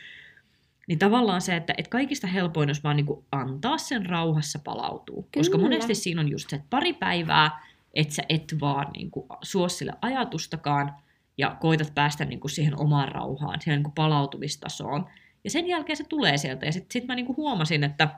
Niin 0.88 0.98
tavallaan 0.98 1.40
se, 1.40 1.56
että, 1.56 1.74
että 1.76 1.90
kaikista 1.90 2.26
helpoin 2.26 2.68
olisi 2.68 2.82
vaan 2.82 2.96
niin 2.96 3.06
antaa 3.32 3.78
sen 3.78 4.06
rauhassa 4.06 4.58
palautua. 4.64 5.24
Koska 5.34 5.56
Kyllä. 5.56 5.68
monesti 5.68 5.94
siinä 5.94 6.20
on 6.20 6.28
just 6.28 6.50
se, 6.50 6.56
että 6.56 6.66
pari 6.70 6.92
päivää, 6.92 7.69
että 7.94 8.14
sä 8.14 8.22
et 8.28 8.54
vaan 8.60 8.86
niin 8.96 9.10
kuin 9.10 9.26
suo 9.42 9.68
sille 9.68 9.92
ajatustakaan, 10.02 10.94
ja 11.38 11.56
koitat 11.60 11.94
päästä 11.94 12.24
niin 12.24 12.40
kuin 12.40 12.50
siihen 12.50 12.80
omaan 12.80 13.08
rauhaan, 13.08 13.60
siihen 13.60 13.78
niin 13.78 13.84
kuin 13.84 13.94
palautumistasoon. 13.94 15.06
Ja 15.44 15.50
sen 15.50 15.66
jälkeen 15.66 15.96
se 15.96 16.04
tulee 16.04 16.36
sieltä. 16.36 16.66
Ja 16.66 16.72
sitten 16.72 16.92
sit 16.92 17.06
mä 17.06 17.14
niin 17.14 17.26
kuin 17.26 17.36
huomasin, 17.36 17.84
että 17.84 18.08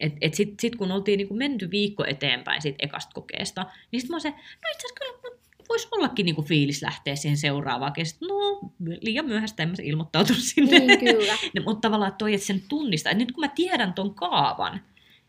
et, 0.00 0.12
et 0.20 0.34
sitten 0.34 0.56
sit 0.60 0.76
kun 0.76 0.92
oltiin 0.92 1.16
niin 1.18 1.28
kuin 1.28 1.38
menty 1.38 1.70
viikko 1.70 2.04
eteenpäin 2.04 2.62
siitä 2.62 2.76
ekasta 2.78 3.14
kokeesta, 3.14 3.66
niin 3.92 4.00
sitten 4.00 4.14
mä 4.14 4.20
se, 4.20 4.30
no 4.30 4.36
itse 4.72 4.86
asiassa 4.86 4.94
kyllä 4.98 5.36
voisi 5.68 5.88
ollakin 5.90 6.26
niin 6.26 6.34
kuin 6.34 6.46
fiilis 6.46 6.82
lähteä 6.82 7.16
siihen 7.16 7.36
seuraavaan. 7.36 7.92
Ja 7.96 8.04
sit, 8.04 8.20
no, 8.20 8.60
liian 9.00 9.26
myöhäistä 9.26 9.62
en 9.62 9.68
mä 9.68 9.74
ilmoittautunut 9.82 10.42
sinne. 10.42 10.78
Niin 10.78 10.98
kyllä. 10.98 11.32
No, 11.54 11.62
mutta 11.66 11.88
tavallaan 11.88 12.14
toi, 12.18 12.34
että 12.34 12.46
sen 12.46 12.62
tunnistaa. 12.68 13.12
Et 13.12 13.18
nyt 13.18 13.32
kun 13.32 13.44
mä 13.44 13.48
tiedän 13.48 13.94
ton 13.94 14.14
kaavan, 14.14 14.80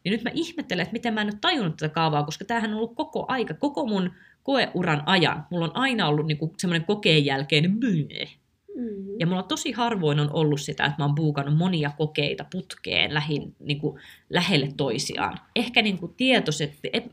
niin 0.10 0.18
nyt 0.18 0.24
mä 0.24 0.32
ihmettelen, 0.34 0.84
että 0.84 0.94
miten 0.94 1.14
mä 1.14 1.22
en 1.22 1.28
ole 1.28 1.38
tajunnut 1.42 1.78
tätä 1.78 1.94
kaavaa, 1.94 2.24
koska 2.24 2.46
tämähän 2.46 2.72
on 2.72 2.78
ollut 2.78 2.96
koko 2.96 3.26
aika, 3.28 3.54
koko 3.54 3.86
mun 3.86 4.12
koeuran 4.44 5.04
ajan. 5.06 5.46
Mulla 5.52 5.66
on 5.66 5.76
aina 5.76 6.08
ollut 6.08 6.28
niinku 6.28 6.54
semmoinen 6.58 6.86
kokeen 6.86 7.26
jälkeinen 7.26 7.78
myynne. 7.80 8.28
Mm. 8.76 9.20
Ja 9.20 9.28
mulla 9.28 9.44
tosi 9.44 9.72
harvoin 9.72 10.20
on 10.20 10.34
ollut 10.34 10.62
sitä, 10.62 10.86
että 10.86 10.96
mä 10.98 11.06
oon 11.06 11.16
buukannut 11.16 11.58
monia 11.58 11.92
kokeita 11.98 12.46
putkeen 12.52 13.14
lähin, 13.14 13.56
niin 13.60 13.80
kuin, 13.80 14.02
lähelle 14.30 14.70
toisiaan. 14.78 15.40
Ehkä 15.56 15.82
niin 15.82 15.98
kuin 15.98 16.14
tietoisesti, 16.18 16.90
et, 16.94 17.04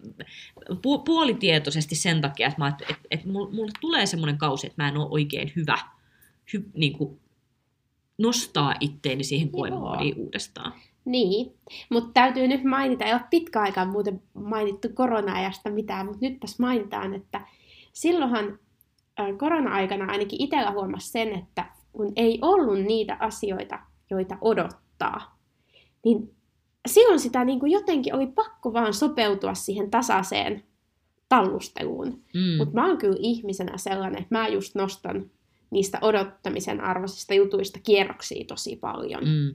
pu, 0.83 0.99
puolitietoisesti 0.99 1.95
sen 1.95 2.21
takia, 2.21 2.47
että, 2.47 2.59
mä, 2.59 2.77
et, 2.91 2.99
et, 3.11 3.21
tulee 3.81 4.07
semmoinen 4.07 4.39
kausi, 4.39 4.67
että 4.67 4.83
mä 4.83 4.89
en 4.89 4.97
ole 4.97 5.09
oikein 5.11 5.53
hyvä 5.57 5.79
hy, 6.53 6.65
niin 6.75 6.93
kuin, 6.93 7.21
nostaa 8.19 8.75
itteeni 8.81 9.25
siihen 9.25 9.51
koemoodiin 9.51 10.15
uudestaan. 10.19 10.73
Niin, 11.05 11.55
mutta 11.91 12.11
täytyy 12.15 12.49
nyt 12.49 12.65
mainita, 12.65 13.05
ei 13.05 13.13
ole 13.13 13.21
pitkä 13.31 13.61
aikaa 13.61 13.85
muuten 13.85 14.23
mainittu 14.35 14.89
korona-ajasta 14.95 15.71
mitään, 15.71 16.07
mutta 16.07 16.19
nytpäs 16.21 16.59
mainitaan, 16.59 17.15
että 17.15 17.41
silloinhan 17.93 18.59
korona-aikana 19.39 20.13
ainakin 20.13 20.43
itsellä 20.43 20.71
huomasi 20.71 21.11
sen, 21.11 21.33
että 21.33 21.67
kun 21.93 22.13
ei 22.17 22.39
ollut 22.43 22.81
niitä 22.81 23.17
asioita, 23.21 23.79
joita 24.11 24.39
odottaa, 24.41 25.39
niin 26.05 26.35
silloin 26.87 27.21
sitä 27.21 27.45
niin 27.45 27.61
kuin 27.61 27.73
jotenkin 27.73 28.15
oli 28.15 28.27
pakko 28.27 28.73
vaan 28.73 28.95
sopeutua 28.95 29.55
siihen 29.55 29.91
tasaiseen 29.91 30.65
tallusteluun. 31.29 32.23
Mm. 32.35 32.57
Mutta 32.59 32.75
mä 32.75 32.87
oon 32.87 32.99
kyllä 32.99 33.17
ihmisenä 33.19 33.79
sellainen, 33.79 34.23
että 34.23 34.39
mä 34.39 34.49
just 34.49 34.75
nostan 34.75 35.31
niistä 35.75 35.99
odottamisen 36.03 36.81
arvoisista 36.81 37.35
jutuista 37.35 37.79
kierroksia 37.83 38.45
tosi 38.45 38.77
paljon. 38.77 39.25
Mm. 39.25 39.55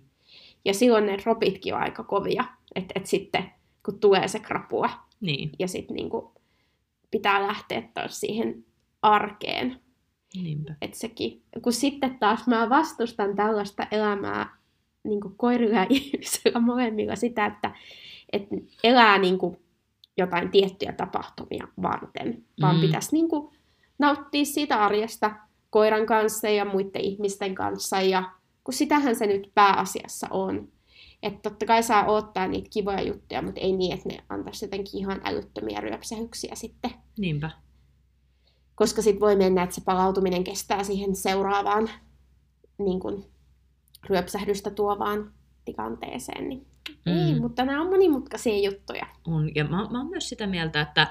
Ja 0.66 0.74
silloin 0.74 1.06
ne 1.06 1.18
dropitkin 1.18 1.76
on 1.76 1.82
aika 1.82 2.04
kovia, 2.04 2.44
että 2.76 2.94
et 2.96 3.06
sitten 3.06 3.52
kun 3.86 4.00
tulee 4.00 4.28
se 4.28 4.40
krapua 4.40 4.90
Niin, 5.22 5.52
ja 5.60 5.68
sitten 5.68 5.96
niinku 5.96 6.34
pitää 7.12 7.48
lähteä 7.48 7.84
taas 7.94 8.20
siihen 8.20 8.66
arkeen. 9.02 9.80
niinpä. 10.44 10.76
Et 10.82 10.94
sekin, 10.94 11.44
kun 11.62 11.74
sitten 11.74 12.20
taas 12.20 12.48
mä 12.48 12.70
vastustan 12.70 13.36
tällaista 13.36 13.88
elämää 13.92 14.58
niin 15.04 15.20
koirilla 15.38 15.76
ja 15.76 15.88
ihmisillä 16.00 16.60
molemmilla 16.60 17.16
sitä, 17.16 17.46
että, 17.46 17.76
että 18.34 18.56
elää 18.84 19.18
niin 19.18 19.38
jotain 20.18 20.52
tiettyjä 20.52 20.92
tapahtumia 20.92 21.68
varten, 21.82 22.46
vaan 22.62 22.76
Mm. 22.76 22.82
mm. 22.82 22.86
pitäisi 22.88 23.10
niin 23.12 23.28
nauttia 24.00 24.46
siitä 24.46 24.86
arjesta 24.86 25.32
koiran 25.70 26.06
kanssa 26.06 26.50
ja 26.50 26.66
muiden 26.66 27.02
ihmisten 27.02 27.56
kanssa, 27.56 28.02
ja 28.02 28.32
kun 28.64 28.74
sitähän 28.74 29.16
se 29.16 29.28
nyt 29.28 29.52
pääasiassa 29.56 30.28
on. 30.32 30.68
Että 31.24 31.50
totta 31.50 31.66
kai 31.66 31.84
saa 31.84 32.06
odottaa 32.06 32.48
niitä 32.48 32.70
kivoja 32.74 33.02
juttuja, 33.02 33.42
mutta 33.42 33.62
ei 33.62 33.72
niin, 33.72 33.94
että 33.94 34.10
ne 34.10 34.24
antaisi 34.30 34.66
jotenkin 34.66 35.00
ihan 35.00 35.22
älyttömiä 35.24 35.82
ryöpsähyksiä 35.82 36.56
sitten 36.56 36.92
Niinpä. 37.18 37.52
koska 38.76 39.02
sitten 39.02 39.20
voi 39.20 39.36
mennä, 39.36 39.64
että 39.64 39.76
se 39.76 39.82
palautuminen 39.86 40.44
kestää 40.44 40.84
siihen 40.84 41.16
seuraavaan 41.16 41.90
niin 42.78 43.00
kun, 43.00 43.26
ryöpsähdystä 44.10 44.72
tuovaan 44.72 45.34
tilanteeseen. 45.66 46.50
Niin 46.50 46.68
mm. 47.06 47.14
ei, 47.14 47.40
mutta 47.40 47.66
nämä 47.66 47.82
on 47.82 47.90
monimutkaisia 47.90 48.70
juttuja. 48.70 49.08
On. 49.28 49.56
Ja 49.56 49.64
mä, 49.64 49.88
mä 49.90 49.98
oon 49.98 50.10
myös 50.10 50.30
sitä 50.30 50.48
mieltä, 50.48 50.82
että 50.82 51.08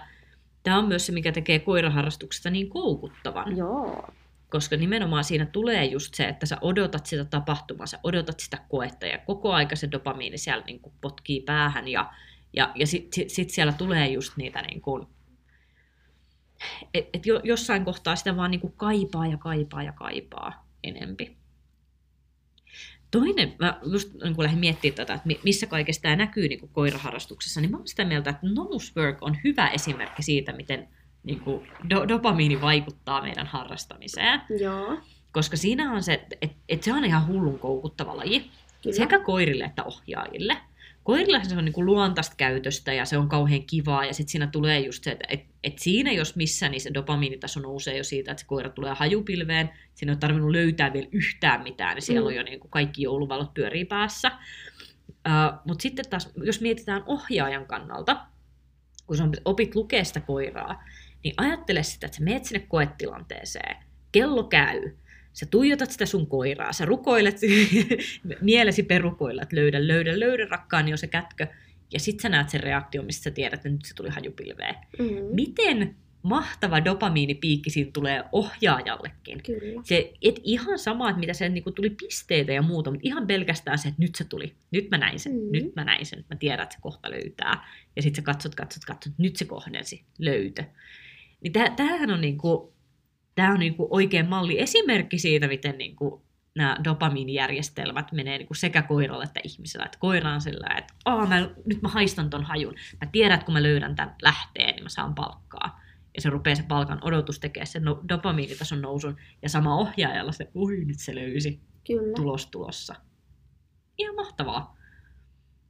tämä 0.63 0.79
on 0.79 0.89
myös 0.89 1.07
se, 1.07 1.13
mikä 1.13 1.33
tekee 1.33 1.59
koiraharrastuksesta 1.59 2.51
niin 2.51 2.69
koukuttavan. 2.69 3.57
Joo. 3.57 4.09
Koska 4.51 4.77
nimenomaan 4.77 5.25
siinä 5.25 5.47
tulee 5.47 5.85
just 5.85 6.15
se, 6.15 6.29
että 6.29 6.47
sä 6.47 6.59
odotat 6.61 7.07
sitä 7.07 7.25
tapahtumaa, 7.25 7.87
sä 7.87 7.99
odotat 8.03 8.41
sitä 8.41 8.59
koetta 8.69 9.07
ja 9.07 9.19
koko 9.19 9.53
aika 9.53 9.77
se 9.77 9.91
dopamiini 9.91 10.39
siellä 10.39 10.65
niin 10.65 10.81
kuin 10.81 10.93
potkii 11.01 11.41
päähän 11.41 11.89
ja, 11.89 12.13
ja, 12.53 12.73
ja 12.75 12.87
sitten 12.87 13.13
sit, 13.13 13.31
sit 13.31 13.51
siellä 13.51 13.73
tulee 13.73 14.09
just 14.09 14.37
niitä 14.37 14.63
niin 14.63 14.81
kuin, 14.81 15.07
et, 16.95 17.09
et 17.13 17.27
jo, 17.27 17.41
jossain 17.45 17.85
kohtaa 17.85 18.17
sitä 18.17 18.37
vaan 18.37 18.51
niin 18.51 18.61
kuin 18.61 18.73
kaipaa 18.77 19.27
ja 19.27 19.37
kaipaa 19.37 19.83
ja 19.83 19.93
kaipaa 19.93 20.67
enempi. 20.85 21.37
Toinen, 23.11 23.55
mä 23.59 23.81
just 23.93 24.15
niin 24.23 24.35
kun 24.35 24.45
lähdin 24.45 24.61
miettimään 24.61 24.97
tätä, 24.97 25.15
että 25.15 25.27
mi- 25.27 25.41
missä 25.45 25.67
kaikessa 25.67 26.03
tämä 26.03 26.17
näkyy 26.17 26.49
niin 26.49 26.61
kuin 26.61 26.73
koiraharrastuksessa, 26.73 27.61
niin 27.61 27.71
mä 27.71 27.77
oon 27.77 27.89
sitä 27.89 28.05
mieltä, 28.05 28.31
että 28.31 28.47
Nosework 28.47 29.19
on 29.21 29.37
hyvä 29.45 29.69
esimerkki 29.69 30.23
siitä, 30.23 30.53
miten 30.53 30.89
niin 31.29 31.41
kuin 31.41 31.67
do- 31.95 32.09
dopamiini 32.09 32.61
vaikuttaa 32.61 33.23
meidän 33.23 33.47
harrastamiseen. 33.47 34.41
Joo. 34.61 34.99
Koska 35.33 35.57
siinä 35.57 35.93
on 35.93 36.03
se, 36.03 36.15
että 36.15 36.37
et, 36.43 36.53
et 36.69 36.83
se 36.83 36.93
on 36.93 37.05
ihan 37.05 37.27
hullun 37.27 37.59
koukuttava 37.59 38.17
laji, 38.17 38.51
Kyllä. 38.83 38.97
sekä 38.97 39.19
koirille 39.19 39.65
että 39.65 39.85
ohjaajille. 39.85 40.57
Koirilla 41.05 41.45
se 41.45 41.57
on 41.57 41.65
niinku 41.65 41.85
luontaista 41.85 42.35
käytöstä 42.37 42.93
ja 42.93 43.05
se 43.05 43.19
on 43.19 43.29
kauhean 43.29 43.63
kivaa 43.63 44.05
ja 44.05 44.15
sitten 44.15 44.31
siinä 44.33 44.47
tulee 44.47 44.81
just 44.81 45.05
se, 45.05 45.11
että 45.11 45.25
et, 45.29 45.41
et 45.65 45.79
siinä 45.79 46.13
jos 46.13 46.37
missä, 46.37 46.69
niin 46.69 46.81
se 46.81 46.91
dopamiinitaso 46.95 47.61
nousee 47.61 47.97
jo 47.97 48.05
siitä, 48.05 48.31
että 48.31 48.41
se 48.41 48.47
koira 48.47 48.71
tulee 48.71 48.95
hajupilveen. 48.95 49.71
Siinä 49.95 50.13
ole 50.13 50.19
tarvinnut 50.19 50.51
löytää 50.51 50.93
vielä 50.93 51.09
yhtään 51.13 51.63
mitään, 51.63 51.95
niin 51.95 52.03
siellä 52.03 52.21
Mm. 52.21 52.27
on 52.27 52.35
jo 52.35 52.43
niinku 52.43 52.69
kaikki 52.69 53.03
jouluvalot 53.03 53.55
pyörii 53.55 53.85
päässä. 53.85 54.31
Uh, 55.09 55.59
Mutta 55.65 55.83
sitten 55.83 56.11
taas, 56.11 56.31
jos 56.43 56.61
mietitään 56.61 57.03
ohjaajan 57.07 57.67
kannalta, 57.67 58.17
kun 59.07 59.17
sä 59.17 59.25
opit 59.45 59.75
lukea 59.75 60.05
sitä 60.05 60.21
koiraa, 60.21 60.83
niin 61.25 61.35
ajattele 61.37 61.83
sitä, 61.83 62.07
että 62.07 62.19
sä 62.19 62.25
meet 62.25 62.45
sinne 62.45 62.67
koetilanteeseen, 62.69 63.77
kello 64.13 64.45
käy, 64.45 64.91
sä 65.33 65.47
tuijotat 65.47 65.91
sitä 65.91 66.07
sun 66.07 66.27
koiraa, 66.27 66.73
sä 66.73 66.85
rukoilet, 66.85 67.37
mielesi 68.41 68.83
perukoilla, 68.83 69.43
että 69.43 69.57
löydä, 69.57 69.87
löydä, 69.87 70.21
löydä 70.21 70.47
rakkaani 70.51 70.93
on 70.93 70.99
se 70.99 71.07
kätkö, 71.07 71.47
ja 71.93 72.01
sit 72.01 72.21
sä 72.21 72.29
näet 72.29 72.49
sen 72.49 72.61
reaktion, 72.61 73.07
mistä 73.07 73.25
sä 73.25 73.31
tiedät, 73.31 73.55
että 73.55 73.69
nyt 73.69 73.85
se 73.85 73.95
tuli 73.95 74.09
hajupilveen. 74.09 74.75
Mm. 74.99 75.07
Miten 75.35 75.97
mahtava 76.23 76.85
dopamiinipiikki 76.85 77.71
siinä 77.71 77.91
tulee 77.93 78.25
ohjaajallekin. 78.33 79.43
Kyllä. 79.43 79.83
Se, 79.85 80.13
et 80.23 80.41
ihan 80.45 80.79
sama, 80.79 81.11
että 81.11 81.21
mitä 81.21 81.33
se 81.33 81.49
niin 81.49 81.75
tuli 81.75 81.91
pisteitä 81.91 82.53
ja 82.53 82.63
muuta, 82.63 82.91
mutta 82.91 83.09
ihan 83.09 83.27
pelkästään 83.27 83.79
se, 83.79 83.89
että 83.89 84.03
nyt 84.03 84.15
se 84.15 84.25
tuli. 84.25 84.55
Nyt 84.71 84.91
mä 84.91 84.99
näin 84.99 85.19
sen, 85.19 85.33
mm. 85.33 85.53
nyt 85.53 85.77
mä 85.77 85.85
näin 85.85 86.07
sen, 86.07 86.25
mä 86.31 86.37
tiedän, 86.37 86.63
että 86.63 86.75
se 86.75 86.81
kohta 86.81 87.11
löytää. 87.11 87.69
Ja 87.97 88.03
sitten 88.03 88.23
sä 88.23 88.27
katsot, 88.27 88.55
katsot, 88.55 88.85
katsot, 88.85 89.13
nyt 89.19 89.37
se 89.37 89.45
kohdensi, 89.45 90.05
löytö. 90.19 90.65
Niin 91.41 91.53
tää, 91.53 91.71
tämähän 91.71 92.11
on, 92.11 92.21
niinku, 92.21 92.75
tää 93.35 93.53
on 93.53 93.59
niinku 93.59 93.89
oikein 93.91 94.29
malli 94.29 94.61
esimerkki 94.61 95.19
siitä, 95.19 95.49
miten 95.49 95.79
niinku 95.79 96.29
nämä 96.59 96.77
dopamiinijärjestelmät 96.85 98.13
menee 98.13 98.39
niinku 98.39 98.55
sekä 98.55 98.83
koiralle 98.83 99.25
että 99.25 99.41
ihmisellä. 99.45 99.87
Että 99.87 99.99
koira 99.99 100.33
on 100.33 100.41
sillä, 100.41 100.75
että 100.79 100.95
Aa, 101.05 101.27
mä, 101.27 101.51
nyt 101.67 101.83
mä 101.83 101.89
haistan 101.89 102.31
ton 102.31 102.45
hajun. 102.45 102.75
Mä 102.75 103.09
tiedän, 103.13 103.35
että 103.35 103.45
kun 103.45 103.55
mä 103.55 103.63
löydän 103.63 103.97
tämän 103.97 104.15
lähteen, 104.23 104.75
niin 104.75 104.83
mä 104.83 104.89
saan 104.89 105.15
palkkaa. 105.15 105.81
Ja 106.15 106.23
se 106.23 106.31
rupeaa 106.31 106.57
se 106.57 106.63
palkan 106.63 106.99
odotus 107.03 107.41
tekemään 107.41 107.67
sen 107.67 107.85
no, 107.85 108.01
dopamiinitason 108.09 108.83
nousun. 108.83 109.17
Ja 109.43 109.49
sama 109.49 109.77
ohjaajalla 109.77 110.33
se, 110.33 110.51
ui 110.55 110.85
nyt 110.85 110.99
se 110.99 111.15
löysi 111.15 111.61
Kyllä. 111.87 112.15
tulos 112.17 112.47
tulossa. 112.47 112.95
Ihan 113.99 114.15
mahtavaa. 114.15 114.77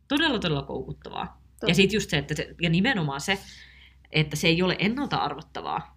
Todella, 0.09 0.39
todella 0.39 0.63
koukuttavaa. 0.63 1.43
Totta. 1.51 1.67
Ja 1.67 1.75
sitten 1.75 1.97
just 1.97 2.11
se, 2.11 2.19
että 2.19 2.35
se, 2.35 2.55
ja 2.63 2.71
nimenomaan 2.71 3.21
se, 3.21 3.39
että 4.11 4.37
se 4.37 4.49
ei 4.49 4.63
ole 4.63 4.77
ennalta 4.79 5.17
arvottavaa, 5.17 5.97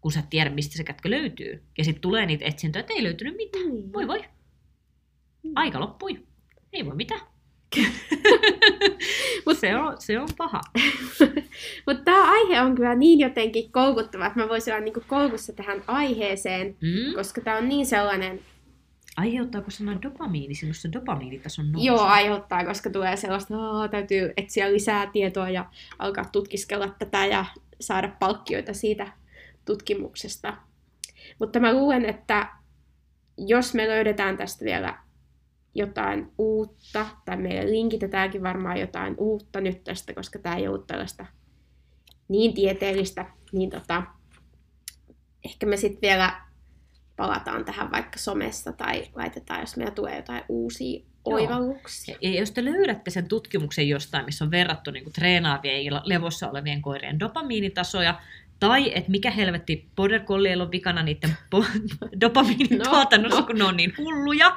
kun 0.00 0.12
sä 0.12 0.20
et 0.20 0.30
tiedä, 0.30 0.50
mistä 0.50 0.76
se 0.76 0.84
kätkö 0.84 1.10
löytyy. 1.10 1.62
Ja 1.78 1.84
sitten 1.84 2.00
tulee 2.02 2.26
niitä 2.26 2.44
etsintöjä, 2.44 2.80
että 2.80 2.92
ei 2.92 3.02
löytynyt 3.02 3.36
mitään. 3.36 3.74
Niin. 3.74 3.92
Voi 3.92 4.08
voi, 4.08 4.24
Mm. 5.42 5.52
aika 5.54 5.80
loppui. 5.80 6.26
Ei 6.72 6.86
voi 6.86 6.94
mitään. 6.96 7.20
Mut- 9.46 9.58
se, 9.58 9.76
on, 9.76 9.96
se 9.98 10.20
on 10.20 10.28
paha. 10.36 10.60
Mutta 11.86 12.02
tämä 12.04 12.30
aihe 12.32 12.60
on 12.60 12.74
kyllä 12.74 12.94
niin 12.94 13.20
jotenkin 13.20 13.72
koukuttava, 13.72 14.26
että 14.26 14.40
mä 14.40 14.48
voisin 14.48 14.74
olla 14.74 14.84
niinku 14.84 15.02
koukussa 15.06 15.52
tähän 15.52 15.84
aiheeseen, 15.86 16.76
Mm. 16.80 17.14
koska 17.14 17.40
tämä 17.40 17.56
on 17.56 17.68
niin 17.68 17.86
sellainen, 17.86 18.40
Aiheuttaako 19.16 19.70
sana 19.70 20.02
dopamiini 20.02 20.54
sinussa 20.54 20.92
dopamiinitason 20.92 21.72
nousu? 21.72 21.86
joo 21.86 22.00
aiheuttaa, 22.00 22.64
koska 22.64 22.90
tulee 22.90 23.16
sellaista, 23.16 23.54
että 23.84 23.96
täytyy 23.96 24.32
etsiä 24.36 24.72
lisää 24.72 25.06
tietoa 25.06 25.50
ja 25.50 25.70
alkaa 25.98 26.24
tutkiskella 26.24 26.88
tätä 26.98 27.26
ja 27.26 27.44
saada 27.80 28.16
palkkioita 28.18 28.74
siitä 28.74 29.12
tutkimuksesta. 29.64 30.56
Mutta 31.38 31.60
mä 31.60 31.72
luulen, 31.72 32.04
että 32.04 32.48
jos 33.38 33.74
me 33.74 33.88
löydetään 33.88 34.36
tästä 34.36 34.64
vielä 34.64 34.98
jotain 35.74 36.32
uutta, 36.38 37.06
tai 37.24 37.36
meille 37.36 37.70
linkitetäänkin 37.70 38.42
varmaan 38.42 38.80
jotain 38.80 39.14
uutta 39.18 39.60
nyt 39.60 39.84
tästä, 39.84 40.14
koska 40.14 40.38
tämä 40.38 40.56
ei 40.56 40.68
ollut 40.68 40.86
tällaista 40.86 41.26
niin 42.28 42.54
tieteellistä, 42.54 43.26
niin 43.52 43.70
tota, 43.70 44.02
ehkä 45.44 45.66
me 45.66 45.76
sitten 45.76 46.08
vielä 46.08 46.49
palataan 47.20 47.64
tähän 47.64 47.92
vaikka 47.92 48.18
somessa 48.18 48.72
tai 48.72 49.04
laitetaan, 49.14 49.60
jos 49.60 49.76
meillä 49.76 49.94
tulee 49.94 50.16
jotain 50.16 50.42
uusia 50.48 51.00
oivalluksia. 51.24 52.16
Ja 52.20 52.40
jos 52.40 52.50
te 52.50 52.64
löydätte 52.64 53.10
sen 53.10 53.28
tutkimuksen 53.28 53.88
jostain, 53.88 54.24
missä 54.24 54.44
on 54.44 54.50
verrattu 54.50 54.90
niin 54.90 55.12
treenaavien 55.12 55.84
ja 55.84 56.02
levossa 56.04 56.50
olevien 56.50 56.82
koirien 56.82 57.20
dopamiinitasoja, 57.20 58.20
tai 58.60 58.92
että 58.94 59.10
mikä 59.10 59.30
helvetti 59.30 59.88
border 59.96 60.20
collieilla 60.20 60.64
on 60.64 60.70
vikana 60.70 61.02
niiden 61.02 61.30
po- 61.30 61.80
dopamiinituotannossa, 62.20 63.36
No, 63.36 63.40
no. 63.40 63.46
kun 63.46 63.58
ne 63.58 63.64
on 63.64 63.76
niin 63.76 63.94
hulluja, 63.98 64.56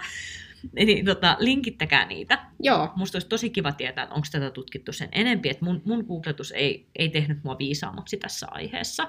niin 0.74 1.06
tota, 1.06 1.38
linkittäkää 1.40 2.06
niitä. 2.06 2.46
Joo, 2.60 2.92
Musta 2.96 3.16
olisi 3.16 3.28
tosi 3.30 3.50
kiva 3.50 3.72
tietää, 3.72 4.04
että 4.04 4.16
onko 4.16 4.28
tätä 4.32 4.52
tutkittu 4.52 4.94
sen 4.94 5.10
enempi, 5.12 5.50
että 5.50 5.66
mun, 5.66 5.82
mun 5.86 6.06
googletus 6.08 6.52
ei, 6.52 6.88
ei 6.96 7.10
tehnyt 7.10 7.44
mua 7.44 7.58
viisaammaksi 7.58 8.18
tässä 8.18 8.48
aiheessa. 8.52 9.08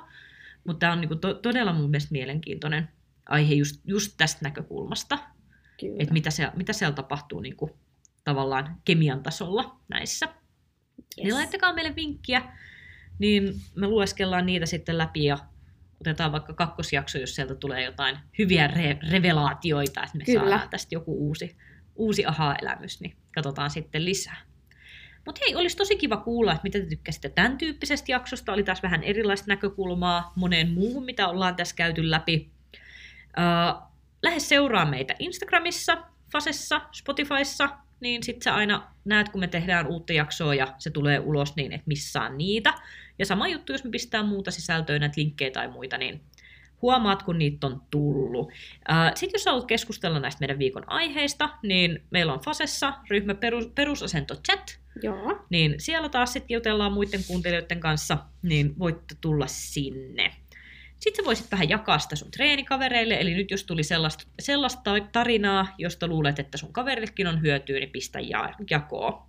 Mutta 0.65 0.79
tämä 0.79 0.93
on 0.93 1.01
niinku 1.01 1.17
to, 1.17 1.35
todella 1.35 1.73
mun 1.73 1.91
mielestä 1.91 2.13
mielenkiintoinen 2.13 2.89
aihe 3.29 3.55
just, 3.55 3.81
just 3.85 4.15
tästä 4.17 4.41
näkökulmasta, 4.43 5.19
kyllä. 5.81 5.97
että 5.99 6.13
mitä, 6.13 6.31
se, 6.31 6.51
mitä 6.57 6.73
siellä 6.73 6.95
tapahtuu 6.95 7.41
niinku, 7.41 7.79
tavallaan 8.25 8.81
kemian 8.85 9.23
tasolla 9.23 9.81
näissä. 9.89 10.27
Yes. 10.27 11.25
Niin 11.25 11.35
laittakaa 11.35 11.73
meille 11.73 11.97
vinkkiä, 11.97 12.43
niin 13.19 13.55
me 13.77 13.87
lueskellaan 13.87 14.47
niitä 14.47 14.67
sitten 14.67 14.99
läpi 14.99 15.25
ja 15.25 15.39
otetaan 16.01 16.33
vaikka 16.33 16.55
kakkosjakso, 16.55 17.19
jos 17.19 17.35
sieltä 17.35 17.55
tulee 17.55 17.85
jotain 17.85 18.19
hyviä 18.39 18.67
re- 18.67 19.11
revelaatioita, 19.11 20.03
että 20.03 20.19
me 20.19 20.25
Kyllä. 20.25 20.41
saadaan 20.41 20.69
tästä 20.69 20.95
joku 20.95 21.27
uusi, 21.29 21.57
uusi 21.95 22.27
aha-elämys, 22.27 23.01
niin 23.01 23.17
katsotaan 23.35 23.71
sitten 23.71 24.05
lisää. 24.05 24.37
Mutta 25.27 25.41
hei, 25.45 25.57
olisi 25.57 25.77
tosi 25.77 25.97
kiva 25.97 26.17
kuulla, 26.17 26.53
että 26.53 26.63
mitä 26.63 26.79
te 26.79 26.87
tykkäsitte 26.87 27.29
tämän 27.29 27.59
tyyppisestä 27.59 28.13
jaksosta. 28.13 28.53
Oli 28.53 28.63
taas 28.63 28.83
vähän 28.83 29.03
erilaista 29.03 29.47
näkökulmaa 29.49 30.33
moneen 30.37 30.71
muuhun, 30.71 31.05
mitä 31.05 31.29
ollaan 31.29 31.57
tässä 31.57 31.77
käyty 31.77 32.11
läpi. 32.11 32.54
Uh, 33.39 33.83
lähde 34.23 34.41
seuraa 34.41 34.85
meitä 34.87 35.15
Instagramissa, 35.19 35.97
Fasessa, 36.33 36.81
Spotifyssa, 36.93 37.69
niin 38.01 38.23
sitten 38.23 38.43
sä 38.43 38.55
aina 38.55 38.95
näet, 39.05 39.29
kun 39.29 39.41
me 39.41 39.47
tehdään 39.47 39.87
uutta 39.87 40.13
jaksoa 40.13 40.55
ja 40.55 40.75
se 40.79 40.91
tulee 40.91 41.19
ulos, 41.19 41.57
niin 41.57 41.73
et 41.73 41.87
missään 41.87 42.39
niitä. 42.39 42.75
Ja 43.19 43.27
sama 43.27 43.49
juttu, 43.49 43.73
jos 43.73 43.85
me 43.85 43.91
pistää 43.91 44.23
muuta 44.23 44.51
sisältöä, 44.51 44.99
näitä 44.99 45.21
linkkejä 45.21 45.51
tai 45.51 45.69
muita, 45.69 45.99
niin 45.99 46.21
huomaat, 46.83 47.23
kun 47.23 47.39
niitä 47.39 47.67
on 47.67 47.83
tullut. 47.91 48.53
Sitten 49.15 49.39
jos 49.39 49.47
haluat 49.47 49.67
keskustella 49.67 50.21
näistä 50.21 50.41
meidän 50.41 50.59
viikon 50.59 50.91
aiheista, 50.91 51.51
niin 51.63 52.03
meillä 52.11 52.33
on 52.33 52.41
Fasessa 52.41 52.93
ryhmä 53.11 53.35
perus, 53.35 53.67
perusasento 53.67 54.35
chat, 54.35 54.79
Joo, 55.03 55.47
niin 55.51 55.75
siellä 55.79 56.09
taas 56.09 56.33
sitten 56.33 56.55
jutellaan 56.55 56.93
muiden 56.93 57.25
kuuntelijoiden 57.27 57.81
kanssa, 57.81 58.19
niin 58.43 58.79
voitte 58.79 59.15
tulla 59.21 59.47
sinne. 59.47 60.35
Sitten 61.05 61.25
sä 61.25 61.27
voisit 61.27 61.51
vähän 61.51 61.69
jakaa 61.69 61.99
sitä 61.99 62.17
sun 62.17 62.31
treenikavereille, 62.31 63.15
eli 63.21 63.35
nyt 63.35 63.51
jos 63.51 63.65
tuli 63.65 63.83
sellaista, 63.83 64.25
sellaista 64.41 64.93
tarinaa, 65.13 65.75
josta 65.79 66.07
luulet, 66.07 66.39
että 66.39 66.59
sun 66.59 66.73
kaverillekin 66.73 67.27
on 67.27 67.43
hyötyä, 67.43 67.79
niin 67.79 67.91
pistä 67.91 68.21
ja, 68.21 68.55
jakoon. 68.71 69.23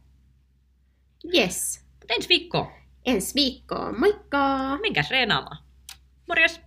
yes. 1.35 1.85
Mutta 1.99 2.13
ensi 2.13 2.29
viikko, 2.29 2.71
Ensi 3.05 3.35
viikkoon, 3.35 3.99
moikka! 3.99 4.77
minkäs 4.81 5.11
reenaamaan. 5.11 5.57
Morjes! 6.27 6.61